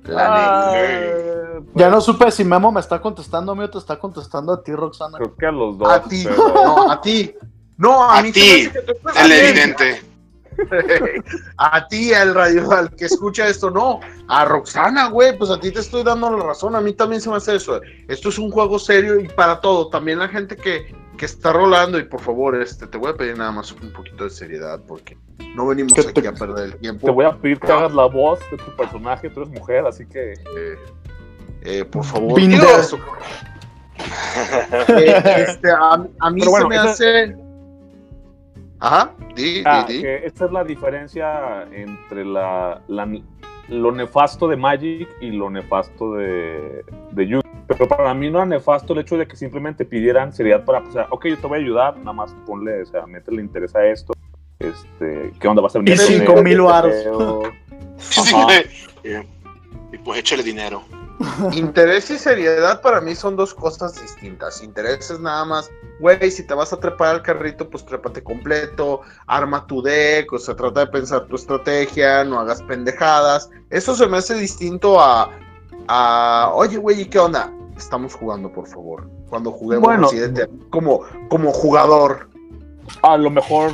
La 0.04 0.26
Ah, 0.26 0.72
neta. 0.72 1.60
pues, 1.64 1.74
Ya 1.76 1.88
no 1.88 2.00
supe 2.00 2.30
si 2.32 2.44
Memo 2.44 2.72
me 2.72 2.80
está 2.80 3.00
contestando 3.00 3.52
a 3.52 3.54
mí 3.54 3.62
o 3.62 3.70
te 3.70 3.78
está 3.78 3.96
contestando 3.98 4.52
a 4.52 4.62
ti, 4.62 4.72
Roxana. 4.72 5.18
Creo 5.18 5.36
que 5.36 5.46
a 5.46 5.52
los 5.52 5.78
dos. 5.78 5.88
a 5.88 6.02
ti, 6.02 6.24
pero- 6.24 6.52
no, 6.54 6.90
a 6.90 7.00
ti. 7.00 7.34
No, 7.78 8.02
a, 8.02 8.18
A 8.18 8.22
mí 8.22 8.32
ti, 8.32 8.68
El 9.16 9.28
bien. 9.28 9.44
evidente. 9.44 10.02
a 11.58 11.86
ti, 11.88 12.12
al 12.14 12.34
radio, 12.34 12.70
al 12.72 12.90
que 12.94 13.04
escucha 13.06 13.46
esto, 13.48 13.70
no. 13.70 14.00
A 14.28 14.44
Roxana, 14.44 15.08
güey, 15.08 15.36
pues 15.36 15.50
a 15.50 15.58
ti 15.60 15.70
te 15.70 15.80
estoy 15.80 16.02
dando 16.04 16.30
la 16.36 16.42
razón. 16.44 16.74
A 16.76 16.80
mí 16.80 16.92
también 16.92 17.20
se 17.20 17.30
me 17.30 17.36
hace 17.36 17.56
eso. 17.56 17.80
Esto 18.08 18.28
es 18.28 18.38
un 18.38 18.50
juego 18.50 18.78
serio 18.78 19.18
y 19.20 19.28
para 19.28 19.60
todo. 19.60 19.88
También 19.88 20.18
la 20.18 20.28
gente 20.28 20.56
que, 20.56 20.94
que 21.16 21.26
está 21.26 21.52
rolando, 21.52 21.98
y 21.98 22.04
por 22.04 22.20
favor, 22.20 22.54
este, 22.60 22.86
te 22.86 22.98
voy 22.98 23.10
a 23.10 23.14
pedir 23.14 23.36
nada 23.36 23.52
más 23.52 23.72
un 23.72 23.92
poquito 23.92 24.24
de 24.24 24.30
seriedad 24.30 24.80
porque 24.86 25.16
no 25.54 25.66
venimos 25.66 25.92
Que 25.92 26.02
te- 26.04 26.20
aquí 26.20 26.26
a 26.26 26.32
perder 26.32 26.64
el 26.66 26.76
tiempo. 26.76 27.06
Te 27.06 27.12
voy 27.12 27.24
a 27.26 27.36
pedir 27.36 27.58
que 27.60 27.70
hagas 27.70 27.92
la 27.92 28.06
voz 28.06 28.40
de 28.50 28.56
tu 28.58 28.74
personaje, 28.76 29.28
tú 29.30 29.42
eres 29.42 29.52
mujer, 29.52 29.84
así 29.86 30.06
que. 30.06 30.32
Eh, 30.32 30.76
eh, 31.64 31.84
por 31.84 32.04
favor. 32.04 32.38
Eh, 34.88 35.44
este, 35.48 35.70
a, 35.70 36.02
a 36.20 36.30
mí 36.30 36.40
Pero 36.40 36.50
bueno, 36.50 36.66
se 36.66 36.68
me 36.68 36.74
esa- 36.76 36.90
hace. 36.90 37.36
Ajá, 38.85 39.12
di, 39.37 39.62
Ah, 39.64 39.85
di, 39.87 39.95
di. 39.95 40.03
que 40.03 40.27
esta 40.27 40.47
es 40.47 40.51
la 40.53 40.64
diferencia 40.64 41.68
entre 41.73 42.25
la, 42.25 42.81
la- 42.88 43.09
lo 43.68 43.92
nefasto 43.92 44.49
de 44.49 44.57
Magic 44.57 45.09
y 45.21 45.31
lo 45.31 45.49
nefasto 45.51 46.14
de, 46.14 46.85
de 47.12 47.27
Yugi. 47.29 47.49
Pero 47.68 47.87
para 47.87 48.12
mí 48.12 48.29
no 48.29 48.38
era 48.38 48.47
nefasto 48.47 48.92
el 48.92 48.99
hecho 48.99 49.16
de 49.16 49.27
que 49.29 49.37
simplemente 49.37 49.85
pidieran 49.85 50.33
seriedad 50.33 50.64
para, 50.64 50.81
o 50.81 50.90
sea, 50.90 51.07
ok, 51.11 51.27
yo 51.27 51.38
te 51.38 51.47
voy 51.47 51.59
a 51.61 51.62
ayudar, 51.62 51.97
nada 51.99 52.12
más 52.12 52.35
ponle, 52.45 52.83
o 52.83 52.87
sea, 52.87 53.07
métele 53.07 53.40
interés 53.40 53.75
a 53.77 53.87
esto. 53.87 54.12
Este, 54.59 55.33
¿qué 55.38 55.49
onda? 55.49 55.62
¿Vas 55.62 55.77
a 55.77 55.79
venir? 55.79 55.95
Y 55.95 55.95
a 55.95 55.99
cinco 55.99 56.25
torneo? 56.35 56.42
mil 56.45 56.61
varos. 56.62 56.92
Pero- 57.05 57.42
Sí, 57.99 58.35
Ajá. 58.35 58.47
eh, 59.05 59.23
Y 59.92 59.99
pues 59.99 60.18
échale 60.18 60.42
dinero. 60.42 60.83
Interés 61.53 62.11
y 62.11 62.18
seriedad 62.18 62.81
para 62.81 63.01
mí 63.01 63.14
son 63.14 63.37
dos 63.37 63.55
cosas 63.55 64.01
distintas. 64.01 64.62
Interés 64.62 65.11
es 65.11 65.20
nada 65.20 65.44
más, 65.44 65.70
güey, 66.01 66.31
si 66.31 66.46
te 66.46 66.55
vas 66.55 66.72
a 66.72 66.79
trepar 66.79 67.09
al 67.16 67.22
carrito, 67.22 67.68
pues 67.68 67.85
trépate 67.85 68.22
completo, 68.22 69.03
arma 69.27 69.66
tu 69.66 69.83
deck, 69.83 70.33
o 70.33 70.38
sea, 70.38 70.57
trata 70.57 70.81
de 70.81 70.87
pensar 70.88 71.27
tu 71.27 71.37
estrategia, 71.37 72.25
no 72.25 72.40
hagas 72.40 72.62
pendejadas. 72.62 73.51
Eso 73.70 73.94
se 73.94 74.07
me 74.09 74.18
hace 74.18 74.35
distinto 74.35 75.01
a, 75.01 75.31
a 75.88 76.51
oye, 76.55 76.77
güey, 76.79 77.03
¿y 77.03 77.07
qué 77.07 77.18
onda? 77.18 77.53
Estamos 77.77 78.14
jugando, 78.14 78.53
por 78.53 78.66
favor. 78.66 79.09
Cuando 79.29 79.51
juguemos 79.51 79.85
Bueno. 79.87 80.09
como, 80.70 81.03
como 81.29 81.53
jugador. 81.53 82.29
A 83.03 83.16
lo 83.16 83.31
mejor 83.31 83.70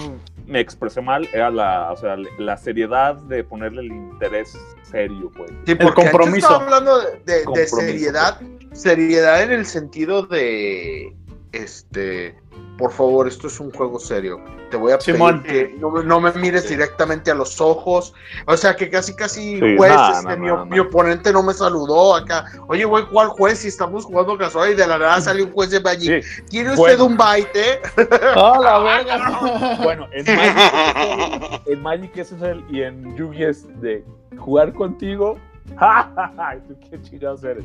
me 0.47 0.61
expresé 0.61 1.01
mal, 1.01 1.29
era 1.33 1.51
la, 1.51 1.93
o 1.93 1.97
sea, 1.97 2.17
la 2.39 2.57
seriedad 2.57 3.17
de 3.17 3.45
ponerle 3.45 3.83
el 3.83 3.89
interés 3.89 4.57
serio, 4.91 5.31
pues. 5.37 5.51
Sí, 5.67 5.75
porque 5.75 6.03
aquí 6.03 6.11
compromiso. 6.11 6.47
estaba 6.49 6.65
hablando 6.65 6.99
de, 6.99 7.11
de- 7.25 7.39
de 7.39 7.45
Compromiso, 7.45 7.77
seriedad, 7.77 8.41
seriedad 8.73 9.43
en 9.43 9.53
el 9.53 9.67
sentido 9.67 10.23
de, 10.23 11.15
este, 11.53 12.37
por 12.77 12.93
favor, 12.93 13.27
esto 13.29 13.47
es 13.49 13.59
un 13.61 13.71
juego 13.73 13.99
serio. 13.99 14.41
Te 14.71 14.77
voy 14.77 14.93
a 14.93 14.99
pedir 14.99 15.15
Simón. 15.15 15.43
que 15.45 15.75
no, 15.79 15.91
me- 15.91 16.05
no 16.05 16.21
me 16.21 16.31
mires 16.33 16.65
Sí. 16.65 16.71
directamente 16.75 17.31
a 17.31 17.35
los 17.35 17.59
ojos. 17.59 18.13
O 18.47 18.55
sea, 18.55 18.77
que 18.77 18.91
casi, 18.91 19.17
casi, 19.17 19.59
Sí, 19.59 19.77
juez, 19.79 19.93
este, 20.19 20.37
mi, 20.37 20.79
oponente 20.79 21.33
no 21.33 21.43
me 21.43 21.55
saludó 21.55 22.15
acá. 22.15 22.45
Oye, 22.67 22.85
güey, 22.85 23.07
¿cuál 23.07 23.29
juez? 23.29 23.61
Si 23.61 23.69
estamos 23.69 24.05
jugando 24.05 24.37
casual 24.37 24.73
y 24.73 24.75
de 24.75 24.87
la 24.87 24.99
nada 24.99 25.21
sale 25.23 25.43
un 25.43 25.53
juez 25.53 25.71
de 25.71 25.81
Magic. 25.81 26.23
Sí, 26.23 26.43
¿Quiere 26.51 26.69
usted 26.71 26.77
Bueno. 26.99 27.05
un 27.07 27.17
baite? 27.17 27.81
¡Ah, 28.37 28.59
la 28.63 28.79
verga! 28.81 29.79
bueno, 29.83 30.07
en 30.13 30.27
Magic, 30.37 31.63
en 31.67 31.83
Magic 31.83 32.17
ese 32.19 32.37
es 32.37 32.43
el, 32.43 32.63
y 32.71 32.83
en 32.83 33.17
Yugi 33.17 33.45
es 33.45 33.81
de 33.81 34.05
jugar 34.39 34.73
contigo. 34.73 35.37
¡Ja, 35.77 36.11
ja, 36.15 36.33
ja! 36.37 36.57
¿Y 36.57 36.61
tú 36.61 36.77
qué 36.91 37.01
chingados 37.03 37.45
eres? 37.45 37.65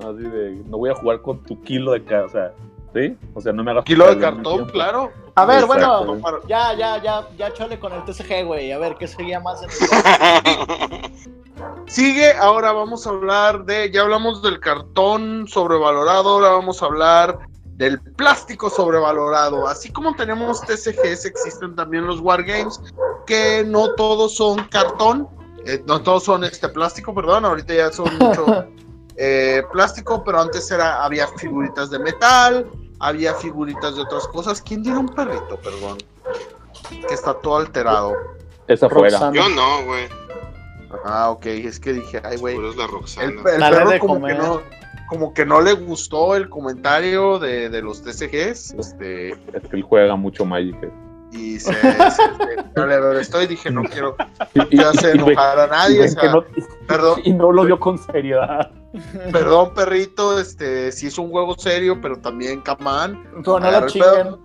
Así 0.00 0.22
de, 0.22 0.62
no 0.66 0.78
voy 0.78 0.90
a 0.90 0.94
jugar 0.94 1.22
con 1.22 1.42
tu 1.44 1.60
kilo 1.62 1.92
de 1.92 2.04
ca- 2.04 2.24
o 2.24 2.28
sea, 2.28 2.52
¿sí? 2.94 3.16
O 3.34 3.40
sea, 3.40 3.52
no 3.52 3.62
me 3.64 3.70
hagas 3.70 3.84
Kilo 3.84 4.06
de 4.14 4.18
cartón, 4.20 4.66
claro. 4.66 5.10
A 5.36 5.44
ver, 5.46 5.62
Exacto. 5.64 6.04
bueno, 6.16 6.38
ya, 6.48 6.74
ya, 6.74 7.02
ya, 7.02 7.26
ya 7.36 7.52
chole 7.52 7.78
con 7.78 7.92
el 7.92 8.04
TCG, 8.04 8.44
güey. 8.46 8.72
A 8.72 8.78
ver, 8.78 8.96
¿qué 8.98 9.06
seguía 9.06 9.38
más 9.40 9.62
en 9.62 9.70
el... 9.70 11.10
Sigue, 11.86 12.32
ahora 12.32 12.72
vamos 12.72 13.06
a 13.06 13.10
hablar 13.10 13.64
de, 13.64 13.90
ya 13.90 14.02
hablamos 14.02 14.42
del 14.42 14.58
cartón 14.60 15.46
sobrevalorado, 15.46 16.30
ahora 16.30 16.48
vamos 16.50 16.82
a 16.82 16.86
hablar 16.86 17.38
del 17.76 18.00
plástico 18.00 18.68
sobrevalorado. 18.68 19.66
Así 19.68 19.90
como 19.92 20.14
tenemos 20.16 20.60
TCGs, 20.62 21.24
existen 21.26 21.74
también 21.76 22.06
los 22.06 22.20
Wargames, 22.20 22.80
que 23.26 23.62
no 23.66 23.94
todos 23.94 24.36
son 24.36 24.64
cartón, 24.64 25.28
eh, 25.66 25.82
no 25.86 26.00
todos 26.00 26.24
son 26.24 26.44
este 26.44 26.68
plástico, 26.68 27.12
perdón, 27.12 27.44
ahorita 27.44 27.74
ya 27.74 27.92
son 27.92 28.16
mucho 28.18 28.66
eh, 29.16 29.62
plástico, 29.72 30.22
pero 30.24 30.40
antes 30.40 30.70
era, 30.70 31.04
había 31.04 31.26
figuritas 31.26 31.90
de 31.90 31.98
metal, 31.98 32.70
había 33.00 33.34
figuritas 33.34 33.96
de 33.96 34.02
otras 34.02 34.28
cosas. 34.28 34.62
¿Quién 34.62 34.82
tiene 34.84 34.98
un 34.98 35.08
perrito, 35.08 35.58
perdón? 35.62 35.98
Que 37.08 37.14
está 37.14 37.34
todo 37.34 37.58
alterado. 37.58 38.14
Es 38.68 38.82
afuera. 38.82 39.32
Yo 39.32 39.48
no, 39.48 39.84
güey. 39.84 40.08
Ah, 41.04 41.30
ok, 41.30 41.46
es 41.46 41.80
que 41.80 41.94
dije, 41.94 42.22
ay, 42.24 42.36
güey. 42.36 42.56
Pero 42.56 42.70
es 42.70 42.76
la 42.76 42.86
Roxana. 42.86 43.26
El, 43.26 43.38
el 43.38 43.70
perro 43.70 43.98
como 43.98 44.26
que, 44.26 44.34
no, 44.34 44.62
como 45.08 45.34
que 45.34 45.44
no 45.44 45.60
le 45.60 45.72
gustó 45.72 46.36
el 46.36 46.48
comentario 46.48 47.40
de, 47.40 47.70
de 47.70 47.82
los 47.82 48.02
TCGs. 48.02 48.74
Este, 48.78 49.30
Es 49.30 49.68
que 49.68 49.76
él 49.76 49.82
juega 49.82 50.14
mucho 50.14 50.44
Magic. 50.44 50.76
Y 51.32 51.58
se, 51.58 51.72
se- 51.72 52.10
se- 52.10 52.26
yo 52.76 52.86
le 52.86 53.00
molestó 53.00 53.42
y 53.42 53.46
dije, 53.46 53.70
no 53.70 53.82
quiero 53.84 54.16
Y, 54.70 54.76
ya 54.78 54.90
hacer 54.90 55.16
enojar 55.16 55.58
a 55.60 55.66
nadie. 55.66 56.00
ven 56.00 56.08
o 56.08 56.12
sea, 56.12 56.20
que 56.22 56.28
no- 56.28 56.44
perdón. 56.86 57.20
y 57.24 57.32
no 57.32 57.52
lo 57.52 57.64
dio 57.64 57.78
con 57.78 57.98
seriedad. 57.98 58.70
Perdón, 59.32 59.74
perrito, 59.74 60.38
este, 60.38 60.90
sí 60.92 61.08
es 61.08 61.18
un 61.18 61.30
juego 61.30 61.54
serio, 61.58 61.98
pero 62.00 62.16
también 62.18 62.60
Kaman. 62.62 63.22
No, 63.44 63.86
chinguen. 63.86 64.36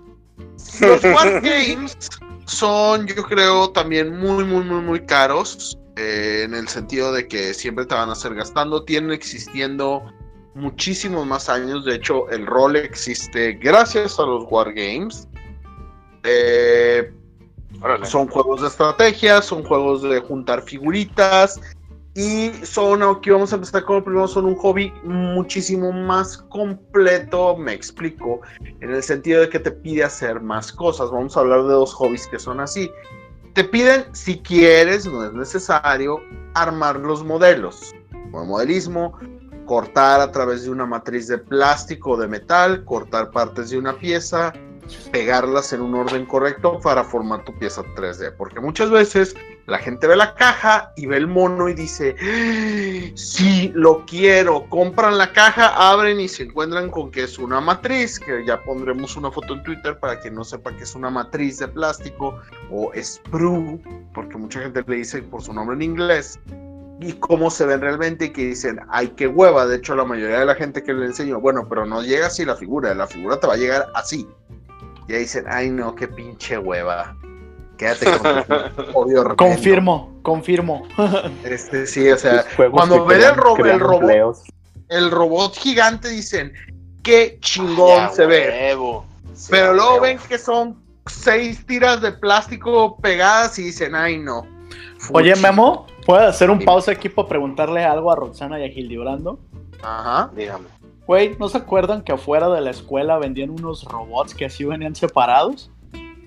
Los 0.82 1.04
Wargames 1.04 1.98
son, 2.46 3.08
yo 3.08 3.24
creo, 3.24 3.70
también 3.72 4.18
muy, 4.18 4.44
muy, 4.44 4.64
muy, 4.64 4.82
muy 4.82 5.06
caros. 5.06 5.78
eh, 5.96 6.44
en 6.46 6.54
el 6.56 6.68
sentido 6.68 7.12
de 7.14 7.28
que 7.28 7.54
siempre 7.54 7.86
te 7.86 7.96
van 7.96 8.10
a 8.10 8.14
hacer 8.14 8.34
gastando. 8.36 8.84
Tienen 8.84 9.12
existiendo 9.12 10.02
muchísimos 10.56 11.26
más 11.26 11.48
años. 11.48 11.86
De 11.86 11.96
hecho, 11.96 12.30
el 12.30 12.46
rol 12.46 12.76
existe 12.76 13.54
gracias 13.54 14.20
a 14.20 14.24
los 14.24 14.46
Wargames. 14.50 15.28
Eh, 16.24 17.12
son 18.04 18.28
juegos 18.28 18.62
de 18.62 18.68
estrategia, 18.68 19.42
son 19.42 19.64
juegos 19.64 20.04
de 20.04 20.20
juntar 20.20 20.62
figuritas 20.62 21.60
y 22.14 22.52
son, 22.64 23.02
aquí 23.04 23.30
vamos 23.30 23.54
a 23.54 23.56
empezar 23.56 23.84
con 23.84 23.98
el 23.98 24.04
primero, 24.04 24.28
son 24.28 24.46
un 24.46 24.56
hobby 24.56 24.94
muchísimo 25.04 25.94
más 25.94 26.38
completo, 26.38 27.56
me 27.56 27.74
explico, 27.74 28.42
en 28.82 28.94
el 28.94 29.02
sentido 29.02 29.42
de 29.42 29.50
que 29.50 29.60
te 29.60 29.72
pide 29.72 30.04
hacer 30.04 30.42
más 30.42 30.74
cosas. 30.74 31.10
Vamos 31.10 31.38
a 31.38 31.40
hablar 31.40 31.64
de 31.64 31.74
dos 31.74 31.94
hobbies 31.94 32.28
que 32.28 32.38
son 32.38 32.60
así. 32.60 32.92
Te 33.54 33.64
piden, 33.64 34.06
si 34.14 34.40
quieres, 34.40 35.06
no 35.06 35.24
es 35.24 35.34
necesario, 35.34 36.20
armar 36.54 36.98
los 36.98 37.24
modelos. 37.24 37.96
Como 38.32 38.46
modelismo, 38.46 39.18
cortar 39.66 40.20
a 40.20 40.32
través 40.34 40.64
de 40.64 40.70
una 40.70 40.86
matriz 40.86 41.28
de 41.28 41.38
plástico 41.38 42.12
o 42.12 42.18
de 42.18 42.28
metal, 42.28 42.84
cortar 42.84 43.32
partes 43.32 43.70
de 43.70 43.78
una 43.78 43.94
pieza, 43.94 44.52
pegarlas 45.12 45.74
en 45.74 45.82
un 45.82 45.96
orden 45.96 46.26
correcto 46.26 46.80
para 46.80 47.04
formar 47.04 47.44
tu 47.44 47.58
pieza 47.58 47.84
3D. 47.96 48.36
Porque 48.38 48.60
muchas 48.60 48.90
veces 48.90 49.36
la 49.68 49.78
gente 49.78 50.08
ve 50.08 50.16
la 50.16 50.34
caja 50.36 50.92
y 50.96 51.06
ve 51.06 51.18
el 51.18 51.28
mono 51.28 51.70
y 51.70 51.74
dice, 51.74 52.16
"Ah, 52.20 53.12
sí, 53.16 53.72
lo 53.74 54.06
quiero. 54.06 54.68
Compran 54.70 55.18
la 55.18 55.32
caja, 55.32 55.68
abren 55.92 56.20
y 56.20 56.28
se 56.28 56.44
encuentran 56.44 56.90
con 56.90 57.12
que 57.12 57.24
es 57.24 57.38
una 57.38 57.62
matriz, 57.62 58.20
que 58.20 58.46
ya 58.46 58.62
pondremos 58.64 59.16
una 59.16 59.32
foto 59.32 59.54
en 59.54 59.64
Twitter 59.64 60.00
para 60.00 60.20
que 60.20 60.32
no 60.32 60.44
sepa 60.44 60.76
que 60.76 60.84
es 60.84 60.96
una 60.96 61.10
matriz 61.10 61.60
de 61.60 61.68
plástico 61.68 62.40
o 62.70 62.92
sprue, 63.02 63.80
porque 64.14 64.38
mucha 64.38 64.62
gente 64.62 64.84
le 64.86 64.96
dice 64.98 65.22
por 65.22 65.42
su 65.42 65.54
nombre 65.54 65.76
en 65.76 65.84
inglés. 65.84 66.40
Y 67.04 67.14
cómo 67.14 67.50
se 67.50 67.66
ven 67.66 67.82
realmente 67.82 68.26
y 68.26 68.30
que 68.30 68.46
dicen, 68.46 68.80
ay, 68.90 69.08
qué 69.18 69.28
hueva. 69.28 69.66
De 69.66 69.78
hecho, 69.78 69.96
la 69.96 70.06
mayoría 70.06 70.40
de 70.42 70.46
la 70.46 70.54
gente 70.54 70.84
que 70.84 70.94
le 70.94 71.08
enseño, 71.08 71.40
bueno, 71.40 71.68
pero 71.68 71.84
no 71.84 72.04
llega 72.04 72.28
así 72.28 72.46
la 72.46 72.56
figura, 72.56 72.94
la 72.94 73.08
figura 73.08 73.40
te 73.40 73.48
va 73.48 73.54
a 73.54 73.58
llegar 73.58 73.88
así. 73.96 74.28
Y 75.12 75.14
ahí 75.16 75.20
dicen, 75.24 75.44
ay 75.50 75.70
no, 75.70 75.94
qué 75.94 76.08
pinche 76.08 76.58
hueva. 76.58 77.18
Quédate 77.78 78.06
con 78.18 78.22
tu 78.46 78.82
obvio 78.98 79.24
remendo". 79.24 79.36
Confirmo, 79.36 80.20
confirmo. 80.22 80.88
Este, 81.44 81.86
sí, 81.86 82.10
o 82.10 82.18
sea, 82.18 82.46
cuando 82.72 83.04
ven 83.06 83.22
el 83.22 83.36
ro- 83.36 83.56
robot- 83.58 84.00
empleos. 84.00 84.44
el 84.88 85.12
robot 85.12 85.54
gigante 85.58 86.08
dicen, 86.08 86.54
qué 87.04 87.38
chingón 87.42 87.98
Ya, 87.98 88.10
se 88.10 88.26
ve. 88.26 88.48
huevo. 88.70 89.06
Sí, 89.34 89.48
Pero 89.52 89.74
luego 89.74 89.92
huevo. 89.96 90.04
ven 90.04 90.18
que 90.30 90.38
son 90.38 90.82
seis 91.08 91.66
tiras 91.66 92.02
de 92.02 92.14
plástico 92.14 92.96
pegadas 92.98 93.60
y 93.60 93.64
dicen, 93.64 93.94
ay 93.96 94.18
no. 94.18 94.48
Oye, 95.12 95.32
Fuchi". 95.36 95.42
Memo, 95.44 95.88
¿puedo 96.06 96.26
hacer 96.26 96.50
un 96.50 96.64
pausa 96.64 96.92
aquí 96.94 97.10
para 97.10 97.28
preguntarle 97.28 97.84
algo 97.84 98.12
a 98.14 98.16
Roxana 98.16 98.60
y 98.62 98.64
a 98.66 98.70
Gildibrando? 98.70 99.40
Ajá. 99.84 100.32
Dígame. 100.34 100.68
Güey, 101.08 101.36
¿no 101.40 101.50
se 101.50 101.58
acuerdan 101.58 102.04
que 102.04 102.12
afuera 102.14 102.50
de 102.50 102.62
la 102.62 102.70
escuela 102.72 103.18
vendían 103.18 103.50
unos 103.50 103.84
robots 103.86 104.34
que 104.34 104.46
así 104.46 104.64
venían 104.64 104.96
separados? 104.96 105.70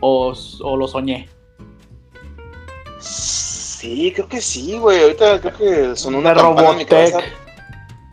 ¿O, 0.00 0.34
o 0.62 0.76
lo 0.76 0.88
soñé? 0.88 1.28
Sí, 3.00 4.12
creo 4.14 4.28
que 4.28 4.40
sí, 4.40 4.78
güey. 4.78 5.02
Ahorita 5.02 5.40
creo 5.40 5.56
que 5.56 5.96
sonó 5.96 6.18
una 6.18 6.30
de. 6.34 6.40
Robotech. 6.40 7.14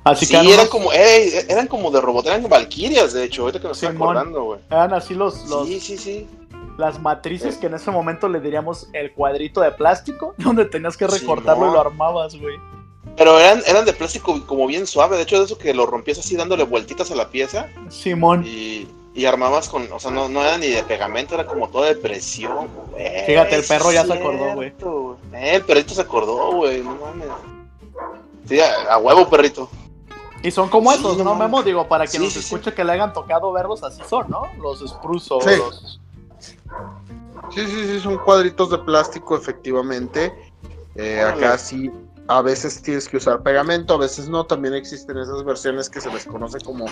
Así 0.04 0.26
sí, 0.26 0.32
que 0.34 0.38
eran, 0.40 0.54
unos- 0.54 0.70
como, 0.70 0.92
eh, 0.94 1.46
eran 1.48 1.68
como 1.68 1.92
de 1.92 2.02
robot, 2.02 2.26
eran 2.26 2.48
valquirias, 2.50 3.14
de 3.14 3.24
hecho, 3.26 3.44
ahorita 3.44 3.60
que 3.60 3.68
me 3.68 3.74
estoy 3.74 3.90
acordando, 3.90 4.44
güey. 4.46 4.60
eran 4.72 4.94
así 4.96 5.14
los, 5.14 5.48
los- 5.48 5.68
Sí, 5.68 5.80
sí, 5.80 5.96
sí. 5.96 6.28
las 6.80 7.00
matrices 7.00 7.58
que 7.58 7.68
en 7.68 7.76
ese 7.76 7.92
momento 7.92 8.28
le 8.28 8.40
diríamos 8.40 8.90
el 8.94 9.14
cuadrito 9.14 9.62
de 9.62 9.70
plástico, 9.72 10.34
donde 10.40 10.66
tenías 10.66 10.98
que 10.98 11.06
Simón. 11.08 11.20
recortarlo 11.38 11.70
y 11.70 11.74
lo 11.74 11.82
armabas, 11.82 12.36
güey. 12.36 12.56
Pero 13.18 13.40
eran, 13.40 13.62
eran 13.68 13.86
de 13.86 13.94
plástico 13.94 14.46
como 14.48 14.68
bien 14.68 14.88
suave, 14.88 15.18
de 15.18 15.24
hecho, 15.24 15.38
de 15.40 15.46
eso 15.46 15.58
que 15.58 15.74
lo 15.74 15.86
rompías 15.86 16.18
así 16.20 16.36
dándole 16.36 16.64
vueltitas 16.64 17.12
a 17.12 17.16
la 17.16 17.30
pieza 17.30 17.68
Simón. 17.90 18.44
y, 18.46 18.88
y 19.14 19.26
armabas 19.26 19.68
con, 19.70 19.92
o 19.92 20.00
sea, 20.00 20.12
no, 20.12 20.30
no 20.30 20.42
era 20.42 20.58
ni 20.58 20.68
de 20.68 20.84
pegamento, 20.84 21.36
era 21.36 21.46
como 21.46 21.68
todo 21.70 21.84
de 21.84 21.96
presión, 21.96 22.68
güey. 22.92 23.26
Fíjate, 23.26 23.56
el 23.56 23.64
perro 23.66 23.92
ya 23.92 24.06
se 24.06 24.14
acordó, 24.14 24.54
güey. 24.56 24.74
Eh, 25.34 25.56
el 25.56 25.62
perrito 25.64 25.94
se 25.94 26.02
acordó, 26.02 26.54
güey, 26.54 26.82
no 26.82 26.96
mames. 26.96 27.28
Sí, 28.48 28.60
a, 28.60 28.94
a 28.94 28.98
huevo, 28.98 29.30
perrito. 29.30 29.70
Y 30.44 30.50
son 30.50 30.70
como 30.70 30.92
Sí, 30.92 30.98
esos, 31.00 31.18
no 31.18 31.24
¿no, 31.26 31.36
mames. 31.36 31.50
Memo? 31.50 31.64
Digo, 31.64 31.88
para 31.88 32.08
quien 32.08 32.22
Sí, 32.22 32.26
nos 32.26 32.34
sí, 32.34 32.40
sí. 32.42 32.46
escuche 32.56 32.74
que 32.74 32.84
le 32.84 32.94
hayan 32.94 33.14
tocado 33.14 33.52
verlos, 33.52 33.84
así 33.84 34.02
son, 34.10 34.28
¿no? 34.30 34.44
Los 34.60 34.80
spruce 34.80 35.34
o 35.34 35.42
Sí. 35.42 35.50
los... 35.58 36.00
Sí, 37.54 37.68
sí, 37.68 37.86
sí, 37.88 38.00
son 38.00 38.18
cuadritos 38.20 38.70
de 38.72 38.78
plástico, 38.80 39.36
efectivamente. 39.36 40.34
Eh, 40.96 41.22
acá 41.22 41.58
sí, 41.58 41.92
a 42.38 42.42
veces 42.42 42.82
tienes 42.82 43.08
que 43.08 43.18
usar 43.18 43.42
pegamento, 43.44 43.94
a 43.94 43.98
veces 43.98 44.30
no. 44.30 44.46
También 44.46 44.74
existen 44.74 45.18
esas 45.18 45.44
versiones 45.44 45.90
que 45.90 46.00
se 46.02 46.12
les 46.12 46.26
conoce 46.26 46.60
como 46.60 46.86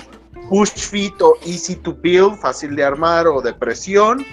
push 0.50 0.72
fit 0.72 1.22
o 1.22 1.36
easy 1.46 1.76
to 1.76 1.94
build, 1.94 2.38
fácil 2.40 2.76
de 2.76 2.84
armar 2.84 3.28
o 3.28 3.42
de 3.42 3.54
presión. 3.54 4.26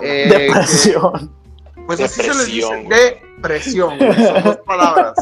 Eh, 0.00 0.28
que- 0.30 0.38
Depresión. 0.44 1.34
pues 1.86 2.00
así 2.00 2.22
se 2.22 2.28
les 2.28 2.46
dice, 2.46 2.68
presión, 2.68 2.88
de 2.88 3.22
presión, 3.42 3.98
güey, 3.98 4.14
son 4.26 4.42
dos 4.44 4.56
palabras. 4.58 5.14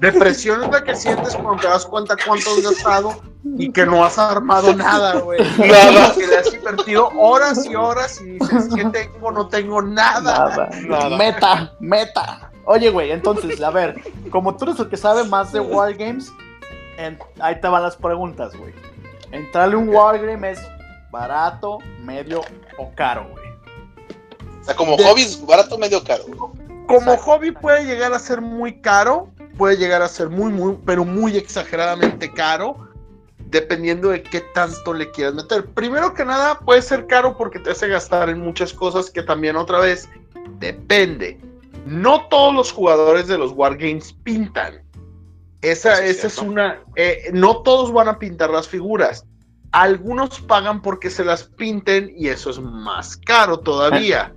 Depresión 0.00 0.62
es 0.62 0.70
la 0.70 0.84
que 0.84 0.94
sientes 0.94 1.34
cuando 1.34 1.60
te 1.60 1.66
das 1.66 1.84
cuenta 1.84 2.14
cuánto 2.24 2.50
has 2.50 2.62
gastado 2.62 3.20
y 3.56 3.72
que 3.72 3.84
no 3.84 4.04
has 4.04 4.16
armado 4.16 4.72
nada, 4.76 5.18
güey. 5.18 5.40
Nada. 5.58 6.14
Que 6.14 6.24
le 6.28 6.36
has 6.38 6.54
invertido 6.54 7.08
horas 7.18 7.66
y 7.66 7.74
horas 7.74 8.20
y 8.20 8.38
dices, 8.38 8.68
¿qué 8.72 8.84
tengo? 8.84 9.32
No 9.32 9.48
tengo 9.48 9.82
nada. 9.82 10.20
Nada. 10.50 10.70
Nada. 10.86 11.16
Meta, 11.16 11.72
meta. 11.80 12.47
Oye, 12.70 12.90
güey, 12.90 13.12
entonces, 13.12 13.62
a 13.62 13.70
ver, 13.70 13.94
como 14.30 14.54
tú 14.54 14.66
eres 14.66 14.78
el 14.78 14.90
que 14.90 14.98
sabe 14.98 15.24
más 15.24 15.52
de 15.52 15.60
Wargames, 15.60 16.30
en- 16.98 17.18
ahí 17.40 17.58
te 17.62 17.66
van 17.66 17.82
las 17.82 17.96
preguntas, 17.96 18.54
güey. 18.54 18.74
Entrarle 19.32 19.76
un 19.76 19.88
Wargame 19.88 20.50
es 20.50 20.60
barato, 21.10 21.78
medio 22.04 22.42
o 22.76 22.90
caro, 22.94 23.26
güey. 23.32 23.46
O 24.60 24.64
sea, 24.64 24.76
como 24.76 24.96
De- 24.96 25.04
hobbies, 25.04 25.44
barato, 25.46 25.78
medio 25.78 26.04
caro. 26.04 26.24
Como 26.86 26.98
Exacto. 27.12 27.22
hobby 27.22 27.52
puede 27.52 27.86
llegar 27.86 28.12
a 28.12 28.18
ser 28.18 28.42
muy 28.42 28.82
caro, 28.82 29.28
puede 29.56 29.78
llegar 29.78 30.02
a 30.02 30.08
ser 30.08 30.28
muy, 30.28 30.52
muy, 30.52 30.76
pero 30.84 31.06
muy 31.06 31.38
exageradamente 31.38 32.30
caro, 32.30 32.76
dependiendo 33.46 34.10
de 34.10 34.22
qué 34.22 34.42
tanto 34.52 34.92
le 34.92 35.10
quieras 35.10 35.32
meter. 35.32 35.64
Primero 35.70 36.12
que 36.12 36.26
nada, 36.26 36.58
puede 36.58 36.82
ser 36.82 37.06
caro 37.06 37.34
porque 37.34 37.60
te 37.60 37.70
hace 37.70 37.88
gastar 37.88 38.28
en 38.28 38.40
muchas 38.40 38.74
cosas 38.74 39.08
que 39.10 39.22
también 39.22 39.56
otra 39.56 39.78
vez 39.80 40.06
depende. 40.58 41.40
No 41.88 42.26
todos 42.28 42.54
los 42.54 42.70
jugadores 42.70 43.28
de 43.28 43.38
los 43.38 43.52
Wargames 43.52 44.12
pintan. 44.22 44.82
Esa, 45.62 45.94
Eso 45.94 46.02
es 46.02 46.16
esa 46.18 46.26
es 46.26 46.38
una... 46.38 46.80
eh, 46.96 47.30
no 47.32 47.62
todos 47.62 47.92
van 47.92 48.08
a 48.08 48.18
pintar 48.18 48.50
las 48.50 48.68
figuras. 48.68 49.24
Algunos 49.72 50.38
pagan 50.40 50.82
porque 50.82 51.08
se 51.08 51.24
las 51.24 51.44
pinten 51.44 52.12
y 52.14 52.28
eso 52.28 52.50
es 52.50 52.60
más 52.60 53.16
caro 53.16 53.58
todavía. 53.58 54.34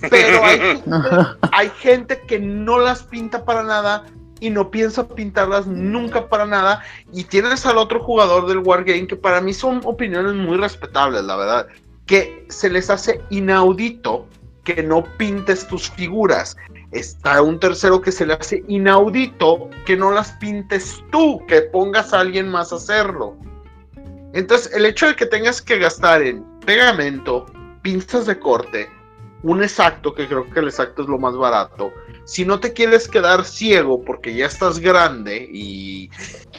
Pero 0.10 0.44
hay 0.44 0.58
gente, 0.58 0.90
hay 1.52 1.70
gente 1.78 2.20
que 2.26 2.38
no 2.40 2.78
las 2.78 3.04
pinta 3.04 3.44
para 3.44 3.62
nada 3.62 4.04
y 4.40 4.50
no 4.50 4.70
piensa 4.70 5.06
pintarlas 5.06 5.66
nunca 5.66 6.28
para 6.28 6.46
nada. 6.46 6.82
Y 7.12 7.24
tienes 7.24 7.64
al 7.64 7.78
otro 7.78 8.02
jugador 8.02 8.46
del 8.48 8.58
Wargame 8.58 9.06
que 9.06 9.16
para 9.16 9.40
mí 9.40 9.54
son 9.54 9.80
opiniones 9.84 10.34
muy 10.34 10.56
respetables, 10.56 11.22
la 11.22 11.36
verdad. 11.36 11.66
Que 12.06 12.44
se 12.48 12.70
les 12.70 12.90
hace 12.90 13.20
inaudito 13.30 14.26
que 14.64 14.82
no 14.82 15.02
pintes 15.16 15.66
tus 15.66 15.90
figuras. 15.90 16.56
Está 16.92 17.42
un 17.42 17.60
tercero 17.60 18.00
que 18.00 18.12
se 18.12 18.26
le 18.26 18.34
hace 18.34 18.64
inaudito 18.68 19.68
que 19.84 19.96
no 19.96 20.10
las 20.10 20.32
pintes 20.32 21.02
tú, 21.10 21.44
que 21.46 21.62
pongas 21.62 22.12
a 22.12 22.20
alguien 22.20 22.48
más 22.48 22.72
a 22.72 22.76
hacerlo. 22.76 23.36
Entonces, 24.32 24.72
el 24.74 24.86
hecho 24.86 25.06
de 25.06 25.16
que 25.16 25.26
tengas 25.26 25.60
que 25.60 25.78
gastar 25.78 26.22
en 26.22 26.44
pegamento, 26.64 27.46
pinzas 27.82 28.26
de 28.26 28.38
corte, 28.38 28.88
un 29.42 29.62
exacto, 29.62 30.14
que 30.14 30.26
creo 30.26 30.48
que 30.50 30.60
el 30.60 30.68
exacto 30.68 31.02
es 31.02 31.08
lo 31.08 31.18
más 31.18 31.36
barato, 31.36 31.92
si 32.24 32.44
no 32.44 32.60
te 32.60 32.72
quieres 32.72 33.08
quedar 33.08 33.44
ciego 33.44 34.02
porque 34.04 34.34
ya 34.34 34.46
estás 34.46 34.78
grande 34.78 35.48
y 35.50 36.10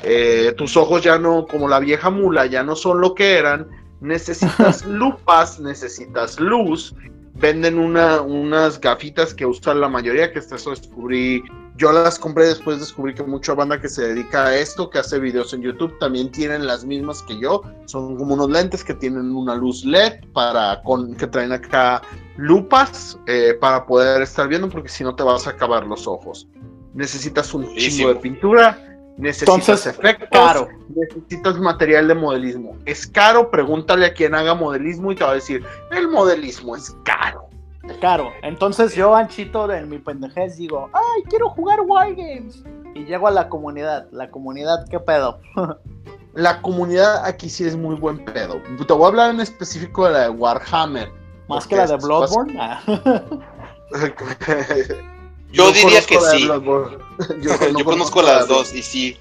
eh, 0.01 0.53
tus 0.57 0.75
ojos 0.75 1.03
ya 1.03 1.19
no, 1.19 1.45
como 1.45 1.67
la 1.67 1.79
vieja 1.79 2.09
mula, 2.09 2.47
ya 2.47 2.63
no 2.63 2.75
son 2.75 3.01
lo 3.01 3.13
que 3.13 3.37
eran, 3.37 3.67
necesitas 4.01 4.85
lupas, 4.87 5.59
necesitas 5.59 6.39
luz. 6.39 6.95
Venden 7.39 7.79
una, 7.79 8.21
unas 8.21 8.81
gafitas 8.81 9.33
que 9.33 9.45
usan 9.45 9.79
la 9.79 9.87
mayoría, 9.87 10.31
que 10.33 10.39
eso 10.39 10.71
descubrí. 10.71 11.41
Yo 11.77 11.93
las 11.93 12.19
compré 12.19 12.47
después 12.47 12.79
descubrí 12.79 13.13
que 13.13 13.23
mucha 13.23 13.53
banda 13.53 13.79
que 13.79 13.87
se 13.87 14.09
dedica 14.09 14.47
a 14.47 14.57
esto, 14.57 14.89
que 14.89 14.99
hace 14.99 15.19
videos 15.19 15.53
en 15.53 15.61
YouTube, 15.61 15.97
también 15.99 16.29
tienen 16.31 16.67
las 16.67 16.83
mismas 16.83 17.21
que 17.23 17.39
yo. 17.39 17.61
Son 17.85 18.17
como 18.17 18.33
unos 18.33 18.49
lentes 18.49 18.83
que 18.83 18.93
tienen 18.93 19.33
una 19.33 19.55
luz 19.55 19.85
LED 19.85 20.25
para 20.33 20.81
con, 20.83 21.15
que 21.15 21.27
traen 21.27 21.53
acá 21.53 22.01
lupas 22.35 23.17
eh, 23.27 23.57
para 23.59 23.85
poder 23.85 24.21
estar 24.21 24.49
viendo, 24.49 24.67
porque 24.67 24.89
si 24.89 25.05
no 25.05 25.15
te 25.15 25.23
vas 25.23 25.47
a 25.47 25.51
acabar 25.51 25.87
los 25.87 26.07
ojos. 26.07 26.49
Necesitas 26.93 27.53
un 27.53 27.73
chingo 27.75 28.13
de 28.13 28.19
pintura, 28.19 28.98
necesitas 29.19 29.85
efectos, 29.85 30.67
necesitas 30.95 31.57
material 31.59 32.07
de 32.07 32.15
modelismo. 32.15 32.75
¿Es 32.85 33.05
caro? 33.05 33.51
Pregúntale 33.51 34.05
a 34.05 34.13
quien 34.13 34.33
haga 34.33 34.55
modelismo 34.55 35.11
y 35.11 35.15
te 35.15 35.23
va 35.23 35.31
a 35.31 35.35
decir, 35.35 35.63
el 35.91 36.07
modelismo 36.07 36.75
es 36.75 36.95
caro. 37.03 37.47
Caro. 38.01 38.31
Entonces 38.43 38.95
yo, 38.95 39.15
Anchito, 39.15 39.71
en 39.71 39.89
mi 39.89 39.97
pendejez 39.97 40.57
digo, 40.57 40.89
ay, 40.93 41.23
quiero 41.29 41.49
jugar 41.49 41.81
Wargames. 41.81 42.63
Y 42.93 43.05
llego 43.05 43.27
a 43.27 43.31
la 43.31 43.49
comunidad. 43.49 44.07
La 44.11 44.29
comunidad, 44.29 44.87
¿qué 44.89 44.99
pedo? 44.99 45.39
la 46.33 46.61
comunidad 46.61 47.25
aquí 47.25 47.49
sí 47.49 47.65
es 47.65 47.75
muy 47.75 47.95
buen 47.95 48.23
pedo. 48.25 48.61
Te 48.87 48.93
voy 48.93 49.05
a 49.05 49.07
hablar 49.07 49.33
en 49.33 49.41
específico 49.41 50.05
de 50.05 50.13
la 50.13 50.19
de 50.21 50.29
Warhammer 50.29 51.11
¿Más 51.49 51.65
que 51.65 51.75
la 51.75 51.87
de 51.87 51.97
Bloodborne? 51.97 52.53
Yo 55.51 55.71
diría 55.71 56.01
que 56.01 56.19
sí. 56.19 56.47
Yo, 57.41 57.85
conozco 57.85 58.21
las 58.21 58.47
dos 58.47 58.73
y 58.73 58.81
sí. 58.81 59.17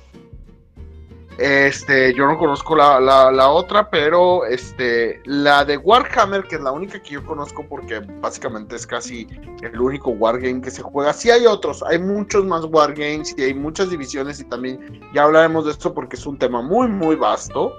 Este, 1.39 2.13
yo 2.15 2.27
no 2.27 2.37
conozco 2.37 2.75
la, 2.75 2.99
la, 2.99 3.49
otra, 3.49 3.89
pero 3.91 4.45
este, 4.45 5.23
la 5.25 5.65
de 5.65 5.77
Warhammer, 5.77 6.43
que 6.43 6.57
es 6.57 6.61
la 6.61 6.73
única 6.73 7.01
que 7.01 7.11
yo 7.11 7.25
conozco 7.25 7.65
porque 7.69 8.01
básicamente 8.21 8.75
es 8.75 8.85
casi 8.85 9.29
el 9.63 9.81
único 9.81 10.11
wargame 10.11 10.61
que 10.61 10.73
se 10.73 10.83
juega. 10.83 11.13
Sí 11.13 11.31
hay 11.31 11.47
otros, 11.47 11.85
hay 11.85 12.01
muchos 12.01 12.45
más 12.45 12.65
wargames 12.65 13.37
y 13.39 13.43
hay 13.43 13.55
muchas 13.55 13.89
divisiones 13.89 14.41
y 14.41 14.45
también 14.49 15.01
ya 15.15 15.23
hablaremos 15.23 15.67
de 15.67 15.71
esto 15.71 15.95
porque 15.95 16.17
es 16.17 16.27
un 16.27 16.39
tema 16.39 16.61
muy, 16.61 16.89
muy 16.89 17.15
vasto. 17.15 17.73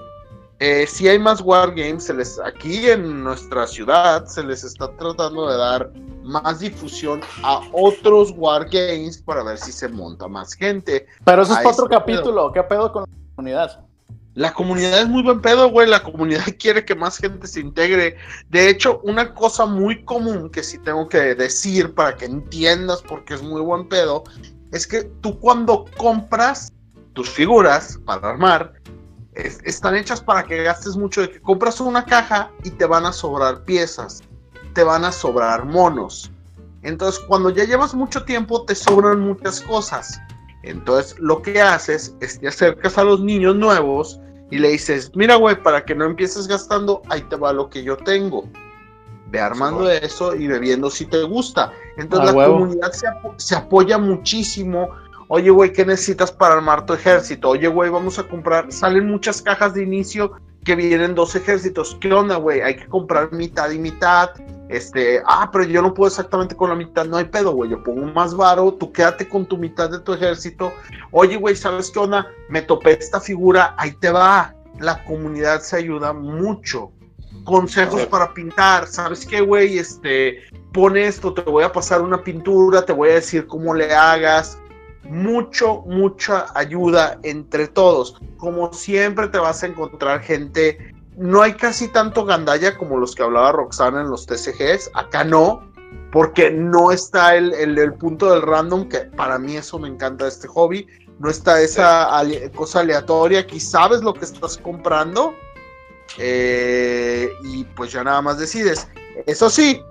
Eh, 0.60 0.86
si 0.88 1.08
hay 1.08 1.18
más 1.18 1.40
wargames, 1.40 2.04
se 2.04 2.14
les, 2.14 2.38
aquí 2.40 2.90
en 2.90 3.24
nuestra 3.24 3.66
ciudad 3.66 4.26
se 4.26 4.44
les 4.44 4.66
está 4.66 4.92
tratando 4.98 5.50
de 5.50 5.58
dar 5.58 5.92
más 6.24 6.60
difusión 6.60 7.22
a 7.44 7.62
otros 7.72 8.34
wargames 8.36 9.22
para 9.22 9.42
ver 9.44 9.58
si 9.58 9.72
se 9.72 9.88
monta 9.88 10.28
más 10.28 10.54
gente. 10.54 11.08
Pero 11.24 11.44
eso 11.44 11.58
es 11.58 11.66
otro 11.66 11.88
capítulo. 11.88 12.52
¿Qué 12.52 12.62
pedo 12.64 12.92
con 12.92 13.04
la 13.04 13.36
comunidad? 13.36 13.86
La 14.36 14.54
comunidad 14.54 15.02
es 15.02 15.08
muy 15.08 15.24
buen 15.24 15.42
pedo, 15.42 15.70
güey. 15.70 15.88
La 15.90 16.04
comunidad 16.04 16.44
quiere 16.60 16.84
que 16.84 16.94
más 16.94 17.18
gente 17.18 17.48
se 17.48 17.62
integre. 17.62 18.18
De 18.50 18.70
hecho, 18.70 19.00
una 19.04 19.34
cosa 19.34 19.66
muy 19.66 20.04
común 20.04 20.50
que 20.50 20.64
sí 20.64 20.78
tengo 20.80 21.08
que 21.08 21.36
decir 21.36 21.94
para 21.94 22.16
que 22.18 22.26
entiendas 22.26 23.02
porque 23.02 23.34
es 23.34 23.42
muy 23.42 23.62
buen 23.62 23.88
pedo, 23.88 24.24
es 24.72 24.86
que 24.86 25.04
tú 25.22 25.40
cuando 25.40 25.86
compras 25.98 26.72
tus 27.14 27.30
figuras 27.30 28.00
para 28.06 28.30
armar, 28.30 28.74
están 29.48 29.96
hechas 29.96 30.22
para 30.22 30.44
que 30.44 30.64
gastes 30.64 30.96
mucho, 30.96 31.22
de 31.22 31.32
que 31.32 31.42
compras 31.42 31.80
una 31.82 32.06
caja 32.06 32.52
y 32.64 32.72
te 32.72 32.86
van 32.86 33.06
a 33.06 33.12
sobrar 33.12 33.64
piezas, 33.64 34.22
te 34.74 34.84
van 34.84 35.06
a 35.06 35.12
sobrar 35.12 35.66
monos. 35.66 36.32
Entonces, 36.82 37.20
cuando 37.28 37.50
ya 37.50 37.66
llevas 37.66 37.94
mucho 37.94 38.24
tiempo, 38.24 38.64
te 38.66 38.76
sobran 38.76 39.20
muchas 39.20 39.62
cosas. 39.62 40.20
Entonces, 40.64 41.18
lo 41.20 41.42
que 41.42 41.62
haces 41.62 42.16
es 42.22 42.40
te 42.40 42.48
acercas 42.48 42.98
a 42.98 43.04
los 43.04 43.22
niños 43.22 43.56
nuevos 43.56 44.20
y 44.52 44.60
le 44.60 44.70
dices, 44.70 45.12
mira, 45.16 45.36
güey, 45.36 45.62
para 45.62 45.86
que 45.86 45.96
no 45.96 46.06
empieces 46.06 46.48
gastando, 46.48 47.02
ahí 47.10 47.22
te 47.24 47.36
va 47.36 47.54
lo 47.54 47.70
que 47.70 47.84
yo 47.84 47.98
tengo. 47.98 48.46
Ve 49.28 49.40
armando 49.40 49.90
eso 49.90 50.36
y 50.36 50.48
bebiendo 50.48 50.90
si 50.90 51.06
te 51.06 51.22
gusta. 51.24 51.72
Entonces, 51.98 52.34
la 52.34 52.48
comunidad 52.48 52.92
se, 52.92 53.08
se 53.38 53.56
apoya 53.56 53.98
muchísimo 53.98 54.90
Oye, 55.32 55.52
güey, 55.52 55.72
¿qué 55.72 55.86
necesitas 55.86 56.32
para 56.32 56.56
armar 56.56 56.88
tu 56.88 56.94
ejército? 56.94 57.50
Oye, 57.50 57.68
güey, 57.68 57.92
vamos 57.92 58.18
a 58.18 58.24
comprar. 58.24 58.72
Salen 58.72 59.06
muchas 59.06 59.44
cajas 59.44 59.76
de 59.76 59.84
inicio 59.84 60.32
que 60.66 60.76
vienen 60.76 61.14
dos 61.14 61.36
ejércitos. 61.36 61.96
¿Qué 62.02 62.12
onda, 62.12 62.38
güey? 62.38 62.62
Hay 62.62 62.78
que 62.78 62.88
comprar 62.88 63.32
mitad 63.32 63.70
y 63.70 63.78
mitad. 63.78 64.32
Este, 64.70 65.22
ah, 65.28 65.48
pero 65.54 65.66
yo 65.66 65.84
no 65.84 65.94
puedo 65.94 66.08
exactamente 66.08 66.56
con 66.56 66.72
la 66.72 66.76
mitad. 66.76 67.06
No 67.06 67.18
hay 67.18 67.26
pedo, 67.26 67.52
güey. 67.52 67.70
Yo 67.70 67.84
pongo 67.84 68.08
más 68.08 68.34
varo. 68.34 68.74
Tú 68.74 68.92
quédate 68.92 69.30
con 69.30 69.46
tu 69.46 69.56
mitad 69.56 69.92
de 69.92 70.00
tu 70.00 70.14
ejército. 70.14 70.74
Oye, 71.12 71.38
güey, 71.38 71.56
¿sabes 71.56 71.92
qué 71.92 72.00
onda? 72.00 72.28
Me 72.50 72.64
topé 72.64 72.94
esta 72.94 73.22
figura. 73.22 73.76
Ahí 73.78 73.92
te 73.92 74.10
va. 74.10 74.56
La 74.80 75.04
comunidad 75.04 75.62
se 75.62 75.76
ayuda 75.78 76.12
mucho 76.12 76.92
consejos 77.44 78.06
para 78.08 78.34
pintar, 78.34 78.88
¿sabes 78.88 79.26
qué, 79.26 79.42
güey? 79.42 79.78
Este, 79.78 80.40
pone 80.74 81.08
esto, 81.08 81.34
te 81.34 81.42
voy 81.42 81.64
a 81.64 81.72
pasar 81.72 82.02
una 82.02 82.24
pintura, 82.24 82.86
te 82.86 82.94
voy 82.94 83.10
a 83.10 83.16
decir 83.16 83.48
cómo 83.48 83.74
le 83.74 83.94
hagas, 83.94 84.60
mucho, 85.04 85.84
mucha 85.86 86.48
ayuda 86.56 87.20
entre 87.24 87.68
todos. 87.68 88.16
Como 88.38 88.72
siempre 88.74 89.28
te 89.28 89.38
vas 89.38 89.64
a 89.64 89.68
encontrar 89.68 90.22
gente, 90.22 90.78
no 91.18 91.42
hay 91.42 91.54
casi 91.54 91.88
tanto 91.88 92.26
gandalla 92.26 92.78
como 92.78 92.98
los 92.98 93.16
que 93.16 93.24
hablaba 93.24 93.52
Roxana 93.52 94.02
en 94.02 94.10
los 94.10 94.26
TCGs, 94.26 94.92
acá 94.94 95.24
no, 95.24 95.62
porque 96.12 96.50
no 96.50 96.92
está 96.92 97.36
el, 97.36 97.54
el, 97.54 97.94
punto 97.94 98.32
del 98.32 98.42
random, 98.42 98.88
que 98.88 99.00
para 99.00 99.38
mí 99.38 99.58
eso 99.58 99.78
me 99.80 99.88
encanta 99.88 100.26
de 100.26 100.30
este 100.30 100.48
hobby, 100.48 100.88
no 101.20 101.30
está 101.30 101.62
esa 101.62 102.10
cosa 102.56 102.80
aleatoria, 102.80 103.42
aquí 103.42 103.60
sabes 103.60 104.02
lo 104.02 104.14
que 104.14 104.26
estás 104.26 104.58
comprando 104.58 105.34
eh, 106.18 107.30
y 107.44 107.64
pues 107.64 107.92
ya 107.92 108.04
nada 108.04 108.22
más 108.22 108.40
decides. 108.40 108.88
Eso 109.26 109.50
sí, 109.50 109.84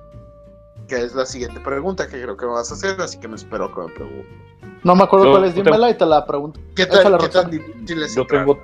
que 0.88 0.96
es 0.96 1.14
la 1.14 1.26
siguiente 1.26 1.60
pregunta 1.60 2.08
que 2.08 2.20
creo 2.20 2.36
que 2.36 2.46
me 2.46 2.52
vas 2.52 2.70
a 2.70 2.74
hacer, 2.74 3.00
así 3.00 3.18
que 3.18 3.28
me 3.28 3.36
espero 3.36 3.72
que 3.72 3.80
me 3.80 3.88
preguntes. 3.88 4.26
No 4.82 4.96
me 4.96 5.04
acuerdo 5.04 5.30
cuál 5.30 5.44
es, 5.44 5.54
dímela 5.54 5.90
y 5.90 5.94
te 5.94 6.06
la 6.06 6.26
pregunto. 6.26 6.60
¿Qué, 6.74 6.86
tal, 6.86 7.18
¿qué 7.18 7.28
tan 7.28 7.50
difícil 7.50 8.02
es 8.02 8.14
Yo 8.14 8.26
tengo... 8.26 8.58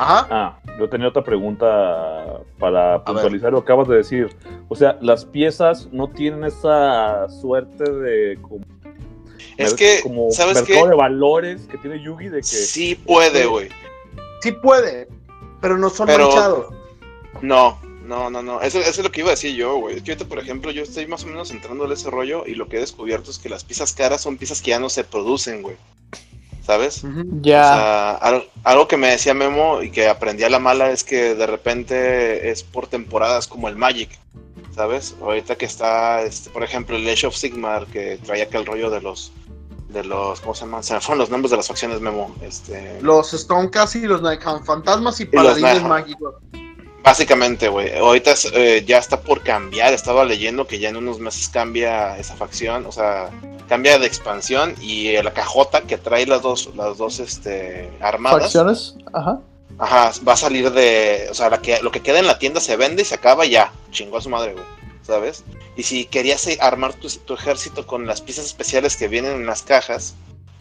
Ajá. 0.00 0.26
Ah, 0.30 0.60
yo 0.78 0.88
tenía 0.88 1.08
otra 1.08 1.24
pregunta 1.24 2.40
para 2.58 3.04
puntualizar 3.04 3.50
lo 3.50 3.64
que 3.64 3.72
acabas 3.72 3.88
de 3.88 3.96
decir. 3.96 4.28
O 4.68 4.76
sea, 4.76 4.96
las 5.00 5.24
piezas 5.24 5.88
no 5.90 6.08
tienen 6.08 6.44
esa 6.44 7.28
suerte 7.28 7.90
de 7.90 8.38
como, 8.40 8.64
es 9.56 9.74
que, 9.74 9.98
como 10.04 10.30
¿sabes 10.30 10.54
mercado 10.54 10.88
de 10.88 10.94
valores 10.94 11.66
que 11.66 11.78
tiene 11.78 12.00
Yugi 12.00 12.28
de 12.28 12.38
que 12.38 12.42
sí 12.44 12.94
puede, 12.94 13.46
güey. 13.46 13.68
Sí 14.40 14.52
puede, 14.52 15.08
pero 15.60 15.76
no 15.76 15.90
son 15.90 16.06
manchados. 16.06 16.66
No, 17.42 17.76
no, 18.08 18.30
no, 18.30 18.42
no. 18.42 18.62
Eso, 18.62 18.80
es 18.80 18.98
lo 18.98 19.12
que 19.12 19.20
iba 19.20 19.28
a 19.28 19.32
decir 19.32 19.54
yo, 19.54 19.76
güey. 19.76 19.96
Es 19.96 20.02
que 20.02 20.12
ahorita, 20.12 20.26
por 20.26 20.38
ejemplo, 20.38 20.70
yo 20.70 20.82
estoy 20.82 21.06
más 21.06 21.24
o 21.24 21.26
menos 21.26 21.50
entrando 21.50 21.84
en 21.84 21.92
ese 21.92 22.08
rollo 22.08 22.44
y 22.46 22.54
lo 22.54 22.66
que 22.66 22.78
he 22.78 22.80
descubierto 22.80 23.30
es 23.30 23.38
que 23.38 23.50
las 23.50 23.64
piezas 23.64 23.92
caras 23.92 24.22
son 24.22 24.38
piezas 24.38 24.62
que 24.62 24.70
ya 24.70 24.80
no 24.80 24.88
se 24.88 25.04
producen, 25.04 25.60
güey. 25.60 25.76
¿Sabes? 26.64 27.02
Ya. 27.42 27.60
O 27.60 27.76
sea, 27.76 28.42
algo, 28.64 28.88
que 28.88 28.96
me 28.96 29.08
decía 29.08 29.34
Memo 29.34 29.82
y 29.82 29.90
que 29.90 30.08
aprendí 30.08 30.42
a 30.42 30.48
la 30.48 30.58
mala 30.58 30.90
es 30.90 31.04
que 31.04 31.34
de 31.34 31.46
repente 31.46 32.50
es 32.50 32.62
por 32.62 32.86
temporadas 32.86 33.46
como 33.46 33.68
el 33.68 33.76
Magic. 33.76 34.18
¿Sabes? 34.74 35.14
Ahorita 35.20 35.56
que 35.56 35.66
está, 35.66 36.22
este, 36.22 36.48
por 36.48 36.62
ejemplo, 36.62 36.96
el 36.96 37.06
Age 37.06 37.26
of 37.26 37.36
Sigmar 37.36 37.86
que 37.88 38.18
traía 38.24 38.44
aquel 38.44 38.64
rollo 38.64 38.88
de 38.88 39.02
los 39.02 39.32
de 39.90 40.04
los, 40.04 40.40
¿cómo 40.40 40.54
se 40.54 40.62
llaman? 40.62 40.82
Se 40.82 40.94
me 40.94 41.00
fueron 41.00 41.18
los 41.18 41.30
nombres 41.30 41.50
de 41.50 41.58
las 41.58 41.68
facciones 41.68 42.00
Memo. 42.00 42.34
Este... 42.40 43.00
Los 43.02 43.32
Stonecast 43.32 43.96
y 43.96 44.00
los 44.06 44.22
Night 44.22 44.40
Fantasmas 44.64 45.20
y, 45.20 45.26
Paladines 45.26 45.82
Mágicos. 45.82 46.36
Básicamente, 47.02 47.68
güey. 47.68 47.96
Ahorita 47.96 48.34
eh, 48.52 48.84
ya 48.86 48.98
está 48.98 49.20
por 49.20 49.42
cambiar. 49.42 49.94
Estaba 49.94 50.24
leyendo 50.24 50.66
que 50.66 50.78
ya 50.78 50.88
en 50.88 50.96
unos 50.96 51.18
meses 51.18 51.48
cambia 51.48 52.18
esa 52.18 52.34
facción. 52.34 52.86
O 52.86 52.92
sea, 52.92 53.30
cambia 53.68 53.98
de 53.98 54.06
expansión. 54.06 54.74
Y 54.80 55.12
la 55.22 55.32
cajota 55.32 55.82
que 55.82 55.96
trae 55.96 56.26
las 56.26 56.42
dos, 56.42 56.70
las 56.76 56.98
dos 56.98 57.20
este, 57.20 57.90
armadas. 58.00 58.42
Facciones, 58.42 58.94
ajá. 59.12 59.40
Ajá, 59.78 60.12
va 60.26 60.32
a 60.32 60.36
salir 60.36 60.70
de. 60.72 61.28
O 61.30 61.34
sea, 61.34 61.50
la 61.50 61.62
que, 61.62 61.80
lo 61.82 61.92
que 61.92 62.02
queda 62.02 62.18
en 62.18 62.26
la 62.26 62.38
tienda 62.38 62.60
se 62.60 62.76
vende 62.76 63.02
y 63.02 63.04
se 63.04 63.14
acaba 63.14 63.46
ya. 63.46 63.72
Chingó 63.90 64.18
a 64.18 64.20
su 64.20 64.28
madre, 64.28 64.52
güey. 64.52 64.64
¿Sabes? 65.02 65.44
Y 65.76 65.84
si 65.84 66.04
querías 66.04 66.46
armar 66.60 66.92
tu, 66.92 67.08
tu 67.08 67.34
ejército 67.34 67.86
con 67.86 68.06
las 68.06 68.20
piezas 68.20 68.44
especiales 68.44 68.96
que 68.96 69.08
vienen 69.08 69.32
en 69.32 69.46
las 69.46 69.62
cajas, 69.62 70.14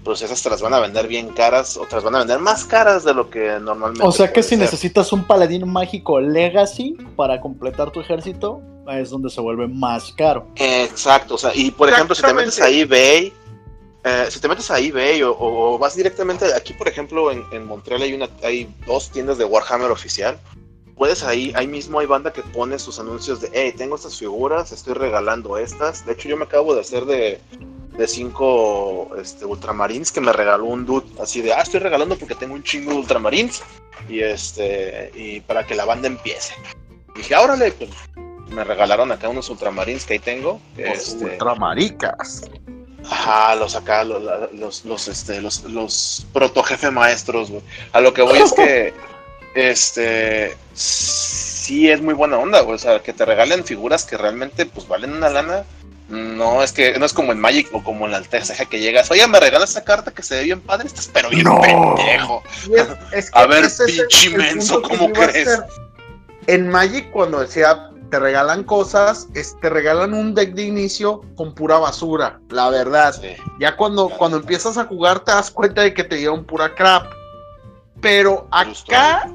pues 0.04 0.22
esas 0.22 0.42
te 0.42 0.50
las 0.50 0.62
van 0.62 0.74
a 0.74 0.80
vender 0.80 1.08
bien 1.08 1.30
caras 1.30 1.78
o 1.78 1.86
te 1.86 1.96
las 1.96 2.04
van 2.04 2.16
a 2.16 2.20
vender 2.20 2.40
más 2.40 2.66
caras 2.66 3.04
de 3.04 3.14
lo 3.14 3.30
que 3.30 3.60
normalmente. 3.60 4.06
O 4.06 4.12
sea 4.12 4.32
que 4.32 4.44
si 4.44 4.56
necesitas 4.56 5.12
un 5.12 5.26
paladín 5.26 5.68
mágico 5.70 6.20
legacy 6.20 6.96
para 7.16 7.42
completar 7.42 7.92
tu 7.92 8.00
ejército, 8.00 8.62
es 8.90 9.10
donde 9.10 9.30
se 9.30 9.42
vuelve 9.42 9.68
más 9.68 10.14
caro. 10.14 10.48
Exacto, 10.56 11.36
o 11.36 11.38
sea, 11.38 11.52
y 11.54 11.72
por 11.72 11.90
ejemplo, 11.90 12.16
si 12.16 12.22
te 12.22 12.34
metes 12.34 12.62
a 12.62 12.70
eBay 12.70 13.34
eh, 14.10 14.28
si 14.30 14.40
te 14.40 14.48
metes 14.48 14.72
a 14.72 14.80
eBay 14.80 15.22
o, 15.24 15.36
o 15.38 15.78
vas 15.78 15.98
directamente, 15.98 16.54
aquí 16.54 16.72
por 16.72 16.88
ejemplo 16.88 17.30
en, 17.30 17.44
en 17.52 17.66
Montreal 17.66 18.04
hay, 18.04 18.14
una, 18.14 18.30
hay 18.42 18.74
dos 18.86 19.10
tiendas 19.10 19.38
de 19.38 19.44
Warhammer 19.44 19.92
oficial. 19.92 20.40
Puedes 20.96 21.24
ahí, 21.24 21.52
ahí 21.56 21.68
mismo 21.68 22.00
hay 22.00 22.08
banda 22.08 22.32
que 22.32 22.42
pone 22.42 22.80
sus 22.80 23.00
anuncios 23.00 23.42
de, 23.42 23.50
hey, 23.52 23.74
tengo 23.76 23.98
estas 23.98 24.18
figuras, 24.18 24.72
estoy 24.72 24.94
regalando 24.94 25.58
estas. 25.58 26.06
De 26.06 26.14
hecho, 26.14 26.30
yo 26.30 26.38
me 26.38 26.46
acabo 26.46 26.74
de 26.74 26.82
hacer 26.82 27.06
de, 27.06 27.42
de 27.98 28.08
cinco 28.08 29.10
este, 29.20 29.46
ultramarines 29.46 30.12
que 30.12 30.22
me 30.22 30.32
regaló 30.32 30.66
un 30.66 30.86
dude 30.86 31.08
así 31.22 31.42
de, 31.42 31.54
ah, 31.54 31.62
estoy 31.62 31.80
regalando 31.80 32.18
porque 32.18 32.36
tengo 32.36 32.54
un 32.54 32.64
chingo 32.64 32.92
de 32.92 32.98
ultramarines 32.98 33.64
y 34.08 34.20
este, 34.20 35.12
y 35.16 35.42
para 35.42 35.66
que 35.66 35.76
la 35.76 35.86
banda 35.86 36.08
empiece. 36.08 36.54
Y 37.16 37.20
dije, 37.20 37.36
órale, 37.36 37.72
pues 37.72 37.90
me 38.50 38.64
regalaron 38.64 39.12
acá 39.12 39.30
unos 39.30 39.50
ultramarines 39.50 40.06
que 40.06 40.14
ahí 40.14 40.20
tengo. 40.20 40.62
Los 40.78 41.10
este, 41.10 41.26
ultramaricas. 41.26 42.44
Ajá, 43.10 43.56
los 43.56 43.76
acá, 43.76 44.04
los, 44.04 44.22
los, 44.54 44.86
los, 44.86 45.08
este, 45.08 45.42
los, 45.42 45.64
los 45.64 46.28
proto 46.34 46.62
jefe 46.64 46.92
maestros, 46.92 47.50
güey. 47.50 47.64
A 47.94 48.02
lo 48.02 48.14
que 48.14 48.22
voy 48.22 48.40
es 48.40 48.54
que, 48.54 48.94
este, 49.56 50.58
sí 50.74 51.90
es 51.90 52.02
muy 52.02 52.14
buena 52.14 52.38
onda, 52.38 52.62
güey. 52.62 52.76
O 52.76 52.80
sea, 52.80 53.02
que 53.02 53.14
te 53.14 53.26
regalen 53.26 53.64
figuras 53.64 54.06
que 54.06 54.18
realmente, 54.18 54.66
pues, 54.66 54.88
valen 54.88 55.14
una 55.14 55.30
lana. 55.30 55.64
No 56.10 56.64
es 56.64 56.72
que, 56.72 56.98
no 56.98 57.06
es 57.06 57.12
como 57.12 57.34
en 57.34 57.40
Magic 57.40 57.68
o 57.74 57.84
como 57.84 58.06
en 58.06 58.12
la 58.12 58.18
Alteja 58.18 58.64
que 58.66 58.80
llegas, 58.80 59.12
oye, 59.12 59.28
me 59.28 59.40
regalas 59.42 59.72
esa 59.72 59.84
carta 59.84 60.12
que 60.12 60.24
se 60.24 60.36
ve 60.36 60.44
bien 60.44 60.62
padre, 60.62 60.88
estás 60.88 61.10
pero 61.12 61.30
bien 61.30 61.44
No. 61.44 61.60
pendejo. 61.60 62.44
Es- 62.74 62.88
es 63.12 63.32
que 63.32 63.40
A 63.40 63.46
ver, 63.46 63.66
pinche 63.86 64.28
el 64.28 64.38
menso, 64.38 64.76
punto 64.82 64.90
que 64.90 64.98
¿cómo 64.98 65.12
crees? 65.14 65.60
En 66.48 66.70
Magic, 66.70 67.12
cuando 67.12 67.40
decía 67.42 67.90
te 68.10 68.20
regalan 68.20 68.64
cosas, 68.64 69.28
es- 69.34 69.60
te 69.60 69.70
regalan 69.70 70.14
un 70.14 70.34
deck 70.34 70.54
de 70.54 70.64
inicio 70.64 71.24
con 71.36 71.54
pura 71.54 71.78
basura, 71.78 72.40
la 72.52 72.70
verdad. 72.70 73.14
Sí. 73.20 73.36
Ya 73.60 73.76
cuando, 73.76 74.08
cuando 74.08 74.38
empiezas 74.38 74.78
a 74.78 74.86
jugar 74.86 75.20
te 75.26 75.32
das 75.34 75.52
cuenta 75.52 75.82
de 75.82 75.94
que 75.94 76.06
te 76.06 76.16
dieron 76.16 76.46
pura 76.46 76.74
crap. 76.74 77.12
Pero 78.00 78.48
Justo. 78.66 78.96
acá 78.96 79.30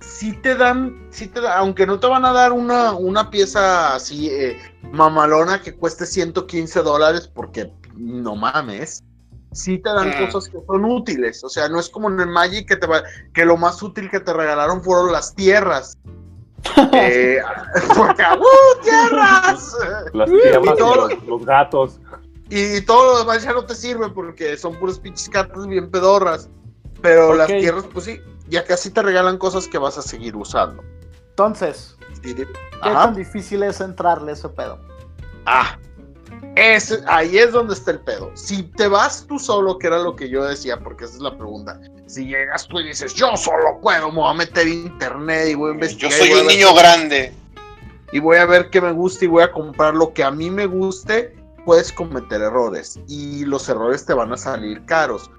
sí 0.00 0.32
te 0.34 0.54
dan, 0.54 1.06
sí 1.10 1.28
te 1.28 1.40
da- 1.40 1.58
aunque 1.58 1.86
no 1.86 1.98
te 2.00 2.06
van 2.06 2.24
a 2.24 2.32
dar 2.32 2.52
una, 2.52 2.92
una 2.92 3.30
pieza 3.30 3.94
así 3.94 4.28
eh, 4.30 4.56
mamalona 4.92 5.60
que 5.62 5.74
cueste 5.74 6.06
115 6.06 6.82
dólares, 6.82 7.28
porque 7.32 7.72
no 7.94 8.34
mames. 8.36 9.02
Sí 9.52 9.78
te 9.78 9.90
dan 9.90 10.10
Mm. 10.10 10.26
cosas 10.26 10.48
que 10.48 10.58
son 10.66 10.84
útiles. 10.84 11.42
O 11.42 11.48
sea, 11.48 11.68
no 11.68 11.80
es 11.80 11.88
como 11.88 12.08
en 12.08 12.20
el 12.20 12.28
Magic 12.28 12.68
que 12.68 12.76
te 12.76 12.86
va, 12.86 13.02
que 13.34 13.44
lo 13.44 13.56
más 13.56 13.82
útil 13.82 14.08
que 14.08 14.20
te 14.20 14.32
regalaron 14.32 14.82
fueron 14.82 15.12
las 15.12 15.34
tierras. 15.34 15.96
Eh, 16.92 17.38
porque, 17.96 18.22
¡uh, 18.22 18.82
tierras! 18.82 19.76
Las 20.12 20.30
tierras 20.42 20.64
y 20.74 20.78
todo- 20.78 21.08
los, 21.08 21.22
los 21.24 21.44
gatos. 21.46 21.98
Y 22.48 22.80
todo 22.82 23.12
lo 23.12 23.18
demás 23.20 23.42
ya 23.42 23.52
no 23.52 23.64
te 23.64 23.74
sirve 23.74 24.08
porque 24.10 24.56
son 24.56 24.76
puras 24.78 24.98
pinches 24.98 25.28
cartas 25.28 25.66
bien 25.66 25.90
pedorras. 25.90 26.48
Pero 27.02 27.34
las 27.34 27.46
tierras, 27.48 27.84
pues 27.92 28.04
sí, 28.06 28.20
ya 28.48 28.64
casi 28.64 28.90
te 28.90 29.02
regalan 29.02 29.38
cosas 29.38 29.66
que 29.68 29.78
vas 29.78 29.96
a 29.98 30.02
seguir 30.02 30.36
usando. 30.36 30.82
Entonces, 31.30 31.96
¿qué 32.22 32.46
Ajá. 32.82 33.06
tan 33.06 33.14
difícil 33.14 33.62
es 33.62 33.80
entrarle 33.80 34.32
ese 34.32 34.48
pedo? 34.50 34.78
Ah, 35.46 35.78
ese- 36.56 37.00
ahí 37.06 37.38
es 37.38 37.52
donde 37.52 37.74
está 37.74 37.92
el 37.92 38.00
pedo. 38.00 38.30
Si 38.34 38.62
te 38.64 38.88
vas 38.88 39.24
tú 39.26 39.38
solo, 39.38 39.78
que 39.78 39.86
era 39.86 39.98
lo 39.98 40.14
que 40.16 40.28
yo 40.28 40.44
decía, 40.44 40.78
porque 40.80 41.04
esa 41.04 41.14
es 41.14 41.20
la 41.22 41.36
pregunta. 41.36 41.80
Si 42.06 42.26
llegas 42.26 42.66
tú 42.68 42.80
y 42.80 42.88
dices, 42.88 43.14
yo 43.14 43.36
solo 43.36 43.78
puedo, 43.80 44.08
me 44.10 44.16
voy 44.16 44.30
a 44.30 44.34
meter 44.34 44.68
internet 44.68 45.48
y 45.50 45.54
voy 45.54 45.68
a 45.70 45.72
Yo 45.72 45.74
investigar. 45.74 46.12
y 46.12 46.14
soy 46.16 46.28
voy 46.30 46.38
a 46.38 46.42
un 46.42 46.46
ver 46.48 46.56
niño 46.56 46.74
grande. 46.74 47.32
y 48.12 48.18
voy 48.18 48.36
a 48.38 48.44
ver 48.46 48.68
qué 48.70 48.80
me 48.80 48.90
gusta 48.92 49.24
y 49.24 49.28
voy 49.28 49.44
a 49.44 49.52
comprar 49.52 49.94
lo 49.94 50.12
que 50.12 50.24
a 50.24 50.30
mí 50.32 50.50
me 50.50 50.66
guste, 50.66 51.36
puedes 51.64 51.92
cometer 51.92 52.40
errores 52.42 52.98
y 53.06 53.44
los 53.44 53.68
errores 53.68 54.04
te 54.04 54.12
van 54.12 54.32
a 54.32 54.36
salir 54.36 54.84
caros. 54.84 55.30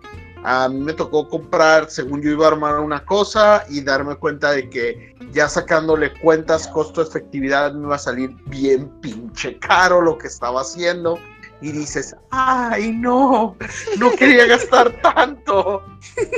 A 0.43 0.67
mí 0.69 0.79
me 0.79 0.93
tocó 0.93 1.27
comprar, 1.29 1.89
según 1.89 2.21
yo 2.21 2.31
iba 2.31 2.45
a 2.45 2.51
armar 2.51 2.79
una 2.79 3.05
cosa 3.05 3.63
y 3.69 3.81
darme 3.81 4.15
cuenta 4.15 4.51
de 4.51 4.69
que 4.69 5.15
ya 5.31 5.47
sacándole 5.47 6.11
cuentas 6.19 6.67
costo-efectividad 6.67 7.73
me 7.73 7.85
iba 7.85 7.95
a 7.95 7.99
salir 7.99 8.35
bien 8.47 8.89
pinche 9.01 9.59
caro 9.59 10.01
lo 10.01 10.17
que 10.17 10.27
estaba 10.27 10.61
haciendo. 10.61 11.19
Y 11.63 11.71
dices, 11.71 12.15
ay 12.31 12.91
no, 12.91 13.55
no 13.99 14.11
quería 14.17 14.47
gastar 14.47 14.99
tanto. 15.03 15.83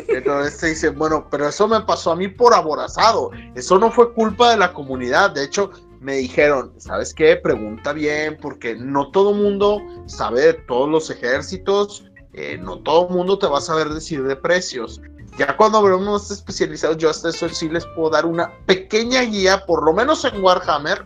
Entonces 0.09 0.57
te 0.57 0.67
dice, 0.67 0.89
bueno, 0.89 1.27
pero 1.31 1.47
eso 1.47 1.65
me 1.65 1.79
pasó 1.79 2.11
a 2.11 2.15
mí 2.17 2.27
por 2.27 2.53
aborazado. 2.53 3.31
Eso 3.55 3.79
no 3.79 3.89
fue 3.89 4.13
culpa 4.13 4.51
de 4.51 4.57
la 4.57 4.73
comunidad. 4.73 5.31
De 5.31 5.45
hecho, 5.45 5.71
me 6.01 6.17
dijeron, 6.17 6.73
¿sabes 6.77 7.13
qué? 7.13 7.37
Pregunta 7.37 7.93
bien, 7.93 8.37
porque 8.41 8.75
no 8.75 9.11
todo 9.11 9.33
mundo 9.33 9.81
sabe 10.07 10.41
de 10.41 10.53
todos 10.53 10.89
los 10.89 11.09
ejércitos, 11.09 12.03
eh, 12.33 12.57
no 12.61 12.79
todo 12.79 13.09
mundo 13.09 13.37
te 13.37 13.47
va 13.47 13.59
a 13.59 13.61
saber 13.61 13.89
decir 13.89 14.23
de 14.23 14.35
precios. 14.35 15.01
Ya 15.37 15.55
cuando 15.57 15.79
hablamos 15.79 16.05
más 16.05 16.31
especializados, 16.31 16.97
yo 16.97 17.09
hasta 17.09 17.29
eso 17.29 17.49
sí 17.49 17.67
les 17.69 17.85
puedo 17.87 18.11
dar 18.11 18.25
una 18.25 18.51
pequeña 18.65 19.21
guía, 19.21 19.65
por 19.65 19.83
lo 19.83 19.93
menos 19.93 20.23
en 20.25 20.43
Warhammer, 20.43 21.05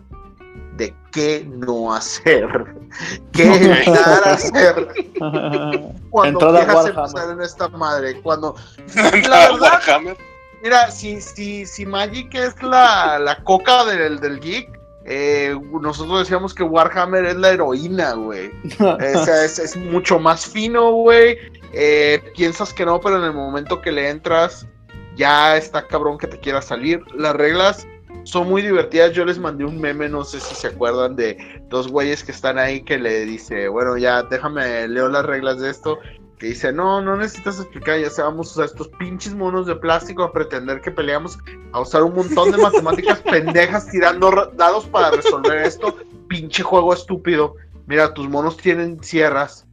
de 0.76 0.94
qué 1.12 1.48
no 1.48 1.94
hacer, 1.94 2.48
qué 3.34 3.56
evitar 3.56 4.28
hacer 4.28 4.88
cuando 6.10 6.40
Entrada 6.40 6.60
a 6.60 6.66
quieras 6.66 6.76
Warhammer. 6.76 7.06
empezar 7.06 7.32
en 7.32 7.42
esta 7.42 7.68
madre. 7.70 8.22
Cuando, 8.22 8.56
la 8.96 9.12
verdad, 9.12 9.62
Warhammer. 9.62 10.18
Mira, 10.64 10.92
si, 10.92 11.22
si, 11.22 11.66
si 11.66 11.86
Magic 11.86 12.34
es 12.34 12.62
la, 12.64 13.20
la 13.20 13.44
coca 13.44 13.86
del, 13.86 14.20
del 14.20 14.40
geek, 14.40 14.77
eh, 15.10 15.58
nosotros 15.82 16.20
decíamos 16.20 16.54
que 16.54 16.64
Warhammer 16.64 17.24
es 17.24 17.38
la 17.38 17.52
heroína, 17.52 18.14
güey. 18.14 18.52
O 18.80 19.26
sea, 19.26 19.46
es, 19.46 19.58
es 19.58 19.78
mucho 19.78 20.20
más 20.20 20.46
fino, 20.46 20.92
güey. 20.92 21.38
Eh, 21.72 22.22
piensas 22.36 22.74
que 22.74 22.86
no, 22.86 23.00
pero 23.00 23.18
en 23.18 23.24
el 23.24 23.34
momento 23.34 23.82
que 23.82 23.92
le 23.92 24.10
entras, 24.10 24.68
ya 25.16 25.56
está 25.56 25.88
cabrón 25.88 26.18
que 26.18 26.28
te 26.28 26.38
quiera 26.40 26.62
salir. 26.62 27.02
Las 27.16 27.36
reglas 27.38 27.88
son 28.24 28.50
muy 28.50 28.62
divertidas. 28.62 29.14
Yo 29.14 29.24
les 29.24 29.40
mandé 29.40 29.64
un 29.64 29.80
meme, 29.80 30.10
no 30.10 30.26
sé 30.26 30.42
si 30.42 30.54
se 30.56 30.68
acuerdan 30.68 31.16
de 31.16 31.38
dos 31.70 31.88
güeyes 31.88 32.24
que 32.24 32.34
están 32.34 32.58
ahí 32.58 32.82
que 32.82 32.98
le 32.98 33.26
dice, 33.26 33.70
bueno, 33.70 33.98
ya 33.98 34.24
déjame, 34.24 34.90
leo 34.90 35.08
las 35.08 35.26
reglas 35.26 35.60
de 35.60 35.70
esto. 35.70 36.00
Que 36.38 36.48
dice, 36.48 36.72
no, 36.72 37.02
no 37.02 37.18
necesitas 37.18 37.60
explicar, 37.60 38.00
ya 38.00 38.10
sabemos 38.10 38.52
usar 38.52 38.66
estos 38.66 38.88
pinches 38.90 39.34
monos 39.36 39.66
de 39.66 39.76
plástico 39.76 40.24
a 40.24 40.32
pretender 40.32 40.82
que 40.82 40.92
peleamos, 40.92 41.40
a 41.72 41.82
usar 41.82 42.04
un 42.04 42.14
montón 42.16 42.52
de 42.52 42.58
matemáticas 42.58 43.20
pendejas 43.32 43.88
tirando 43.90 44.30
ra- 44.32 44.50
dados 44.56 44.86
para 44.86 45.12
resolver 45.12 45.58
esto. 45.66 45.96
Pinche 46.28 46.62
juego 46.64 46.94
estúpido. 46.94 47.56
Mira, 47.88 48.14
tus 48.14 48.30
monos 48.30 48.58
tienen 48.58 49.02
sierras. 49.04 49.67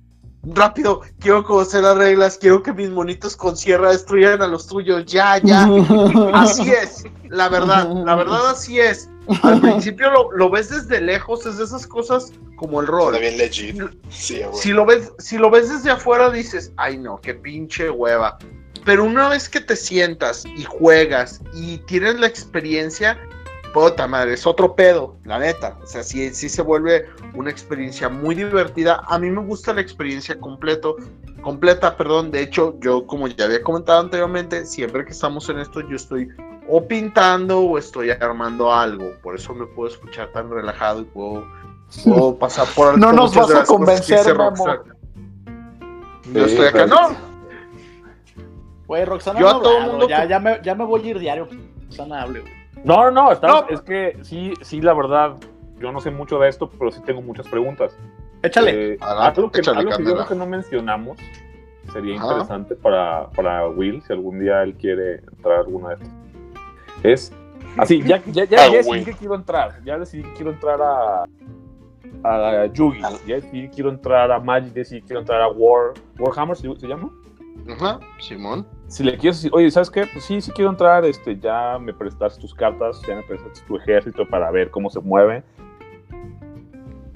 Rápido, 0.46 1.02
quiero 1.20 1.44
conocer 1.44 1.82
las 1.82 1.96
reglas, 1.96 2.38
quiero 2.38 2.62
que 2.62 2.72
mis 2.72 2.90
monitos 2.90 3.36
con 3.36 3.56
sierra 3.56 3.90
destruyan 3.90 4.42
a 4.42 4.46
los 4.46 4.66
tuyos. 4.66 5.04
Ya, 5.06 5.38
ya. 5.38 5.64
Así 6.34 6.70
es, 6.70 7.04
la 7.28 7.48
verdad, 7.48 7.88
la 8.04 8.14
verdad 8.16 8.50
así 8.50 8.78
es. 8.80 9.08
Al 9.42 9.60
principio 9.60 10.10
lo, 10.10 10.32
lo 10.32 10.50
ves 10.50 10.68
desde 10.68 11.00
lejos, 11.00 11.46
es 11.46 11.56
de 11.56 11.64
esas 11.64 11.86
cosas 11.86 12.32
como 12.56 12.80
el 12.80 12.86
rol. 12.86 13.14
Está 13.14 13.26
bien 13.26 13.38
legit. 13.38 13.82
Sí. 14.10 14.42
Si 14.52 14.72
lo 14.72 14.84
ves, 14.84 15.12
si 15.18 15.38
lo 15.38 15.50
ves 15.50 15.70
desde 15.70 15.90
afuera 15.90 16.30
dices, 16.30 16.72
ay 16.76 16.98
no, 16.98 17.20
qué 17.20 17.34
pinche 17.34 17.90
hueva. 17.90 18.38
Pero 18.84 19.04
una 19.04 19.30
vez 19.30 19.48
que 19.48 19.60
te 19.60 19.76
sientas 19.76 20.44
y 20.44 20.64
juegas 20.64 21.40
y 21.54 21.78
tienes 21.78 22.20
la 22.20 22.26
experiencia, 22.26 23.18
puta 23.74 24.06
madre, 24.08 24.32
es 24.34 24.46
otro 24.46 24.74
pedo, 24.74 25.16
la 25.24 25.38
neta. 25.38 25.76
O 25.82 25.86
sea, 25.86 26.02
sí, 26.02 26.32
sí 26.32 26.48
se 26.48 26.62
vuelve 26.62 27.06
una 27.34 27.50
experiencia 27.50 28.08
muy 28.08 28.34
divertida. 28.34 29.02
A 29.08 29.18
mí 29.18 29.28
me 29.28 29.44
gusta 29.44 29.74
la 29.74 29.80
experiencia 29.82 30.38
completo, 30.40 30.96
completa, 31.42 31.94
perdón. 31.96 32.30
De 32.30 32.40
hecho, 32.40 32.76
yo 32.80 33.06
como 33.06 33.26
ya 33.28 33.44
había 33.44 33.62
comentado 33.62 34.00
anteriormente, 34.00 34.64
siempre 34.64 35.04
que 35.04 35.10
estamos 35.10 35.48
en 35.50 35.58
esto, 35.58 35.80
yo 35.80 35.96
estoy 35.96 36.28
o 36.68 36.86
pintando 36.86 37.60
o 37.60 37.76
estoy 37.76 38.10
armando 38.10 38.72
algo. 38.72 39.10
Por 39.22 39.34
eso 39.34 39.52
me 39.54 39.66
puedo 39.66 39.90
escuchar 39.90 40.32
tan 40.32 40.48
relajado 40.50 41.00
y 41.02 41.04
puedo, 41.04 41.44
puedo 42.04 42.34
pasar 42.38 42.66
por 42.74 42.96
No 42.96 43.08
por 43.08 43.14
nos 43.16 43.34
vas 43.34 43.54
a 43.54 43.64
convencer. 43.64 44.34
Rockstar. 44.34 44.82
Yo 46.32 46.44
Sí, 46.48 46.52
estoy 46.52 46.66
acá, 46.68 46.84
pero- 46.84 46.86
no. 46.88 47.34
Güey, 48.86 49.04
Roxana, 49.04 49.40
Yo 49.40 49.48
a 49.48 49.52
no 49.54 49.60
todo 49.60 49.72
hablado, 49.74 49.90
mundo 49.92 50.08
ya, 50.08 50.22
que- 50.22 50.28
ya, 50.28 50.38
me, 50.40 50.60
ya 50.62 50.74
me 50.74 50.84
voy 50.84 51.02
a 51.02 51.06
ir 51.10 51.18
diario. 51.18 51.48
Roxana, 51.86 52.22
hable, 52.22 52.40
güey. 52.40 52.63
No, 52.84 53.04
no, 53.04 53.10
no, 53.10 53.32
estamos- 53.32 53.62
No. 53.62 53.74
es 53.74 53.80
que 53.80 54.18
sí, 54.22 54.52
sí, 54.62 54.80
la 54.80 54.92
verdad, 54.94 55.36
yo 55.78 55.90
no 55.90 56.00
sé 56.00 56.10
mucho 56.10 56.38
de 56.38 56.48
esto, 56.48 56.68
pero 56.70 56.90
sí 56.90 57.00
tengo 57.02 57.22
muchas 57.22 57.48
preguntas. 57.48 57.96
Échale. 58.42 58.92
Eh, 58.94 58.98
Adelante, 59.00 59.40
algo 59.40 59.50
que, 59.50 59.60
échale, 59.60 59.78
algo 59.78 59.90
que 59.96 60.04
yo 60.04 60.12
creo 60.14 60.26
que 60.26 60.34
no 60.34 60.46
mencionamos 60.46 61.18
sería 61.92 62.16
Ajá. 62.16 62.24
interesante 62.26 62.74
para, 62.76 63.30
para 63.30 63.68
Will, 63.68 64.02
si 64.02 64.12
algún 64.12 64.38
día 64.40 64.62
él 64.62 64.74
quiere 64.74 65.16
entrar 65.16 65.58
a 65.58 65.60
alguna 65.60 65.88
de 65.90 65.94
estas. 65.94 66.10
Es 67.02 67.32
así, 67.78 68.02
ya, 68.02 68.22
ya, 68.26 68.44
ya, 68.44 68.58
Ah, 68.64 68.68
ya 68.68 68.76
decidí 68.78 69.04
que 69.04 69.12
quiero 69.14 69.34
entrar, 69.34 69.82
ya 69.84 69.98
decidí 69.98 70.22
que 70.22 70.32
quiero 70.34 70.50
entrar 70.52 70.80
a, 70.82 71.24
a 72.22 72.66
Yugi, 72.66 73.00
ya 73.26 73.34
decidí 73.36 73.62
que 73.68 73.70
quiero 73.70 73.90
entrar 73.90 74.30
a 74.30 74.38
Magic, 74.40 74.72
decidí 74.72 75.00
que 75.00 75.06
quiero 75.08 75.20
entrar 75.20 75.40
a 75.42 75.48
War, 75.48 75.92
Warhammer, 76.18 76.56
¿se, 76.56 76.74
se 76.76 76.86
llama? 76.86 77.10
Ajá, 77.68 77.98
Simón. 78.18 78.66
si 78.88 79.02
le 79.02 79.16
quieres 79.16 79.38
decir, 79.38 79.50
oye, 79.54 79.70
¿sabes 79.70 79.90
qué? 79.90 80.06
Pues 80.06 80.24
sí, 80.24 80.40
sí 80.40 80.50
quiero 80.52 80.70
entrar, 80.70 81.04
este, 81.04 81.38
ya 81.38 81.78
me 81.78 81.94
prestaste 81.94 82.40
tus 82.40 82.54
cartas, 82.54 83.00
ya 83.06 83.16
me 83.16 83.22
prestaste 83.22 83.66
tu 83.66 83.76
ejército 83.76 84.28
para 84.28 84.50
ver 84.50 84.70
cómo 84.70 84.90
se 84.90 85.00
mueve. 85.00 85.42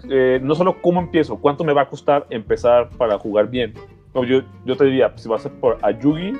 Eh, 0.08 0.40
no 0.42 0.54
solo 0.54 0.80
cómo 0.80 1.00
empiezo, 1.00 1.36
cuánto 1.36 1.64
me 1.64 1.74
va 1.74 1.82
a 1.82 1.88
costar 1.88 2.26
empezar 2.30 2.88
para 2.90 3.18
jugar 3.18 3.50
bien. 3.50 3.74
No, 4.14 4.24
yo, 4.24 4.40
yo 4.64 4.76
te 4.76 4.84
diría, 4.84 5.12
si 5.16 5.28
vas 5.28 5.44
a 5.44 5.50
por 5.50 5.78
a 5.82 5.90
Yugi, 5.90 6.32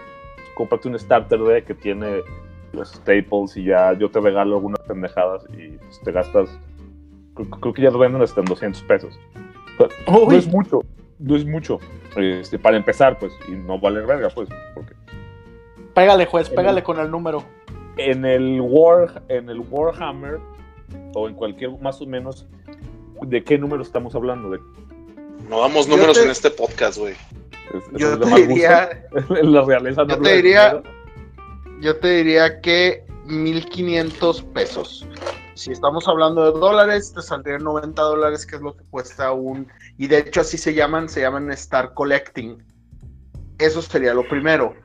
cómprate 0.55 0.89
un 0.89 0.99
starter 0.99 1.41
deck 1.41 1.67
que 1.67 1.75
tiene 1.75 2.23
los 2.73 2.91
staples 2.93 3.57
y 3.57 3.65
ya 3.65 3.93
yo 3.93 4.11
te 4.11 4.21
regalo 4.21 4.57
algunas 4.57 4.81
pendejadas 4.81 5.45
y 5.53 5.77
pues, 5.77 6.01
te 6.03 6.13
gastas. 6.13 6.59
Creo, 7.35 7.51
creo 7.51 7.75
que 7.75 7.83
ya 7.83 7.91
lo 7.91 7.99
venden 7.99 8.23
hasta 8.23 8.41
en 8.41 8.47
200 8.47 8.83
pesos. 8.85 9.19
O 9.79 9.87
sea, 9.87 10.13
no 10.13 10.33
es 10.33 10.47
mucho, 10.49 10.81
no 11.19 11.37
es 11.37 11.45
mucho. 11.45 11.79
Este, 12.17 12.59
para 12.59 12.77
empezar, 12.77 13.19
pues, 13.19 13.33
y 13.49 13.53
no 13.53 13.79
vale 13.79 14.01
verga, 14.01 14.29
pues, 14.31 14.49
porque 14.75 14.95
Pégale, 15.95 16.27
juez, 16.27 16.49
pégale 16.49 16.83
con 16.83 16.99
el 17.01 17.11
número. 17.11 17.45
en 17.97 18.25
el 18.25 18.61
War, 18.61 19.23
en 19.29 19.49
el 19.51 19.59
Warhammer 19.61 20.39
o 21.15 21.29
en 21.29 21.35
cualquier 21.35 21.71
más 21.81 22.01
o 22.01 22.07
menos 22.07 22.47
de 23.23 23.43
qué 23.43 23.59
número 23.59 23.83
estamos 23.83 24.15
hablando 24.15 24.51
de 24.51 24.61
No 25.49 25.61
damos 25.61 25.89
números 25.89 26.17
te- 26.17 26.25
en 26.25 26.31
este 26.31 26.51
podcast, 26.51 26.99
güey. 26.99 27.15
es 27.15 28.01
Yo 28.01 28.17
te 28.19 28.47
diría, 28.47 28.89
la 29.43 29.63
realeza 29.65 30.05
no 30.05 30.11
yo 30.17 30.23
te 30.23 30.37
diría- 30.37 30.83
yo 31.81 31.97
te 31.97 32.09
diría 32.09 32.61
que 32.61 33.05
1500 33.27 34.43
pesos. 34.43 35.07
Si 35.59 35.73
estamos 35.73 36.07
hablando 36.07 36.53
de 36.53 36.57
dólares, 36.57 37.13
te 37.13 37.21
saldrían 37.21 37.65
90 37.65 38.01
dólares, 38.01 38.47
que 38.47 38.55
es 38.55 38.63
lo 38.63 38.77
que 38.77 38.85
cuesta 38.91 39.33
un. 39.33 39.67
Y 39.97 40.07
de 40.07 40.19
hecho, 40.19 40.43
así 40.43 40.57
se 40.57 40.73
llaman, 40.73 41.09
se 41.09 41.23
llaman 41.23 41.51
Star 41.51 41.95
Collecting. 41.95 42.65
Eso 43.59 43.83
sería 43.83 44.15
lo 44.15 44.23
primero. 44.29 44.77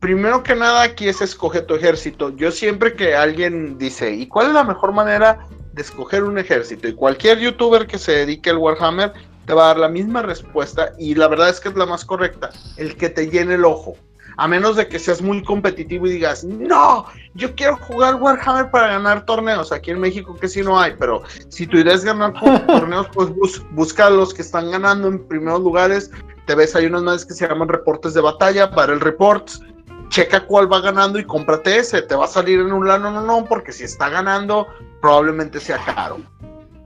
Primero 0.00 0.42
que 0.42 0.54
nada, 0.54 0.82
aquí 0.82 1.08
es 1.08 1.22
escoger 1.22 1.64
tu 1.64 1.76
ejército. 1.76 2.28
Yo 2.36 2.50
siempre 2.50 2.92
que 2.92 3.14
alguien 3.14 3.78
dice, 3.78 4.12
¿y 4.12 4.28
cuál 4.28 4.48
es 4.48 4.52
la 4.52 4.64
mejor 4.64 4.92
manera 4.92 5.46
de 5.72 5.80
escoger 5.80 6.24
un 6.24 6.36
ejército? 6.36 6.88
Y 6.88 6.94
cualquier 6.94 7.38
youtuber 7.38 7.86
que 7.86 7.96
se 7.96 8.12
dedique 8.12 8.50
al 8.50 8.58
Warhammer 8.58 9.14
te 9.46 9.54
va 9.54 9.64
a 9.64 9.66
dar 9.68 9.78
la 9.78 9.88
misma 9.88 10.20
respuesta 10.20 10.92
y 10.98 11.14
la 11.14 11.28
verdad 11.28 11.48
es 11.48 11.58
que 11.58 11.70
es 11.70 11.74
la 11.74 11.86
más 11.86 12.04
correcta. 12.04 12.50
El 12.76 12.98
que 12.98 13.08
te 13.08 13.30
llene 13.30 13.54
el 13.54 13.64
ojo. 13.64 13.96
A 14.36 14.48
menos 14.48 14.76
de 14.76 14.88
que 14.88 14.98
seas 14.98 15.20
muy 15.20 15.42
competitivo 15.42 16.06
y 16.06 16.12
digas, 16.12 16.44
no, 16.44 17.06
yo 17.34 17.54
quiero 17.54 17.76
jugar 17.76 18.16
Warhammer 18.16 18.70
para 18.70 18.88
ganar 18.88 19.24
torneos. 19.26 19.72
Aquí 19.72 19.90
en 19.90 20.00
México 20.00 20.34
que 20.34 20.48
sí 20.48 20.62
no 20.62 20.78
hay, 20.80 20.94
pero 20.98 21.22
si 21.48 21.64
idea 21.64 21.94
es 21.94 22.04
ganar 22.04 22.32
torneos, 22.66 23.08
pues 23.12 23.28
bus- 23.30 23.62
busca 23.72 24.08
los 24.10 24.32
que 24.32 24.42
están 24.42 24.70
ganando 24.70 25.08
en 25.08 25.26
primeros 25.26 25.60
lugares. 25.60 26.10
Te 26.46 26.54
ves, 26.54 26.74
hay 26.74 26.86
unos 26.86 27.02
más 27.02 27.24
que 27.26 27.34
se 27.34 27.46
llaman 27.46 27.68
reportes 27.68 28.14
de 28.14 28.20
batalla, 28.20 28.66
Battle 28.66 28.98
Reports. 28.98 29.62
Checa 30.08 30.44
cuál 30.46 30.70
va 30.70 30.80
ganando 30.80 31.18
y 31.18 31.24
cómprate 31.24 31.78
ese. 31.78 32.02
Te 32.02 32.14
va 32.14 32.24
a 32.26 32.28
salir 32.28 32.60
en 32.60 32.72
un 32.72 32.86
lano, 32.86 33.10
no, 33.10 33.22
no, 33.22 33.44
porque 33.46 33.72
si 33.72 33.84
está 33.84 34.08
ganando, 34.10 34.66
probablemente 35.00 35.58
sea 35.60 35.78
caro. 35.84 36.18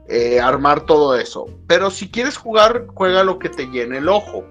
Eh, 0.09 0.39
armar 0.41 0.83
todo 0.83 1.17
eso. 1.17 1.47
Pero 1.67 1.91
si 1.91 2.09
quieres 2.09 2.37
jugar, 2.37 2.87
juega 2.95 3.25
lo 3.25 3.41
que 3.41 3.49
te 3.49 3.67
llene 3.67 3.99
el 3.99 4.09
ojo 4.09 4.45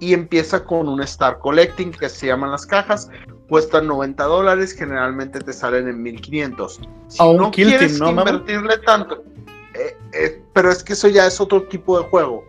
y 0.00 0.14
empieza 0.14 0.64
con 0.64 0.88
un 0.88 1.02
Star 1.02 1.38
Collecting 1.38 1.90
que 1.92 2.08
se 2.08 2.26
llaman 2.26 2.50
las 2.50 2.66
cajas. 2.66 3.10
Cuestan 3.48 3.86
90 3.86 4.24
dólares, 4.24 4.72
generalmente 4.72 5.40
te 5.40 5.52
salen 5.52 5.88
en 5.88 6.02
1500. 6.02 6.80
Si 7.08 7.22
A 7.22 7.26
un 7.26 7.36
no 7.38 7.50
Kill 7.50 7.68
quieres 7.68 7.98
Team, 7.98 8.14
¿no, 8.14 8.20
invertirle 8.20 8.78
tanto, 8.78 9.24
eh, 9.74 9.96
eh, 10.12 10.42
pero 10.52 10.70
es 10.70 10.82
que 10.84 10.92
eso 10.92 11.08
ya 11.08 11.26
es 11.26 11.40
otro 11.40 11.62
tipo 11.62 11.98
de 11.98 12.08
juego. 12.08 12.44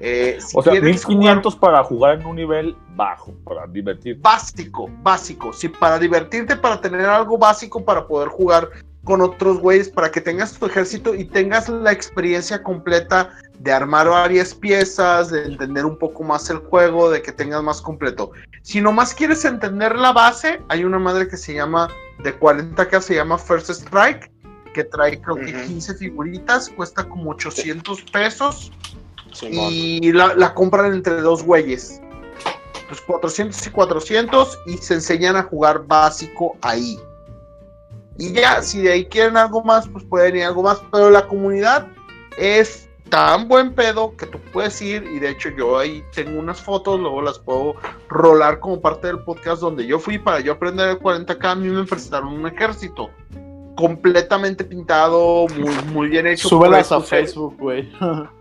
Eh, 0.00 0.38
si 0.40 0.58
O 0.58 0.62
sea, 0.62 0.72
quieres 0.72 1.06
1500 1.06 1.54
para 1.56 1.84
jugar 1.84 2.20
en 2.20 2.26
un 2.26 2.36
nivel 2.36 2.76
bajo, 2.96 3.32
para 3.44 3.66
divertir. 3.68 4.18
básico, 4.20 4.90
básico. 5.02 5.52
Si 5.52 5.68
para 5.68 5.98
divertirte, 5.98 6.56
para 6.56 6.80
tener 6.80 7.06
algo 7.06 7.38
básico 7.38 7.84
para 7.84 8.06
poder 8.06 8.28
jugar 8.28 8.68
con 9.04 9.20
otros 9.20 9.58
güeyes, 9.58 9.88
para 9.88 10.10
que 10.10 10.20
tengas 10.20 10.52
tu 10.58 10.66
ejército 10.66 11.14
y 11.14 11.24
tengas 11.24 11.68
la 11.68 11.92
experiencia 11.92 12.62
completa 12.62 13.30
de 13.58 13.72
armar 13.72 14.08
varias 14.08 14.54
piezas, 14.54 15.30
de 15.30 15.44
entender 15.44 15.84
un 15.84 15.96
poco 15.96 16.22
más 16.22 16.48
el 16.50 16.58
juego, 16.58 17.10
de 17.10 17.22
que 17.22 17.32
tengas 17.32 17.62
más 17.62 17.80
completo. 17.80 18.30
Si 18.62 18.80
nomás 18.80 19.14
quieres 19.14 19.44
entender 19.44 19.96
la 19.96 20.12
base, 20.12 20.60
hay 20.68 20.84
una 20.84 20.98
madre 20.98 21.28
que 21.28 21.36
se 21.36 21.54
llama 21.54 21.88
de 22.22 22.38
40k, 22.38 23.00
se 23.00 23.14
llama 23.16 23.38
First 23.38 23.70
Strike, 23.70 24.30
que 24.72 24.84
trae 24.84 25.20
creo 25.20 25.36
que 25.36 25.52
Ujú. 25.52 25.66
15 25.66 25.94
figuritas, 25.94 26.68
cuesta 26.70 27.04
como 27.08 27.30
800 27.30 28.02
pesos 28.12 28.72
y 29.42 30.12
la, 30.12 30.34
la 30.34 30.54
compran 30.54 30.92
entre 30.92 31.20
dos 31.20 31.42
güeyes. 31.42 32.00
Pues 32.88 33.00
400 33.00 33.66
y 33.66 33.70
400 33.70 34.58
y 34.66 34.76
se 34.78 34.94
enseñan 34.94 35.36
a 35.36 35.42
jugar 35.42 35.86
básico 35.86 36.56
ahí. 36.60 36.98
Y 38.22 38.32
ya, 38.32 38.62
si 38.62 38.82
de 38.82 38.92
ahí 38.92 39.04
quieren 39.06 39.36
algo 39.36 39.64
más, 39.64 39.88
pues 39.88 40.04
pueden 40.04 40.36
ir 40.36 40.44
algo 40.44 40.62
más. 40.62 40.80
Pero 40.92 41.10
la 41.10 41.26
comunidad 41.26 41.88
es 42.38 42.88
tan 43.08 43.48
buen 43.48 43.74
pedo 43.74 44.16
que 44.16 44.26
tú 44.26 44.38
puedes 44.52 44.80
ir. 44.80 45.02
Y 45.12 45.18
de 45.18 45.30
hecho, 45.30 45.48
yo 45.48 45.76
ahí 45.76 46.04
tengo 46.14 46.38
unas 46.38 46.60
fotos, 46.60 47.00
luego 47.00 47.20
las 47.20 47.40
puedo 47.40 47.74
rolar 48.08 48.60
como 48.60 48.80
parte 48.80 49.08
del 49.08 49.18
podcast 49.24 49.60
donde 49.60 49.88
yo 49.88 49.98
fui 49.98 50.20
para 50.20 50.38
yo 50.38 50.52
aprender 50.52 50.88
el 50.88 51.00
40k. 51.00 51.44
A 51.44 51.54
mí 51.56 51.68
me 51.68 51.82
prestaron 51.84 52.32
un 52.34 52.46
ejército 52.46 53.10
completamente 53.74 54.62
pintado, 54.62 55.48
muy, 55.58 55.74
muy 55.92 56.08
bien 56.08 56.28
hecho. 56.28 56.48
Súbelas 56.48 56.92
a 56.92 57.00
Facebook, 57.00 57.56
güey. 57.58 57.92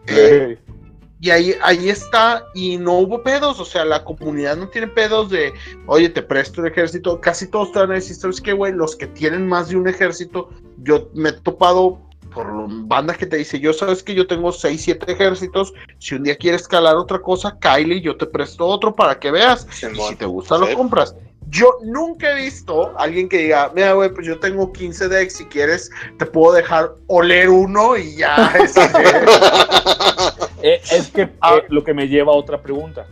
eh, 0.05 0.59
y 1.21 1.29
ahí, 1.29 1.55
ahí 1.61 1.89
está, 1.89 2.43
y 2.55 2.77
no 2.77 2.93
hubo 2.97 3.21
pedos, 3.21 3.59
o 3.59 3.65
sea, 3.65 3.85
la 3.85 4.03
comunidad 4.03 4.57
no 4.57 4.67
tiene 4.69 4.87
pedos 4.87 5.29
de, 5.29 5.53
oye, 5.85 6.09
te 6.09 6.23
presto 6.23 6.61
el 6.61 6.71
ejército, 6.71 7.21
casi 7.21 7.47
todos 7.47 7.71
te 7.71 7.79
van 7.79 7.91
a 7.91 7.95
decir, 7.95 8.15
¿sabes 8.15 8.41
qué, 8.41 8.53
güey? 8.53 8.73
Los 8.73 8.95
que 8.95 9.05
tienen 9.07 9.47
más 9.47 9.69
de 9.69 9.77
un 9.77 9.87
ejército, 9.87 10.49
yo 10.79 11.09
me 11.13 11.29
he 11.29 11.33
topado 11.33 12.01
por 12.33 12.47
bandas 12.87 13.17
que 13.17 13.25
te 13.25 13.35
dice, 13.37 13.59
yo 13.59 13.73
sabes 13.73 14.01
que 14.01 14.15
yo 14.15 14.25
tengo 14.25 14.51
6, 14.51 14.81
7 14.81 15.11
ejércitos, 15.11 15.73
si 15.99 16.15
un 16.15 16.23
día 16.23 16.37
quieres 16.37 16.61
escalar 16.61 16.95
otra 16.95 17.19
cosa, 17.19 17.57
Kylie, 17.59 18.01
yo 18.01 18.15
te 18.17 18.25
presto 18.25 18.65
otro 18.65 18.95
para 18.95 19.19
que 19.19 19.31
veas, 19.31 19.67
y 19.83 19.99
si 20.09 20.15
te 20.15 20.25
gusta 20.25 20.57
lo 20.57 20.67
Sí. 20.67 20.75
compras. 20.75 21.13
Yo 21.49 21.79
nunca 21.83 22.31
he 22.31 22.43
visto 22.43 22.97
a 22.97 23.03
alguien 23.03 23.27
que 23.27 23.39
diga, 23.39 23.69
mira, 23.75 23.91
güey, 23.91 24.09
pues 24.13 24.25
yo 24.25 24.39
tengo 24.39 24.71
15 24.71 25.09
decks, 25.09 25.33
si 25.35 25.45
quieres, 25.45 25.91
te 26.17 26.25
puedo 26.25 26.53
dejar 26.53 26.93
oler 27.07 27.49
uno 27.49 27.97
y 27.97 28.15
ya. 28.15 28.53
este, 28.63 28.79
Eh, 30.61 30.79
es 30.91 31.11
que 31.11 31.29
Ah. 31.41 31.55
eh, 31.57 31.65
lo 31.69 31.83
que 31.83 31.93
me 31.93 32.07
lleva 32.07 32.31
a 32.33 32.35
otra 32.35 32.61
pregunta. 32.61 33.05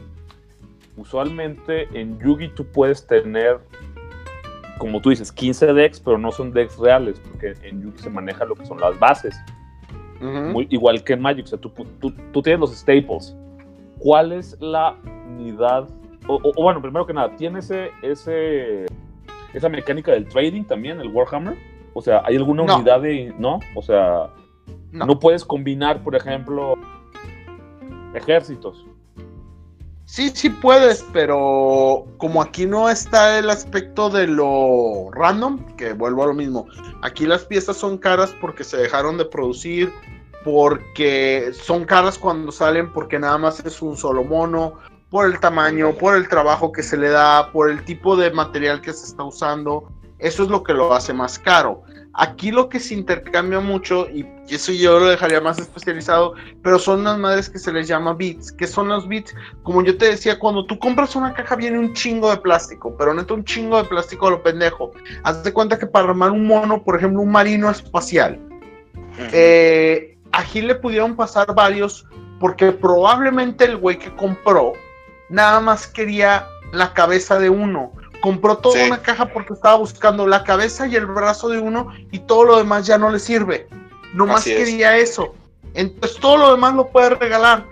Usualmente 0.97 1.87
en 1.93 2.19
Yugi 2.19 2.49
tú 2.49 2.65
puedes 2.65 3.07
tener, 3.07 3.59
como 4.77 5.01
tú 5.01 5.09
dices, 5.11 5.31
15 5.31 5.73
decks, 5.73 5.99
pero 5.99 6.17
no 6.17 6.31
son 6.31 6.51
decks 6.51 6.77
reales, 6.77 7.19
porque 7.19 7.53
en 7.63 7.81
Yugi 7.83 7.99
se 7.99 8.09
maneja 8.09 8.43
lo 8.45 8.55
que 8.55 8.65
son 8.65 8.79
las 8.79 8.97
bases. 8.99 9.35
Muy, 10.19 10.67
igual 10.69 11.01
que 11.05 11.13
en 11.13 11.21
Magic, 11.21 11.45
o 11.45 11.47
sea, 11.47 11.57
tú, 11.59 11.69
tú- 12.01 12.11
tú 12.33 12.41
tienes 12.41 12.59
los 12.59 12.75
staples. 12.75 13.33
¿Cuál 13.99 14.33
es 14.33 14.57
la 14.59 14.97
unidad? 15.29 15.87
O, 16.27 16.35
o- 16.35 16.51
o 16.57 16.61
bueno, 16.63 16.81
primero 16.81 17.05
que 17.05 17.13
nada, 17.13 17.33
¿tiene 17.37 17.59
ese, 17.59 17.91
ese, 18.01 18.85
esa 19.53 19.69
mecánica 19.69 20.11
del 20.11 20.27
trading 20.27 20.63
también, 20.65 20.99
el 20.99 21.07
Warhammer? 21.07 21.55
O 21.93 22.01
sea, 22.01 22.21
¿hay 22.25 22.35
alguna 22.35 22.63
No. 22.65 22.75
unidad 22.75 22.99
de... 23.01 23.33
No, 23.39 23.59
o 23.75 23.81
sea, 23.81 24.27
No. 24.91 25.05
no 25.05 25.19
puedes 25.19 25.45
combinar, 25.45 26.03
por 26.03 26.15
ejemplo, 26.17 26.73
ejércitos. 28.13 28.85
Sí, 30.05 30.31
sí 30.33 30.49
puedes, 30.49 31.05
pero 31.13 32.07
como 32.17 32.41
aquí 32.41 32.65
no 32.65 32.89
está 32.89 33.37
el 33.37 33.49
aspecto 33.49 34.09
de 34.09 34.25
lo 34.25 35.11
random, 35.11 35.75
que 35.75 35.93
vuelvo 35.93 36.23
a 36.23 36.27
lo 36.27 36.33
mismo, 36.33 36.65
aquí 37.03 37.27
las 37.27 37.45
piezas 37.45 37.77
son 37.77 37.99
caras 37.99 38.33
porque 38.41 38.63
se 38.63 38.77
dejaron 38.77 39.19
de 39.19 39.25
producir, 39.25 39.93
porque 40.43 41.51
son 41.53 41.85
caras 41.85 42.17
cuando 42.17 42.51
salen 42.51 42.91
porque 42.91 43.19
nada 43.19 43.37
más 43.37 43.63
es 43.63 43.83
un 43.83 43.95
solo 43.95 44.23
mono, 44.23 44.79
por 45.11 45.27
el 45.27 45.39
tamaño, 45.39 45.93
por 45.93 46.15
el 46.15 46.27
trabajo 46.27 46.71
que 46.71 46.81
se 46.81 46.97
le 46.97 47.09
da, 47.09 47.51
por 47.51 47.69
el 47.69 47.85
tipo 47.85 48.15
de 48.15 48.31
material 48.31 48.81
que 48.81 48.93
se 48.93 49.05
está 49.05 49.23
usando, 49.23 49.91
eso 50.17 50.43
es 50.43 50.49
lo 50.49 50.63
que 50.63 50.73
lo 50.73 50.93
hace 50.93 51.13
más 51.13 51.37
caro. 51.37 51.83
Aquí 52.21 52.51
lo 52.51 52.67
que 52.67 52.81
se 52.81 52.95
intercambia 52.95 53.61
mucho, 53.61 54.09
y 54.09 54.27
eso 54.49 54.73
yo 54.73 54.99
lo 54.99 55.05
dejaría 55.05 55.39
más 55.39 55.57
especializado, 55.57 56.33
pero 56.61 56.77
son 56.77 57.05
las 57.05 57.17
madres 57.17 57.49
que 57.49 57.59
se 57.59 57.71
les 57.71 57.87
llama 57.87 58.13
bits. 58.13 58.51
¿Qué 58.51 58.67
son 58.67 58.89
los 58.89 59.07
bits? 59.07 59.33
Como 59.63 59.85
yo 59.85 59.97
te 59.97 60.07
decía, 60.07 60.37
cuando 60.37 60.65
tú 60.65 60.77
compras 60.79 61.15
una 61.15 61.33
caja 61.33 61.55
viene 61.55 61.79
un 61.79 61.93
chingo 61.93 62.29
de 62.29 62.35
plástico, 62.35 62.93
pero 62.97 63.13
neta 63.13 63.33
un 63.33 63.45
chingo 63.45 63.81
de 63.81 63.87
plástico 63.87 64.27
a 64.27 64.31
lo 64.31 64.43
pendejo. 64.43 64.91
Haz 65.23 65.45
de 65.45 65.53
cuenta 65.53 65.79
que 65.79 65.87
para 65.87 66.09
armar 66.09 66.31
un 66.31 66.45
mono, 66.45 66.83
por 66.83 66.97
ejemplo, 66.97 67.21
un 67.21 67.31
marino 67.31 67.69
espacial, 67.69 68.37
eh, 69.31 70.17
aquí 70.33 70.61
le 70.61 70.75
pudieron 70.75 71.15
pasar 71.15 71.55
varios 71.55 72.05
porque 72.41 72.73
probablemente 72.73 73.63
el 73.63 73.77
güey 73.77 73.97
que 73.97 74.13
compró 74.17 74.73
nada 75.29 75.61
más 75.61 75.87
quería 75.87 76.45
la 76.73 76.93
cabeza 76.93 77.39
de 77.39 77.49
uno. 77.49 77.93
Compró 78.21 78.57
toda 78.57 78.79
Sí. 78.79 78.87
una 78.87 79.01
caja 79.01 79.27
porque 79.27 79.53
estaba 79.53 79.75
buscando 79.77 80.27
la 80.27 80.43
cabeza 80.43 80.87
y 80.87 80.95
el 80.95 81.05
brazo 81.05 81.49
de 81.49 81.59
uno 81.59 81.87
y 82.11 82.19
todo 82.19 82.43
lo 82.43 82.57
demás 82.57 82.85
ya 82.85 82.97
no 82.97 83.09
le 83.09 83.19
sirve. 83.19 83.67
Nomás 84.13 84.41
Así 84.41 84.51
es. 84.51 84.57
quería 84.57 84.97
eso. 84.97 85.33
Entonces 85.73 86.17
todo 86.19 86.37
lo 86.37 86.51
demás 86.51 86.73
lo 86.73 86.87
puede 86.89 87.11
regalar. 87.11 87.65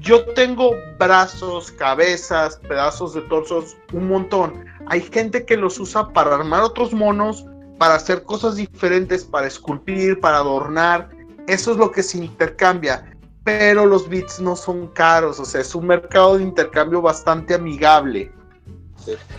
Yo 0.00 0.24
tengo 0.34 0.72
brazos, 0.98 1.70
cabezas, 1.72 2.56
pedazos 2.68 3.14
de 3.14 3.22
torsos, 3.22 3.76
un 3.92 4.08
montón. 4.08 4.64
Hay 4.88 5.00
gente 5.00 5.46
que 5.46 5.56
los 5.56 5.78
usa 5.78 6.08
para 6.12 6.34
armar 6.34 6.62
otros 6.62 6.92
monos, 6.92 7.46
para 7.78 7.94
hacer 7.94 8.22
cosas 8.24 8.56
diferentes, 8.56 9.24
para 9.24 9.46
esculpir, 9.46 10.20
para 10.20 10.38
adornar. 10.38 11.08
Eso 11.46 11.72
es 11.72 11.78
lo 11.78 11.90
que 11.90 12.02
se 12.02 12.18
intercambia. 12.18 13.10
pero 13.44 13.84
los 13.84 14.08
bits 14.08 14.40
no 14.40 14.56
son 14.56 14.86
caros, 14.88 15.38
o 15.38 15.44
sea, 15.44 15.60
es 15.60 15.74
un 15.74 15.86
mercado 15.86 16.38
de 16.38 16.42
intercambio 16.42 17.02
bastante 17.02 17.52
amigable. 17.52 18.32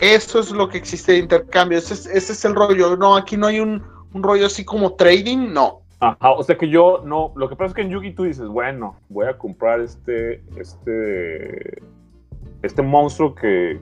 Eso 0.00 0.40
es 0.40 0.50
lo 0.50 0.68
que 0.68 0.78
existe 0.78 1.12
de 1.12 1.18
intercambio, 1.18 1.78
ese 1.78 1.94
es, 1.94 2.06
ese 2.06 2.32
es 2.32 2.44
el 2.44 2.54
rollo. 2.54 2.96
No, 2.96 3.16
aquí 3.16 3.36
no 3.36 3.46
hay 3.46 3.60
un, 3.60 3.82
un 4.12 4.22
rollo 4.22 4.46
así 4.46 4.64
como 4.64 4.94
trading, 4.94 5.52
no. 5.52 5.80
Ajá, 5.98 6.32
o 6.32 6.42
sea 6.42 6.58
que 6.58 6.68
yo 6.68 7.02
no, 7.04 7.32
lo 7.36 7.48
que 7.48 7.56
pasa 7.56 7.68
es 7.68 7.74
que 7.74 7.82
en 7.82 7.90
Yugi 7.90 8.12
tú 8.12 8.24
dices, 8.24 8.46
bueno, 8.48 8.96
voy 9.08 9.26
a 9.26 9.38
comprar 9.38 9.80
este, 9.80 10.42
este, 10.56 11.82
este 12.62 12.82
monstruo 12.82 13.34
que 13.34 13.80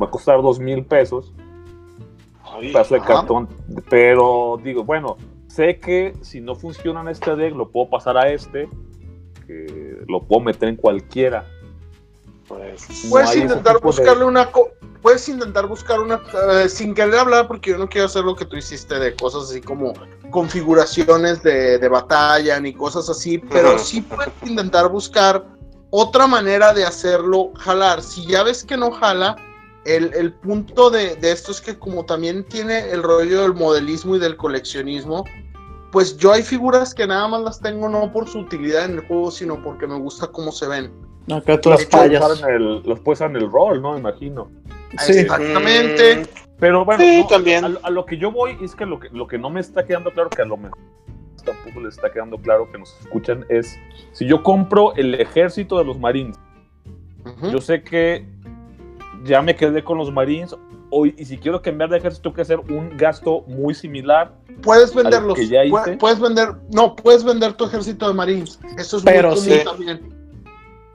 va 0.00 0.06
a 0.06 0.10
costar 0.10 0.40
dos 0.42 0.60
mil 0.60 0.84
pesos, 0.84 1.34
un 2.54 2.72
pedazo 2.72 2.94
de 2.94 3.00
ajá. 3.00 3.14
cartón, 3.14 3.48
pero 3.90 4.60
digo, 4.62 4.84
bueno, 4.84 5.16
sé 5.48 5.80
que 5.80 6.14
si 6.20 6.40
no 6.40 6.54
funciona 6.54 7.00
en 7.00 7.08
este 7.08 7.34
deck, 7.34 7.56
lo 7.56 7.68
puedo 7.68 7.90
pasar 7.90 8.16
a 8.16 8.30
este, 8.30 8.68
que 9.46 9.98
lo 10.06 10.22
puedo 10.22 10.42
meter 10.42 10.68
en 10.68 10.76
cualquiera. 10.76 11.46
Pues, 12.48 13.04
No 13.04 13.10
Puedes 13.10 13.36
intentar 13.36 13.74
de- 13.74 13.80
buscarle 13.80 14.24
una 14.24 14.50
co- 14.52 14.70
puedes 15.02 15.28
intentar 15.28 15.66
buscar 15.66 16.00
una 16.00 16.20
eh, 16.52 16.68
sin 16.68 16.94
querer 16.94 17.16
hablar 17.16 17.46
porque 17.48 17.70
yo 17.70 17.78
no 17.78 17.88
quiero 17.88 18.06
hacer 18.06 18.24
lo 18.24 18.34
que 18.36 18.44
tú 18.44 18.56
hiciste 18.56 18.98
de 18.98 19.14
cosas 19.14 19.50
así 19.50 19.60
como 19.60 19.92
configuraciones 20.30 21.42
de, 21.42 21.78
de 21.78 21.88
batalla 21.88 22.60
ni 22.60 22.72
cosas 22.72 23.08
así, 23.08 23.38
pero 23.38 23.78
sí 23.78 24.00
puedes 24.00 24.32
intentar 24.44 24.88
buscar 24.88 25.44
otra 25.90 26.26
manera 26.26 26.72
de 26.72 26.84
hacerlo 26.84 27.52
jalar. 27.58 28.02
Si 28.02 28.26
ya 28.26 28.42
ves 28.42 28.64
que 28.64 28.76
no 28.76 28.90
jala, 28.92 29.36
el, 29.84 30.12
el 30.14 30.32
punto 30.34 30.90
de, 30.90 31.16
de 31.16 31.32
esto 31.32 31.50
es 31.52 31.60
que 31.60 31.78
como 31.78 32.04
también 32.04 32.44
tiene 32.44 32.90
el 32.90 33.02
rollo 33.02 33.42
del 33.42 33.54
modelismo 33.54 34.16
y 34.16 34.18
del 34.18 34.36
coleccionismo, 34.36 35.24
pues 35.92 36.16
yo 36.16 36.32
hay 36.32 36.42
figuras 36.42 36.92
que 36.94 37.06
nada 37.06 37.26
más 37.28 37.42
las 37.42 37.60
tengo 37.60 37.88
no 37.88 38.12
por 38.12 38.28
su 38.28 38.40
utilidad 38.40 38.84
en 38.84 38.92
el 38.98 39.06
juego, 39.06 39.30
sino 39.30 39.62
porque 39.62 39.86
me 39.86 39.98
gusta 39.98 40.26
cómo 40.28 40.52
se 40.52 40.66
ven. 40.66 41.05
Acá 41.30 41.60
tú 41.60 41.70
Los 41.70 41.80
el, 42.48 42.82
los 42.84 43.00
puedes 43.00 43.18
usar 43.20 43.30
en 43.30 43.36
el 43.36 43.50
rol, 43.50 43.82
¿no? 43.82 43.98
Imagino. 43.98 44.50
Sí. 45.00 45.12
Exactamente. 45.18 46.22
Pero 46.58 46.84
bueno, 46.84 47.02
Sí, 47.02 47.20
no, 47.22 47.26
también. 47.26 47.64
A, 47.64 47.68
lo- 47.68 47.80
a 47.84 47.90
lo 47.90 48.06
que 48.06 48.16
yo 48.16 48.30
voy 48.30 48.56
es 48.62 48.74
que 48.74 48.86
lo, 48.86 48.98
que 49.00 49.08
lo 49.10 49.26
que 49.26 49.36
no 49.38 49.50
me 49.50 49.60
está 49.60 49.84
quedando 49.84 50.10
claro, 50.12 50.30
que 50.30 50.42
a 50.42 50.46
lo 50.46 50.56
mejor 50.56 50.78
tampoco 51.44 51.80
les 51.80 51.94
está 51.94 52.10
quedando 52.10 52.38
claro 52.38 52.68
que 52.72 52.78
nos 52.78 52.92
escuchan, 53.00 53.44
es 53.48 53.78
si 54.12 54.26
yo 54.26 54.42
compro 54.42 54.94
el 54.96 55.14
ejército 55.14 55.78
de 55.78 55.84
los 55.84 55.96
Marines, 55.98 56.36
yo 57.52 57.60
sé 57.60 57.82
que 57.82 58.26
ya 59.24 59.42
me 59.42 59.54
quedé 59.54 59.84
con 59.84 59.96
los 59.98 60.12
Marines, 60.12 60.56
o, 60.90 61.06
y 61.06 61.12
si 61.24 61.36
quiero 61.38 61.60
cambiar 61.62 61.90
de 61.90 61.98
ejército, 61.98 62.22
tengo 62.22 62.34
que 62.36 62.42
hacer 62.42 62.58
un 62.58 62.96
gasto 62.96 63.42
muy 63.48 63.74
similar. 63.74 64.32
Puedes 64.62 64.92
venderlos. 64.94 65.34
que 65.36 65.46
ya 65.46 65.62
Pu- 65.64 65.82
hice. 65.82 65.96
Puedes 65.98 66.18
vender, 66.20 66.48
no, 66.72 66.96
puedes 66.96 67.22
vender 67.22 67.52
tu 67.52 67.64
ejército 67.66 68.08
de 68.08 68.14
marines. 68.14 68.58
Eso 68.78 68.96
es 68.98 69.02
Pero 69.04 69.30
muy 69.30 69.38
sí. 69.40 69.60
también. 69.64 70.15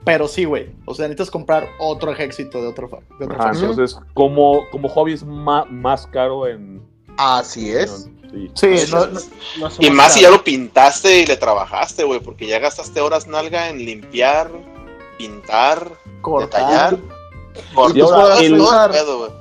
Pero 0.03 0.27
sí, 0.27 0.45
güey. 0.45 0.69
O 0.85 0.93
sea, 0.95 1.07
necesitas 1.07 1.29
comprar 1.29 1.67
otro 1.79 2.11
ejército 2.11 2.61
de 2.61 2.67
otro, 2.67 2.89
de 3.19 3.25
Ajá, 3.25 3.35
facción. 3.37 3.69
entonces, 3.71 3.99
como, 4.13 4.67
como 4.71 4.89
hobby 4.89 5.13
es 5.13 5.23
ma- 5.23 5.65
más 5.65 6.07
caro 6.07 6.47
en... 6.47 6.81
Así 7.17 7.71
es. 7.71 8.09
Sí. 8.31 8.49
Sí, 8.55 8.77
Sí, 8.77 8.91
no, 8.93 9.01
sí. 9.03 9.29
no- 9.59 9.59
no 9.59 9.67
es 9.67 9.77
Y 9.79 9.87
más 9.89 9.95
más 9.97 10.13
si 10.13 10.21
ya 10.21 10.29
lo 10.31 10.43
pintaste 10.43 11.19
y 11.21 11.25
le 11.25 11.35
trabajaste, 11.37 12.03
güey, 12.05 12.19
porque 12.21 12.47
ya 12.47 12.59
gastaste 12.59 12.99
horas 13.01 13.27
nalga 13.27 13.69
en 13.69 13.77
limpiar, 13.85 14.49
pintar, 15.17 15.91
cortar. 16.21 16.95
detallar. 16.95 16.97
Cortas, 17.75 17.97
Y 17.97 18.01
ahora 18.01 18.17
todo 18.17 18.39
el- 18.39 18.53
el 18.55 18.91
pedo, 18.91 19.17
güey. 19.19 19.31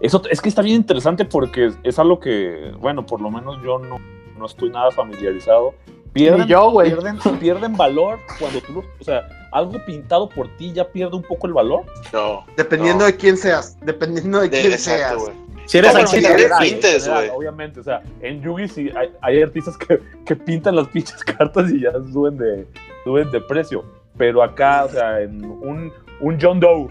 Eso 0.00 0.22
es 0.30 0.40
que 0.40 0.48
está 0.48 0.62
bien 0.62 0.76
interesante 0.76 1.24
porque 1.24 1.66
es, 1.66 1.74
es 1.82 1.98
algo 1.98 2.18
que, 2.20 2.72
bueno, 2.78 3.04
por 3.04 3.20
lo 3.20 3.30
menos 3.30 3.56
yo 3.62 3.78
no, 3.78 3.98
no 4.38 4.46
estoy 4.46 4.70
nada 4.70 4.90
familiarizado. 4.92 5.74
Pierden, 6.12 6.42
Ni 6.42 6.46
yo, 6.48 6.70
güey. 6.70 6.90
pierden, 6.90 7.18
pierden 7.38 7.76
valor 7.76 8.18
cuando 8.38 8.60
tú, 8.62 8.82
o 9.00 9.04
sea, 9.04 9.28
algo 9.52 9.72
pintado 9.84 10.28
por 10.28 10.48
ti 10.56 10.72
ya 10.72 10.84
pierde 10.88 11.16
un 11.16 11.22
poco 11.22 11.46
el 11.46 11.52
valor. 11.52 11.82
No. 12.12 12.44
Dependiendo 12.56 13.00
no. 13.00 13.06
de 13.06 13.16
quién 13.16 13.36
seas. 13.36 13.76
Dependiendo 13.82 14.40
de, 14.40 14.48
De- 14.48 14.60
quién 14.60 14.72
exacto, 14.72 14.98
seas. 15.00 15.16
güey. 15.16 15.48
Si 15.66 15.76
eres 15.78 15.94
artista, 15.94 16.58
pintes, 16.60 17.06
güey. 17.08 17.28
Obviamente, 17.28 17.80
o 17.80 17.82
sea, 17.82 18.02
en 18.22 18.40
Yugi 18.42 18.68
sí 18.68 18.90
hay, 18.96 19.10
hay 19.20 19.42
artistas 19.42 19.76
que, 19.76 20.00
que 20.24 20.34
pintan 20.34 20.74
las 20.76 20.88
pinches 20.88 21.22
cartas 21.24 21.70
y 21.70 21.82
ya 21.82 21.92
suben 22.10 22.38
de, 22.38 22.66
suben 23.04 23.30
de 23.30 23.40
precio. 23.42 23.84
Pero 24.16 24.42
acá, 24.42 24.86
o 24.86 24.88
sea, 24.88 25.20
en 25.20 25.44
un, 25.44 25.92
un 26.20 26.38
John 26.40 26.58
Doe 26.58 26.88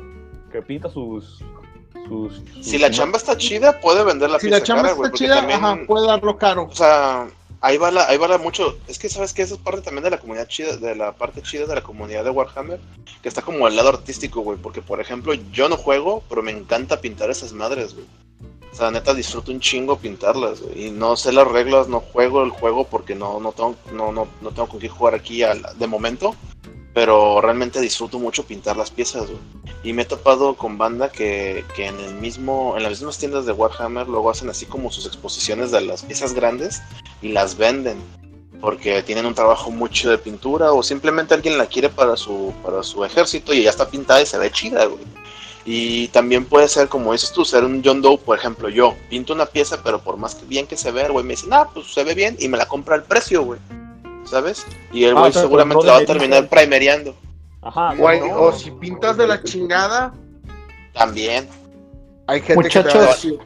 que 0.52 0.62
pinta 0.62 0.90
sus... 0.90 1.44
sus, 2.08 2.36
sus- 2.54 2.66
Si 2.66 2.78
la 2.78 2.90
chamba 2.92 3.18
está 3.18 3.36
chida, 3.36 3.80
puede 3.82 4.04
vender 4.04 4.30
la 4.30 4.40
Si 4.40 4.46
pieza 4.48 4.60
la 4.60 4.64
chamba 4.64 4.84
cara, 4.84 4.94
está 4.94 5.12
chida, 5.12 5.36
también- 5.38 5.64
ajá, 5.66 5.80
puede 5.88 6.06
darlo 6.08 6.38
caro. 6.38 6.68
O 6.70 6.76
sea, 6.76 7.28
ahí 7.62 7.78
va 7.78 7.92
la, 7.92 8.08
ahí 8.08 8.18
va 8.18 8.28
la 8.28 8.38
mucho. 8.38 8.78
Es 8.88 9.00
que 9.00 9.10
sabes 9.10 9.34
que 9.34 9.42
eso 9.42 9.56
es 9.56 9.62
parte 9.62 9.82
también 9.82 10.04
de 10.04 10.12
la 10.12 10.20
comunidad 10.20 10.48
chida, 10.48 10.78
de 10.78 10.96
la 10.96 11.12
parte 11.14 11.42
chida 11.42 11.66
de 11.66 11.76
la 11.76 11.82
comunidad 11.84 12.24
de 12.24 12.30
Warhammer, 12.30 12.80
que 13.22 13.30
está 13.30 13.42
como 13.42 13.66
al 13.66 13.76
lado 13.76 13.90
artístico, 13.90 14.42
güey. 14.42 14.58
Porque 14.58 14.82
por 14.82 15.00
ejemplo, 15.02 15.34
yo 15.52 15.70
no 15.70 15.78
juego, 15.78 16.24
pero 16.30 16.42
me 16.44 16.52
encanta 16.52 17.00
pintar 17.02 17.30
esas 17.30 17.54
madres, 17.54 17.94
güey. 17.94 18.06
O 18.72 18.76
sea, 18.76 18.92
neta 18.92 19.14
disfruto 19.14 19.52
un 19.52 19.60
chingo 19.60 19.98
pintarlas, 19.98 20.62
güey. 20.62 20.88
Y 20.88 20.92
no 20.92 21.16
sé 21.16 21.32
las 21.32 21.48
reglas, 21.48 21.88
no 21.88 22.00
juego 22.00 22.44
el 22.44 22.52
juego 22.52 22.84
porque 22.86 23.16
no, 23.16 23.40
no 23.40 23.52
tengo, 23.52 23.76
no, 23.92 24.12
no, 24.12 24.28
no 24.42 24.50
tengo 24.52 24.68
con 24.68 24.80
qué 24.80 24.88
jugar 24.90 25.16
aquí 25.16 25.42
al- 25.42 25.66
de 25.80 25.88
momento. 25.88 26.36
Pero 26.98 27.42
realmente 27.42 27.80
disfruto 27.80 28.18
mucho 28.18 28.42
pintar 28.48 28.76
las 28.76 28.90
piezas. 28.90 29.26
Y 29.84 29.94
me 29.94 30.02
he 30.02 30.06
topado 30.06 30.56
con 30.56 30.80
banda 30.80 31.12
que, 31.12 31.64
que 31.76 31.86
en 31.86 32.00
el 32.00 32.16
mismo, 32.16 32.74
en 32.76 32.82
las 32.82 32.94
mismas 32.94 33.20
tiendas 33.20 33.46
de 33.46 33.52
Warhammer 33.52 34.08
luego 34.08 34.32
hacen 34.32 34.50
así 34.50 34.66
como 34.66 34.90
sus 34.90 35.06
exposiciones 35.06 35.70
de 35.70 35.82
las 35.82 36.02
piezas 36.02 36.34
grandes 36.34 36.82
y 37.22 37.34
las 37.34 37.56
venden 37.56 38.02
porque 38.60 39.04
tienen 39.04 39.28
un 39.28 39.36
trabajo 39.36 39.70
mucho 39.70 40.10
de 40.10 40.18
pintura 40.18 40.74
o 40.74 40.82
simplemente 40.82 41.36
alguien 41.36 41.60
la 41.60 41.68
quiere 41.68 41.90
para 41.90 42.18
su 42.18 42.52
para 42.64 42.82
su 42.82 43.06
ejército 43.06 43.54
y 43.54 43.62
ya 43.62 43.70
está 43.70 43.88
pintada 43.88 44.24
y 44.24 44.26
se 44.26 44.40
ve 44.40 44.50
chida, 44.50 44.86
güey. 44.86 45.04
Y 45.66 46.08
también 46.08 46.46
puede 46.46 46.68
ser, 46.68 46.90
como 46.90 47.12
dices 47.12 47.32
tú, 47.32 47.46
ser 47.46 47.64
un 47.64 47.84
John 47.86 48.02
Doe, 48.02 48.18
por 48.18 48.40
ejemplo, 48.40 48.70
yo 48.70 48.96
pinto 49.08 49.34
una 49.34 49.46
pieza, 49.46 49.84
pero 49.84 50.02
por 50.02 50.18
más 50.18 50.34
que 50.34 50.48
bien 50.48 50.66
que 50.66 50.76
se 50.76 50.90
vea, 50.90 51.10
güey, 51.10 51.24
me 51.24 51.36
dicen, 51.36 51.54
ah, 51.54 51.70
pues 51.72 51.94
se 51.94 52.04
ve 52.04 52.16
bien 52.16 52.36
y 52.40 52.48
me 52.48 52.58
la 52.58 52.68
compra 52.68 52.96
al 52.96 53.04
precio, 53.04 53.44
güey. 53.44 53.60
¿Sabes? 54.30 54.66
Y 54.92 55.06
el 55.06 55.16
Ah, 55.16 55.22
güey 55.22 55.34
seguramente 55.34 55.86
la 55.86 55.94
va 55.94 56.00
a 56.00 56.06
terminar 56.06 56.48
primereando. 56.50 57.16
Ajá. 57.62 57.94
Güey, 57.96 58.20
no, 58.22 58.42
o 58.42 58.52
si 58.54 58.72
pintas 58.72 59.18
de 59.18 59.28
la 59.28 59.42
chingada, 59.44 60.14
También. 60.94 61.48
hay 62.28 62.42
gente 62.42 62.70
que 62.70 62.70
te 62.70 62.80
va 62.80 62.90
a 62.90 62.94
Muchachos. 62.94 63.24
decir, 63.24 63.40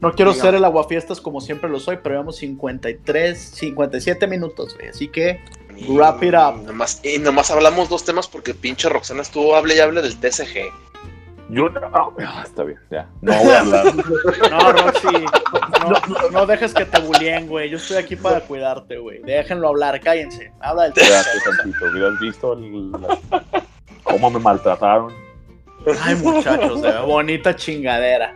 No 0.00 0.12
quiero 0.12 0.32
ser 0.34 0.54
el 0.54 0.64
aguafiestas 0.64 1.20
como 1.20 1.40
siempre 1.40 1.68
lo 1.68 1.78
soy, 1.78 1.98
pero 2.02 2.14
llevamos 2.14 2.36
53, 2.36 3.38
57 3.38 4.26
minutos, 4.26 4.74
güey. 4.76 4.88
Así 4.88 5.08
que, 5.08 5.40
Y 5.76 5.92
Wrap 5.94 6.22
it 6.22 6.34
up. 6.34 6.62
Nomás, 6.64 7.00
y 7.04 7.18
nomás 7.18 7.50
hablamos 7.50 7.88
dos 7.88 8.04
temas 8.04 8.26
porque 8.28 8.52
pinche 8.54 8.88
Roxana 8.88 9.22
estuvo 9.22 9.54
hable 9.56 9.76
y 9.76 9.80
hable 9.80 10.02
del 10.02 10.18
TCG. 10.18 10.70
Yo, 11.50 11.68
ah, 11.92 12.42
está 12.44 12.62
bien, 12.64 12.78
ya. 12.90 13.08
No 13.20 13.32
voy 13.34 13.52
a 13.52 13.60
hablar. 13.60 13.84
no, 13.94 14.72
Roxy, 14.72 15.06
no, 15.08 15.90
no, 15.90 16.30
no 16.30 16.46
dejes 16.46 16.72
que 16.74 16.84
te 16.84 17.00
bulleen, 17.00 17.48
güey. 17.48 17.68
Yo 17.70 17.76
estoy 17.76 17.96
aquí 17.96 18.14
para 18.16 18.40
cuidarte, 18.40 18.98
güey. 18.98 19.20
Déjenlo 19.22 19.68
hablar, 19.68 20.00
cállense. 20.00 20.52
Habla 20.60 20.84
del 20.84 20.92
tema. 20.94 21.08
Tantito, 21.56 21.84
hubieras 21.86 22.20
visto 22.20 22.52
el- 22.52 22.92
la- 22.92 23.18
cómo 24.04 24.30
me 24.30 24.38
maltrataron. 24.38 25.12
Ay, 26.02 26.14
muchachos, 26.16 26.82
de 26.82 26.98
bonita 27.00 27.56
chingadera. 27.56 28.34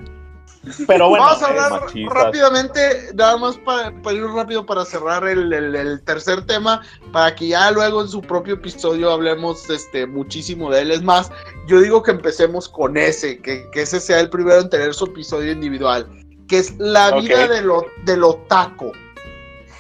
Pero 0.87 1.09
bueno, 1.11 1.25
Vamos 1.25 1.43
a 1.43 1.47
hablar 1.49 1.71
machistas. 1.83 2.15
rápidamente, 2.15 2.81
nada 3.15 3.37
más 3.37 3.57
para, 3.59 3.91
para 4.03 4.17
ir 4.17 4.25
rápido 4.25 4.65
para 4.65 4.85
cerrar 4.85 5.27
el, 5.29 5.53
el- 5.53 5.75
el 5.75 6.03
tercer 6.05 6.47
tema, 6.47 6.81
para 7.13 7.35
que 7.35 7.49
ya 7.49 7.71
luego 7.71 8.01
en 8.03 8.09
su 8.09 8.21
propio 8.21 8.55
episodio 8.55 9.11
hablemos 9.11 9.69
este, 9.71 10.07
muchísimo 10.07 10.71
de 10.71 10.83
él. 10.83 10.91
Es 10.91 11.03
más, 11.03 11.31
yo 11.67 11.81
digo 11.81 12.03
que 12.03 12.11
empecemos 12.13 12.69
con 12.69 12.97
ese, 12.97 13.39
que, 13.41 13.69
que 13.73 13.83
ese 13.83 14.01
sea 14.01 14.21
el 14.21 14.31
primero 14.31 14.61
en 14.61 14.71
tener 14.71 14.95
su 14.95 15.05
episodio 15.07 15.53
individual, 15.53 16.09
que 16.49 16.59
es 16.59 16.75
la 16.79 17.09
Ok. 17.11 17.23
vida 17.23 17.47
de 17.49 17.63
lo, 17.63 17.85
del 18.05 18.25
otaco. 18.25 18.93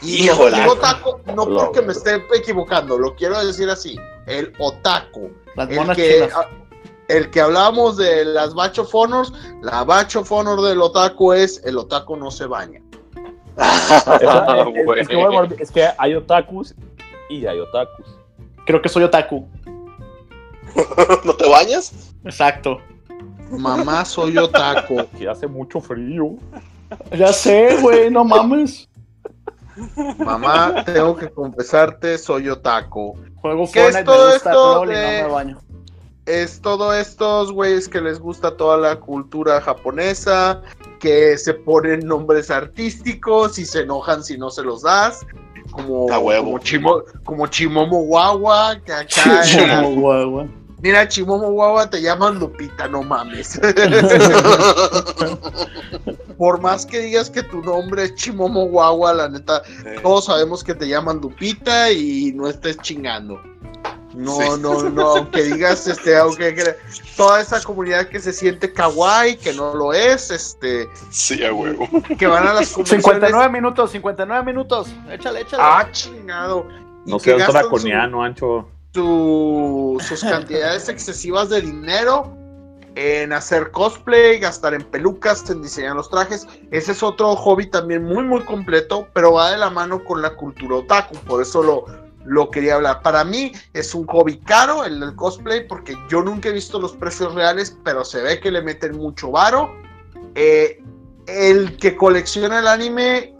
Y 0.03 0.24
Híjole. 0.26 0.57
digo 0.61 0.72
otaku 0.72 1.18
no 1.35 1.47
porque 1.47 1.80
me 1.80 1.93
esté 1.93 2.22
equivocando, 2.35 2.99
lo 2.99 3.14
quiero 3.14 3.43
decir 3.45 3.70
así, 3.70 3.99
el 4.26 4.53
otaku. 4.59 5.32
las 5.57 5.70
El 5.70 5.76
monas 5.76 5.97
que, 5.97 6.14
chinas. 6.14 6.35
a- 6.35 6.49
el 7.09 7.31
que 7.31 7.41
hablábamos 7.41 7.97
de 7.97 8.25
las 8.25 8.55
Batch 8.55 8.79
of 8.79 8.95
Honors, 8.95 9.33
la 9.63 9.85
Batch 9.85 10.17
of 10.17 10.31
Honor 10.33 10.61
del 10.63 10.81
otaku 10.81 11.33
es 11.33 11.63
el 11.65 11.77
otaku 11.79 12.17
no 12.17 12.31
se 12.31 12.47
baña. 12.47 12.81
Ah, 13.57 14.17
es, 14.21 14.75
es- 14.77 15.01
es 15.03 15.09
que, 15.09 15.17
bueno, 15.17 15.55
es 15.61 15.71
que 15.71 15.89
hay 15.97 16.15
otakus 16.17 16.75
y 17.31 17.47
hay 17.47 17.61
otakus. 17.61 18.07
Creo 18.67 18.83
que 18.83 18.89
soy 18.89 19.05
otaku. 19.05 19.47
¿No 21.25 21.35
te 21.35 21.49
bañas? 21.49 22.15
Exacto. 22.25 22.79
Mamá, 23.51 24.05
soy 24.05 24.37
otaku. 24.39 25.07
Que 25.19 25.29
hace 25.29 25.47
mucho 25.47 25.81
frío. 25.81 26.31
Ya 27.17 27.33
sé, 27.33 27.77
güey, 27.81 28.11
no 28.11 28.25
mames. 28.25 28.89
Mamá, 30.19 30.85
tengo 30.85 31.17
que 31.17 31.29
confesarte, 31.31 32.19
soy 32.19 32.49
otaku. 32.49 33.17
Juego 33.37 33.65
¿Qué 33.73 33.87
es 33.89 34.05
todo 34.05 34.35
esto 34.35 34.87
de- 34.87 34.95
no 35.23 35.27
me 35.27 35.33
baño. 35.33 35.59
Es 36.27 36.61
todo 36.61 36.95
estos 36.95 37.53
güeyes 37.53 37.89
que 37.89 38.01
les 38.01 38.18
gusta 38.18 38.57
toda 38.57 38.79
la 38.79 38.97
cultura 38.97 39.61
japonesa, 39.61 40.62
que 40.99 41.37
se 41.37 41.53
ponen 41.53 42.07
nombres 42.07 42.51
artísticos 42.51 43.59
y 43.59 43.66
se 43.66 43.81
enojan 43.81 44.25
si 44.25 44.39
no 44.39 44.51
se 44.51 44.62
los 44.62 44.83
das. 44.83 45.27
como, 45.70 46.07
como, 46.07 46.59
Chimo, 46.61 47.03
como 47.25 47.47
Chimomo 47.47 48.05
Guagua, 48.05 48.81
que 48.85 48.93
acá 48.93 49.43
Como 49.83 50.01
guagua. 50.01 50.49
Mira, 50.85 51.09
Chimomo 51.09 51.51
Guagua 51.51 51.89
te 51.89 52.03
llaman 52.03 52.39
Lupita, 52.39 52.87
no 52.89 53.03
mames. 53.03 53.59
Por 56.39 56.61
más 56.61 56.85
que 56.85 57.01
digas 57.01 57.31
que 57.31 57.43
tu 57.43 57.62
nombre 57.62 58.05
es 58.05 58.14
Chimomo 58.16 58.66
Guagua, 58.66 59.14
la 59.14 59.31
neta, 59.31 59.62
todos 60.03 60.27
sabemos 60.27 60.62
que 60.62 60.75
te 60.75 60.87
llaman 60.87 61.22
Lupita 61.22 61.91
y 61.91 62.33
no 62.35 62.49
estés 62.49 62.77
chingando. 62.79 63.41
No, 64.15 64.33
Sí. 64.37 64.61
no, 64.61 64.91
no, 64.91 65.03
aunque 65.17 65.43
digas, 65.43 65.87
este, 65.89 66.17
aunque 66.17 66.77
toda 67.17 67.41
esa 67.41 67.61
comunidad 67.62 68.09
que 68.09 68.21
se 68.21 68.33
siente 68.33 68.73
kawaii, 68.73 69.37
que 69.37 69.53
no 69.53 69.75
lo 69.75 69.93
es, 69.93 70.31
este, 70.31 70.89
Sí, 71.11 71.45
a 71.45 71.53
huevo. 71.53 71.89
que 72.19 72.27
van 72.27 72.47
a 72.47 72.53
las 72.55 72.69
convenciones. 72.73 73.05
59 73.05 73.49
minutos, 73.51 73.91
59 73.91 74.45
minutos. 74.45 74.89
Échale, 75.11 75.41
échale. 75.41 75.62
Ah, 75.65 75.89
chingado. 75.91 76.67
No 77.07 77.19
seas 77.19 77.39
gastan 77.39 77.55
su- 77.55 77.69
draconiano, 77.69 78.23
Ancho. 78.23 78.69
su- 78.95 79.99
sus 80.07 80.21
cantidades 80.23 80.89
excesivas 80.89 81.49
de 81.51 81.61
dinero 81.61 82.37
en 82.97 83.33
hacer 83.33 83.73
cosplay, 83.73 84.39
gastar 84.39 84.73
en 84.75 84.83
pelucas, 84.85 85.51
en 85.51 85.61
diseñar 85.62 85.97
los 85.97 86.09
trajes. 86.09 86.47
Ese 86.71 86.93
es 86.93 87.03
otro 87.03 87.35
hobby 87.35 87.67
también 87.67 88.05
muy, 88.05 88.23
muy 88.23 88.43
completo, 88.43 89.09
pero 89.12 89.33
va 89.33 89.51
de 89.51 89.57
la 89.59 89.69
mano 89.71 90.05
con 90.05 90.23
la 90.23 90.31
cultura 90.37 90.77
otaku. 90.77 91.17
Por 91.27 91.43
eso 91.43 91.61
lo, 91.65 91.87
lo 92.25 92.51
quería 92.51 92.77
hablar. 92.77 93.03
Para 93.03 93.25
mí 93.25 93.53
es 93.72 93.95
un 93.95 94.07
hobby 94.07 94.39
caro 94.39 94.85
el 94.85 95.01
del 95.01 95.14
cosplay, 95.14 95.66
porque 95.66 95.97
yo 96.11 96.22
nunca 96.22 96.49
he 96.49 96.53
visto 96.53 96.79
los 96.81 96.93
precios 96.93 97.35
reales, 97.35 97.77
pero 97.85 98.05
se 98.05 98.22
ve 98.22 98.41
que 98.41 98.51
le 98.51 98.62
meten 98.62 98.97
mucho 98.97 99.31
varo. 99.31 99.75
Eh, 100.35 100.83
el 101.27 101.77
que 101.79 101.97
colecciona 101.97 102.59
el 102.59 102.66
anime 102.68 103.35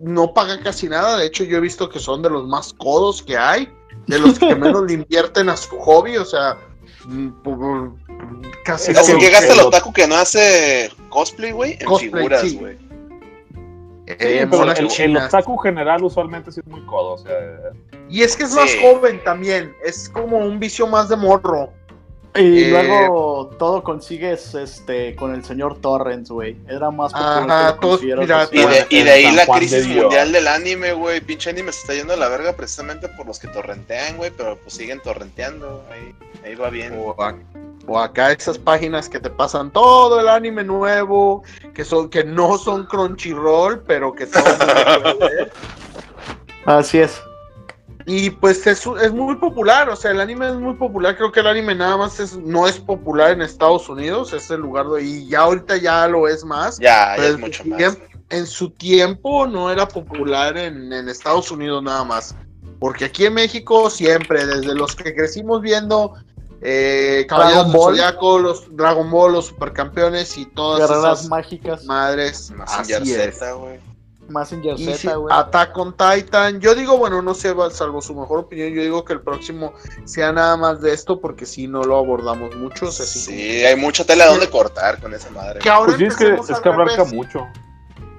no 0.00 0.34
paga 0.34 0.60
casi 0.60 0.88
nada. 0.88 1.16
De 1.16 1.26
hecho, 1.26 1.44
yo 1.44 1.58
he 1.58 1.60
visto 1.60 1.88
que 1.88 1.98
son 1.98 2.22
de 2.22 2.30
los 2.30 2.46
más 2.46 2.72
codos 2.74 3.22
que 3.22 3.36
hay, 3.36 3.72
de 4.06 4.18
los 4.18 4.38
que 4.38 4.54
menos 4.54 4.82
le 4.86 4.92
invierten 5.02 5.48
a 5.48 5.56
su 5.56 5.78
hobby. 5.78 6.16
O 6.16 6.24
sea, 6.24 6.56
mm, 7.06 7.30
casi 8.64 8.92
Así 8.92 9.12
como 9.12 9.22
que 9.24 9.30
gasta 9.30 9.52
el 9.52 9.58
lo- 9.58 9.68
otaku 9.68 9.92
que 9.92 10.06
no 10.06 10.16
hace 10.16 10.90
cosplay, 11.08 11.52
güey, 11.52 11.72
en 11.80 11.86
Cosplay, 11.86 12.10
figuras, 12.12 12.54
güey. 12.54 12.85
Sí, 14.06 14.14
en 14.18 14.50
pero 14.50 14.62
monas 14.62 14.78
el, 14.78 14.88
el 15.00 15.16
otaku 15.16 15.56
general 15.58 16.04
usualmente 16.04 16.52
sí 16.52 16.60
es 16.60 16.66
muy 16.66 16.80
codo. 16.86 17.14
O 17.14 17.18
sea, 17.18 17.32
Y 18.08 18.22
es 18.22 18.36
que 18.36 18.44
es 18.44 18.54
más 18.54 18.70
Sí. 18.70 18.78
joven 18.82 19.22
también. 19.24 19.74
Es 19.84 20.08
como 20.08 20.36
un 20.38 20.60
vicio 20.60 20.86
más 20.86 21.08
de 21.08 21.16
morro. 21.16 21.70
Y 22.38 22.64
Eh, 22.64 22.70
luego 22.70 23.50
todo 23.58 23.82
consigues 23.82 24.54
este 24.54 25.16
con 25.16 25.32
el 25.34 25.42
señor 25.42 25.80
Torrens, 25.80 26.30
güey. 26.30 26.56
Era 26.68 26.90
más 26.90 27.10
popular 27.12 27.50
Ajá, 27.50 27.78
que 27.80 27.86
lo 27.86 27.94
así. 28.36 28.56
Y 28.58 28.66
de, 28.66 28.86
y 28.90 29.02
de 29.04 29.10
ahí 29.10 29.32
la 29.34 29.46
Juan 29.46 29.58
de 29.60 29.66
crisis 29.66 29.86
Dios. 29.88 30.02
mundial 30.04 30.32
del 30.32 30.46
anime, 30.46 30.92
güey. 30.92 31.20
Pinche 31.22 31.48
anime 31.48 31.72
se 31.72 31.80
está 31.80 31.94
yendo 31.94 32.12
a 32.12 32.16
la 32.16 32.28
verga 32.28 32.52
precisamente 32.52 33.08
por 33.08 33.26
los 33.26 33.38
que 33.38 33.48
torrentean, 33.48 34.18
güey. 34.18 34.30
Pero 34.36 34.58
pues 34.58 34.74
siguen 34.74 35.00
torrenteando. 35.00 35.82
Ahí, 35.90 36.14
ahí 36.44 36.54
va 36.54 36.68
bien. 36.68 36.94
O, 37.02 37.20
a- 37.22 37.34
o 37.86 37.98
acá 37.98 38.32
esas 38.32 38.58
páginas 38.58 39.08
que 39.08 39.20
te 39.20 39.30
pasan 39.30 39.70
todo 39.70 40.18
el 40.20 40.28
anime 40.28 40.64
nuevo, 40.64 41.42
que 41.74 41.84
son 41.84 42.08
que 42.10 42.24
no 42.24 42.58
son 42.58 42.86
Crunchyroll, 42.86 43.80
pero 43.86 44.12
que 44.12 44.26
todo 44.26 44.44
el 44.44 44.58
mundo 44.58 45.18
puede 45.18 45.34
ver. 45.36 45.52
Así 46.66 46.98
es. 46.98 47.20
Y 48.08 48.30
pues 48.30 48.64
es, 48.68 48.86
es 49.02 49.12
muy 49.12 49.34
popular, 49.36 49.88
o 49.88 49.96
sea, 49.96 50.12
el 50.12 50.20
anime 50.20 50.48
es 50.48 50.54
muy 50.54 50.74
popular. 50.74 51.16
Creo 51.16 51.32
que 51.32 51.40
el 51.40 51.48
anime 51.48 51.74
nada 51.74 51.96
más 51.96 52.20
es, 52.20 52.36
no 52.36 52.68
es 52.68 52.78
popular 52.78 53.32
en 53.32 53.42
Estados 53.42 53.88
Unidos, 53.88 54.32
es 54.32 54.48
el 54.50 54.60
lugar 54.60 54.86
de, 54.88 55.02
y 55.02 55.28
ya 55.28 55.40
ahorita 55.40 55.76
ya 55.76 56.06
lo 56.06 56.28
es 56.28 56.44
más. 56.44 56.78
Ya, 56.78 57.16
es 57.16 57.24
en 57.24 57.32
su 57.32 57.38
mucho 57.40 57.64
más. 57.64 57.78
tiempo- 57.78 58.00
En 58.30 58.46
su 58.46 58.70
tiempo 58.70 59.46
no 59.48 59.70
era 59.72 59.88
popular 59.88 60.56
en, 60.56 60.92
en 60.92 61.08
Estados 61.08 61.50
Unidos 61.50 61.82
nada 61.82 62.04
más. 62.04 62.36
Porque 62.78 63.06
aquí 63.06 63.24
en 63.26 63.34
México 63.34 63.90
siempre, 63.90 64.44
desde 64.46 64.74
los 64.74 64.94
que 64.94 65.12
crecimos 65.14 65.60
viendo 65.62 66.14
eh, 66.62 67.26
Caballeros 67.28 67.54
Dragon 67.64 67.72
del 67.72 67.80
Ball. 67.80 67.94
Zodiaco, 67.96 68.38
los 68.38 68.76
Dragon 68.76 69.10
Ball, 69.10 69.32
los 69.32 69.46
Supercampeones 69.46 70.36
y 70.38 70.46
todas 70.46 70.88
Guerreras 70.88 71.18
esas 71.20 71.28
mágicas. 71.30 71.84
madres. 71.84 72.50
Messenger 72.50 73.02
Así. 73.02 73.14
Z, 73.32 73.52
güey. 73.52 73.80
Messenger 74.28 74.74
Y 74.80 74.94
Z, 74.94 75.14
güey. 75.16 75.36
Attack 75.36 75.78
on 75.78 75.94
Titan. 75.96 76.60
Yo 76.60 76.74
digo, 76.74 76.98
bueno, 76.98 77.22
no 77.22 77.32
sé, 77.34 77.54
salvo 77.70 78.02
su 78.02 78.12
mejor 78.14 78.40
opinión, 78.40 78.70
yo 78.74 78.82
digo 78.82 79.04
que 79.04 79.12
el 79.12 79.20
próximo 79.20 79.72
sea 80.04 80.32
nada 80.32 80.56
más 80.56 80.80
de 80.80 80.92
esto, 80.92 81.20
porque 81.20 81.46
si 81.46 81.68
no 81.68 81.84
lo 81.84 81.96
abordamos 81.96 82.56
mucho. 82.56 82.86
o 82.86 82.90
sea, 82.90 83.06
sí, 83.06 83.20
Sí, 83.20 83.64
hay 83.64 83.76
mucha 83.76 84.04
tela 84.04 84.26
donde 84.26 84.50
cortar 84.50 85.00
con 85.00 85.14
esa 85.14 85.30
madre. 85.30 85.60
Que 85.60 85.68
ahora 85.70 85.94
pues 85.96 86.12
es 86.12 86.16
que, 86.16 86.34
es 86.34 86.60
que 86.60 86.68
abarca 86.68 86.96
revés. 86.96 87.12
mucho. 87.12 87.46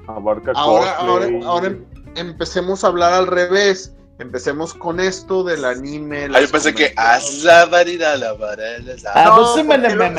Abarca 0.08 0.54
Ahora, 0.56 0.96
ahora 0.96 1.68
em- 1.68 1.86
empecemos 2.16 2.84
a 2.84 2.88
hablar 2.88 3.12
al 3.12 3.28
revés. 3.28 3.94
Empecemos 4.20 4.74
con 4.74 5.00
esto 5.00 5.44
del 5.44 5.64
anime. 5.64 6.28
Ah, 6.34 6.42
yo 6.42 6.50
pensé 6.50 6.74
que 6.74 6.92
haz 6.98 7.44
la 7.44 7.66
varida, 7.68 8.16
la 8.18 8.34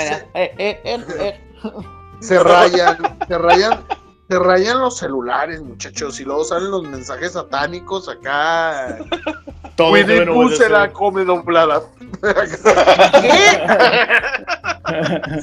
se- 0.05 0.28
eh, 0.34 0.55
eh, 0.59 0.80
eh, 0.84 1.05
eh. 1.18 1.40
se 2.20 2.38
rayan, 2.38 2.96
se 3.26 3.38
rayan, 3.38 3.84
se 4.28 4.38
rayan 4.38 4.78
los 4.80 4.99
celulares, 4.99 5.61
muchachos, 5.62 6.20
y 6.20 6.24
luego 6.24 6.44
salen 6.44 6.70
los 6.70 6.84
mensajes 6.84 7.32
satánicos 7.32 8.09
acá. 8.09 8.99
Todo 9.74 9.90
Winnie 9.92 10.26
Pooh 10.26 10.51
se 10.51 10.68
la 10.68 10.92
come 10.92 11.24
doblada. 11.24 11.82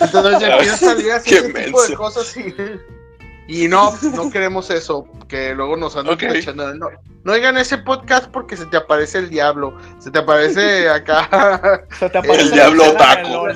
Entonces 0.00 0.40
ya 0.40 0.52
empieza 0.56 0.74
a 0.74 0.78
salir 0.78 1.12
así 1.12 1.30
Qué 1.30 1.36
ese 1.38 1.52
tipo 1.64 1.82
de 1.82 1.94
cosas 1.94 2.36
y, 2.36 2.54
y 3.50 3.68
no, 3.68 3.92
no 4.14 4.30
queremos 4.30 4.70
eso, 4.70 5.06
que 5.28 5.54
luego 5.54 5.76
nos 5.76 5.96
andan 5.96 6.14
Ok. 6.14 6.22
echando. 6.22 6.72
No, 6.74 6.88
no 7.24 7.32
oigan 7.32 7.56
ese 7.58 7.78
podcast 7.78 8.30
porque 8.30 8.56
se 8.56 8.64
te 8.66 8.76
aparece 8.76 9.18
el 9.18 9.28
diablo, 9.30 9.76
se 9.98 10.10
te 10.10 10.18
aparece 10.20 10.88
acá 10.90 11.82
Se 11.98 12.08
te 12.08 12.18
aparece 12.18 12.42
El 12.42 12.50
diablo 12.52 12.84
escena 12.84 13.02
otaku. 13.04 13.46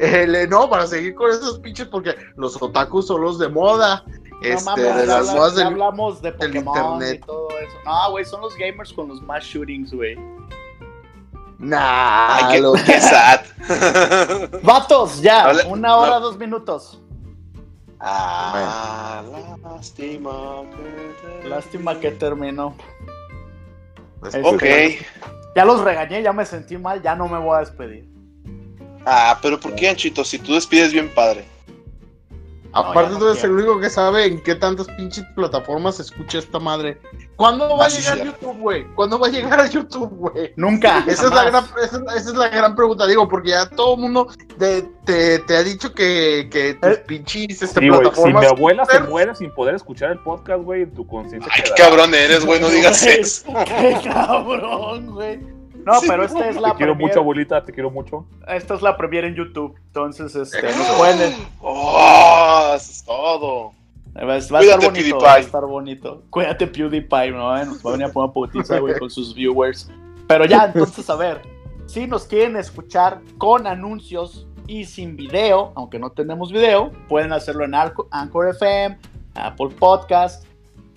el- 0.00 0.48
no, 0.50 0.68
para 0.70 0.86
seguir 0.86 1.14
con 1.14 1.30
esos 1.30 1.58
pinches 1.60 1.88
porque 1.88 2.14
los 2.36 2.60
otakus 2.60 3.06
son 3.06 3.22
los 3.22 3.38
de 3.38 3.48
moda. 3.48 4.02
No 4.06 4.12
Este, 4.42 4.64
mames, 4.66 4.96
de 4.96 5.06
las 5.06 5.28
habla- 5.28 5.32
modas 5.32 5.52
ya 5.54 5.58
del, 5.64 5.66
hablamos 5.72 6.22
de 6.22 6.32
Pokémon 6.32 6.76
internet. 6.94 7.20
y 7.22 7.26
todo 7.26 7.48
eso. 7.50 7.76
No, 7.86 8.10
güey, 8.10 8.24
son 8.24 8.40
los 8.42 8.54
gamers 8.56 8.92
con 8.92 9.08
los 9.08 9.22
más 9.22 9.42
shootings, 9.44 9.92
güey. 9.94 10.16
Nah, 11.58 12.36
Ay, 12.36 12.54
qué, 12.56 12.60
los- 12.60 12.82
qué 12.82 13.00
sad. 13.00 13.40
Vatos, 14.62 15.22
ya, 15.22 15.44
Habla- 15.46 15.64
una 15.66 15.96
hora, 15.96 16.10
no. 16.12 16.20
dos 16.20 16.36
minutos. 16.38 17.00
Ah, 18.00 19.22
lástima. 19.62 20.62
que 20.70 21.42
te- 21.42 21.48
Lástima 21.48 21.98
que 22.00 22.10
terminó. 22.12 22.74
Este, 24.24 24.42
Ok. 24.42 24.62
Ya 25.54 25.64
los 25.64 25.80
regañé, 25.80 26.22
ya 26.22 26.32
me 26.32 26.44
sentí 26.44 26.76
mal, 26.76 27.00
ya 27.02 27.14
no 27.14 27.28
me 27.28 27.38
voy 27.38 27.56
a 27.56 27.60
despedir. 27.60 28.06
Ah, 29.06 29.38
pero 29.40 29.58
¿por 29.58 29.74
qué, 29.74 29.88
Anchito? 29.88 30.22
Si 30.24 30.38
tú 30.38 30.54
despides 30.54 30.92
bien 30.92 31.08
padre. 31.14 31.44
Aparte, 32.72 33.12
No, 33.12 33.18
tú 33.18 33.28
eres 33.28 33.42
el 33.44 33.52
único 33.52 33.80
que 33.80 33.88
sabe 33.88 34.26
en 34.26 34.42
qué 34.42 34.54
tantas 34.54 34.86
pinches 34.88 35.24
plataformas 35.34 35.96
se 35.96 36.02
escucha 36.02 36.38
esta 36.38 36.58
madre. 36.58 37.00
¿Cuándo 37.36 37.76
va 37.76 37.84
a 37.86 37.88
llegar. 37.88 38.24
YouTube, 38.24 38.58
güey? 38.58 38.84
¿Cuándo 38.94 39.18
va 39.18 39.26
a 39.26 39.30
llegar 39.30 39.60
a 39.60 39.66
YouTube, 39.68 40.08
güey? 40.10 40.52
Nunca. 40.56 41.04
Esa 41.06 41.26
es, 41.26 41.32
la 41.32 41.44
gran, 41.44 41.64
esa, 41.82 41.96
es- 41.98 42.02
esa 42.16 42.30
es 42.30 42.34
la 42.34 42.48
gran 42.48 42.74
pregunta, 42.74 43.06
digo, 43.06 43.28
porque 43.28 43.50
ya 43.50 43.68
todo 43.68 43.94
el 43.94 44.00
mundo 44.00 44.28
te, 44.58 44.82
te, 45.04 45.38
te 45.40 45.56
ha 45.56 45.62
dicho 45.62 45.92
que, 45.92 46.48
que 46.50 46.74
tus 46.74 46.90
Eh. 46.92 47.04
pinches 47.06 47.62
este, 47.62 47.80
Sí, 47.80 47.90
si 48.14 48.32
mi 48.32 48.44
abuela 48.46 48.84
se 48.86 49.00
muere 49.00 49.34
sin 49.34 49.50
poder 49.54 49.74
escuchar 49.74 50.12
el 50.12 50.18
podcast, 50.20 50.62
güey, 50.62 50.82
en 50.82 50.94
tu 50.94 51.06
conciencia 51.06 51.52
Ay, 51.54 51.62
qué 51.64 51.70
cabrón 51.82 52.14
eres, 52.14 52.44
güey, 52.46 52.60
no 52.60 52.68
digas 52.70 53.04
eso. 53.06 53.44
Qué 53.66 53.98
cabrón, 54.04 55.06
güey. 55.12 55.36
No, 55.84 55.92
pero 56.08 56.24
esta 56.24 56.48
es 56.48 56.56
la 56.56 56.70
Te 56.70 56.78
quiero 56.78 56.94
premier- 56.94 57.08
mucho, 57.10 57.20
abuelita, 57.20 57.62
te 57.62 57.72
quiero 57.72 57.90
mucho. 57.92 58.26
Esta 58.48 58.74
es 58.74 58.82
la 58.82 58.96
premier 58.96 59.24
en 59.24 59.36
YouTube. 59.36 59.76
Entonces, 59.86 60.34
este, 60.34 60.62
nos 60.62 60.86
pueden. 60.96 61.32
Oh, 61.60 62.72
eso 62.74 62.90
es 62.90 63.04
todo. 63.04 63.72
Va, 64.16 64.34
a 64.34 64.36
estar 64.38 64.60
Cuídate, 64.60 64.86
bonito, 64.86 65.02
PewDiePie. 65.02 65.26
va 65.26 65.34
a 65.34 65.38
estar 65.38 65.64
bonito. 65.66 66.22
Cuídate, 66.30 66.66
PewDiePie, 66.66 67.32
¿no? 67.32 67.64
Nos 67.64 67.84
va 67.84 67.90
a 67.90 67.92
venir 67.92 68.06
a 68.06 68.12
poner 68.12 68.32
putiza, 68.32 68.78
güey, 68.78 68.98
con 68.98 69.10
sus 69.10 69.34
viewers. 69.34 69.90
Pero 70.26 70.46
ya, 70.46 70.64
entonces, 70.66 71.08
a 71.10 71.16
ver, 71.16 71.42
si 71.86 72.06
nos 72.06 72.24
quieren 72.24 72.56
escuchar 72.56 73.20
con 73.38 73.66
anuncios 73.66 74.46
y 74.66 74.84
sin 74.84 75.16
video, 75.16 75.72
aunque 75.76 75.98
no 75.98 76.10
tenemos 76.10 76.50
video, 76.50 76.90
pueden 77.08 77.32
hacerlo 77.32 77.64
en 77.64 77.74
Anchor 77.74 78.48
FM, 78.48 78.98
Apple 79.34 79.68
Podcast, 79.78 80.46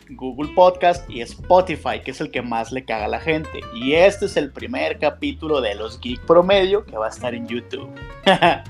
Google 0.09 0.51
Podcast 0.55 1.07
y 1.09 1.21
Spotify, 1.21 2.01
que 2.03 2.11
es 2.11 2.21
el 2.21 2.31
que 2.31 2.41
más 2.41 2.71
le 2.71 2.83
caga 2.85 3.05
a 3.05 3.09
la 3.09 3.19
gente. 3.19 3.59
Y 3.75 3.93
este 3.93 4.25
es 4.25 4.37
el 4.37 4.51
primer 4.51 4.97
capítulo 4.97 5.61
de 5.61 5.75
Los 5.75 5.99
Geek 5.99 6.25
Promedio 6.25 6.85
que 6.85 6.97
va 6.97 7.07
a 7.07 7.09
estar 7.09 7.33
en 7.33 7.47
YouTube. 7.47 7.89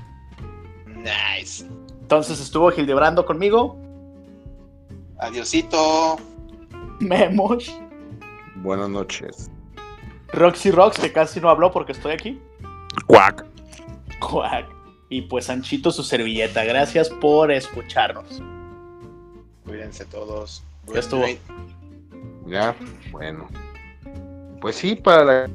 Nice. 0.86 1.66
Entonces 2.02 2.40
estuvo 2.40 2.70
Hildebrando 2.70 3.24
conmigo, 3.24 3.78
Adiosito. 5.20 6.16
Memos. 6.98 7.78
Buenas 8.56 8.88
noches. 8.88 9.50
Roxy 10.32 10.70
Rox, 10.70 10.98
que 10.98 11.12
casi 11.12 11.40
no 11.40 11.48
habló 11.48 11.70
porque 11.70 11.92
estoy 11.92 12.12
aquí. 12.12 12.40
Cuac. 13.06 13.44
Cuac. 14.20 14.66
Y 15.08 15.22
pues 15.22 15.50
Anchito 15.50 15.90
su 15.90 16.02
servilleta. 16.02 16.64
Gracias 16.64 17.10
por 17.10 17.50
escucharnos. 17.50 18.42
Cuídense 19.64 20.04
todos. 20.06 20.62
Ya 20.92 21.00
estuvo. 21.00 21.24
Ya, 22.46 22.74
bueno. 23.10 23.48
Pues 24.60 24.76
sí, 24.76 24.94
para 24.94 25.48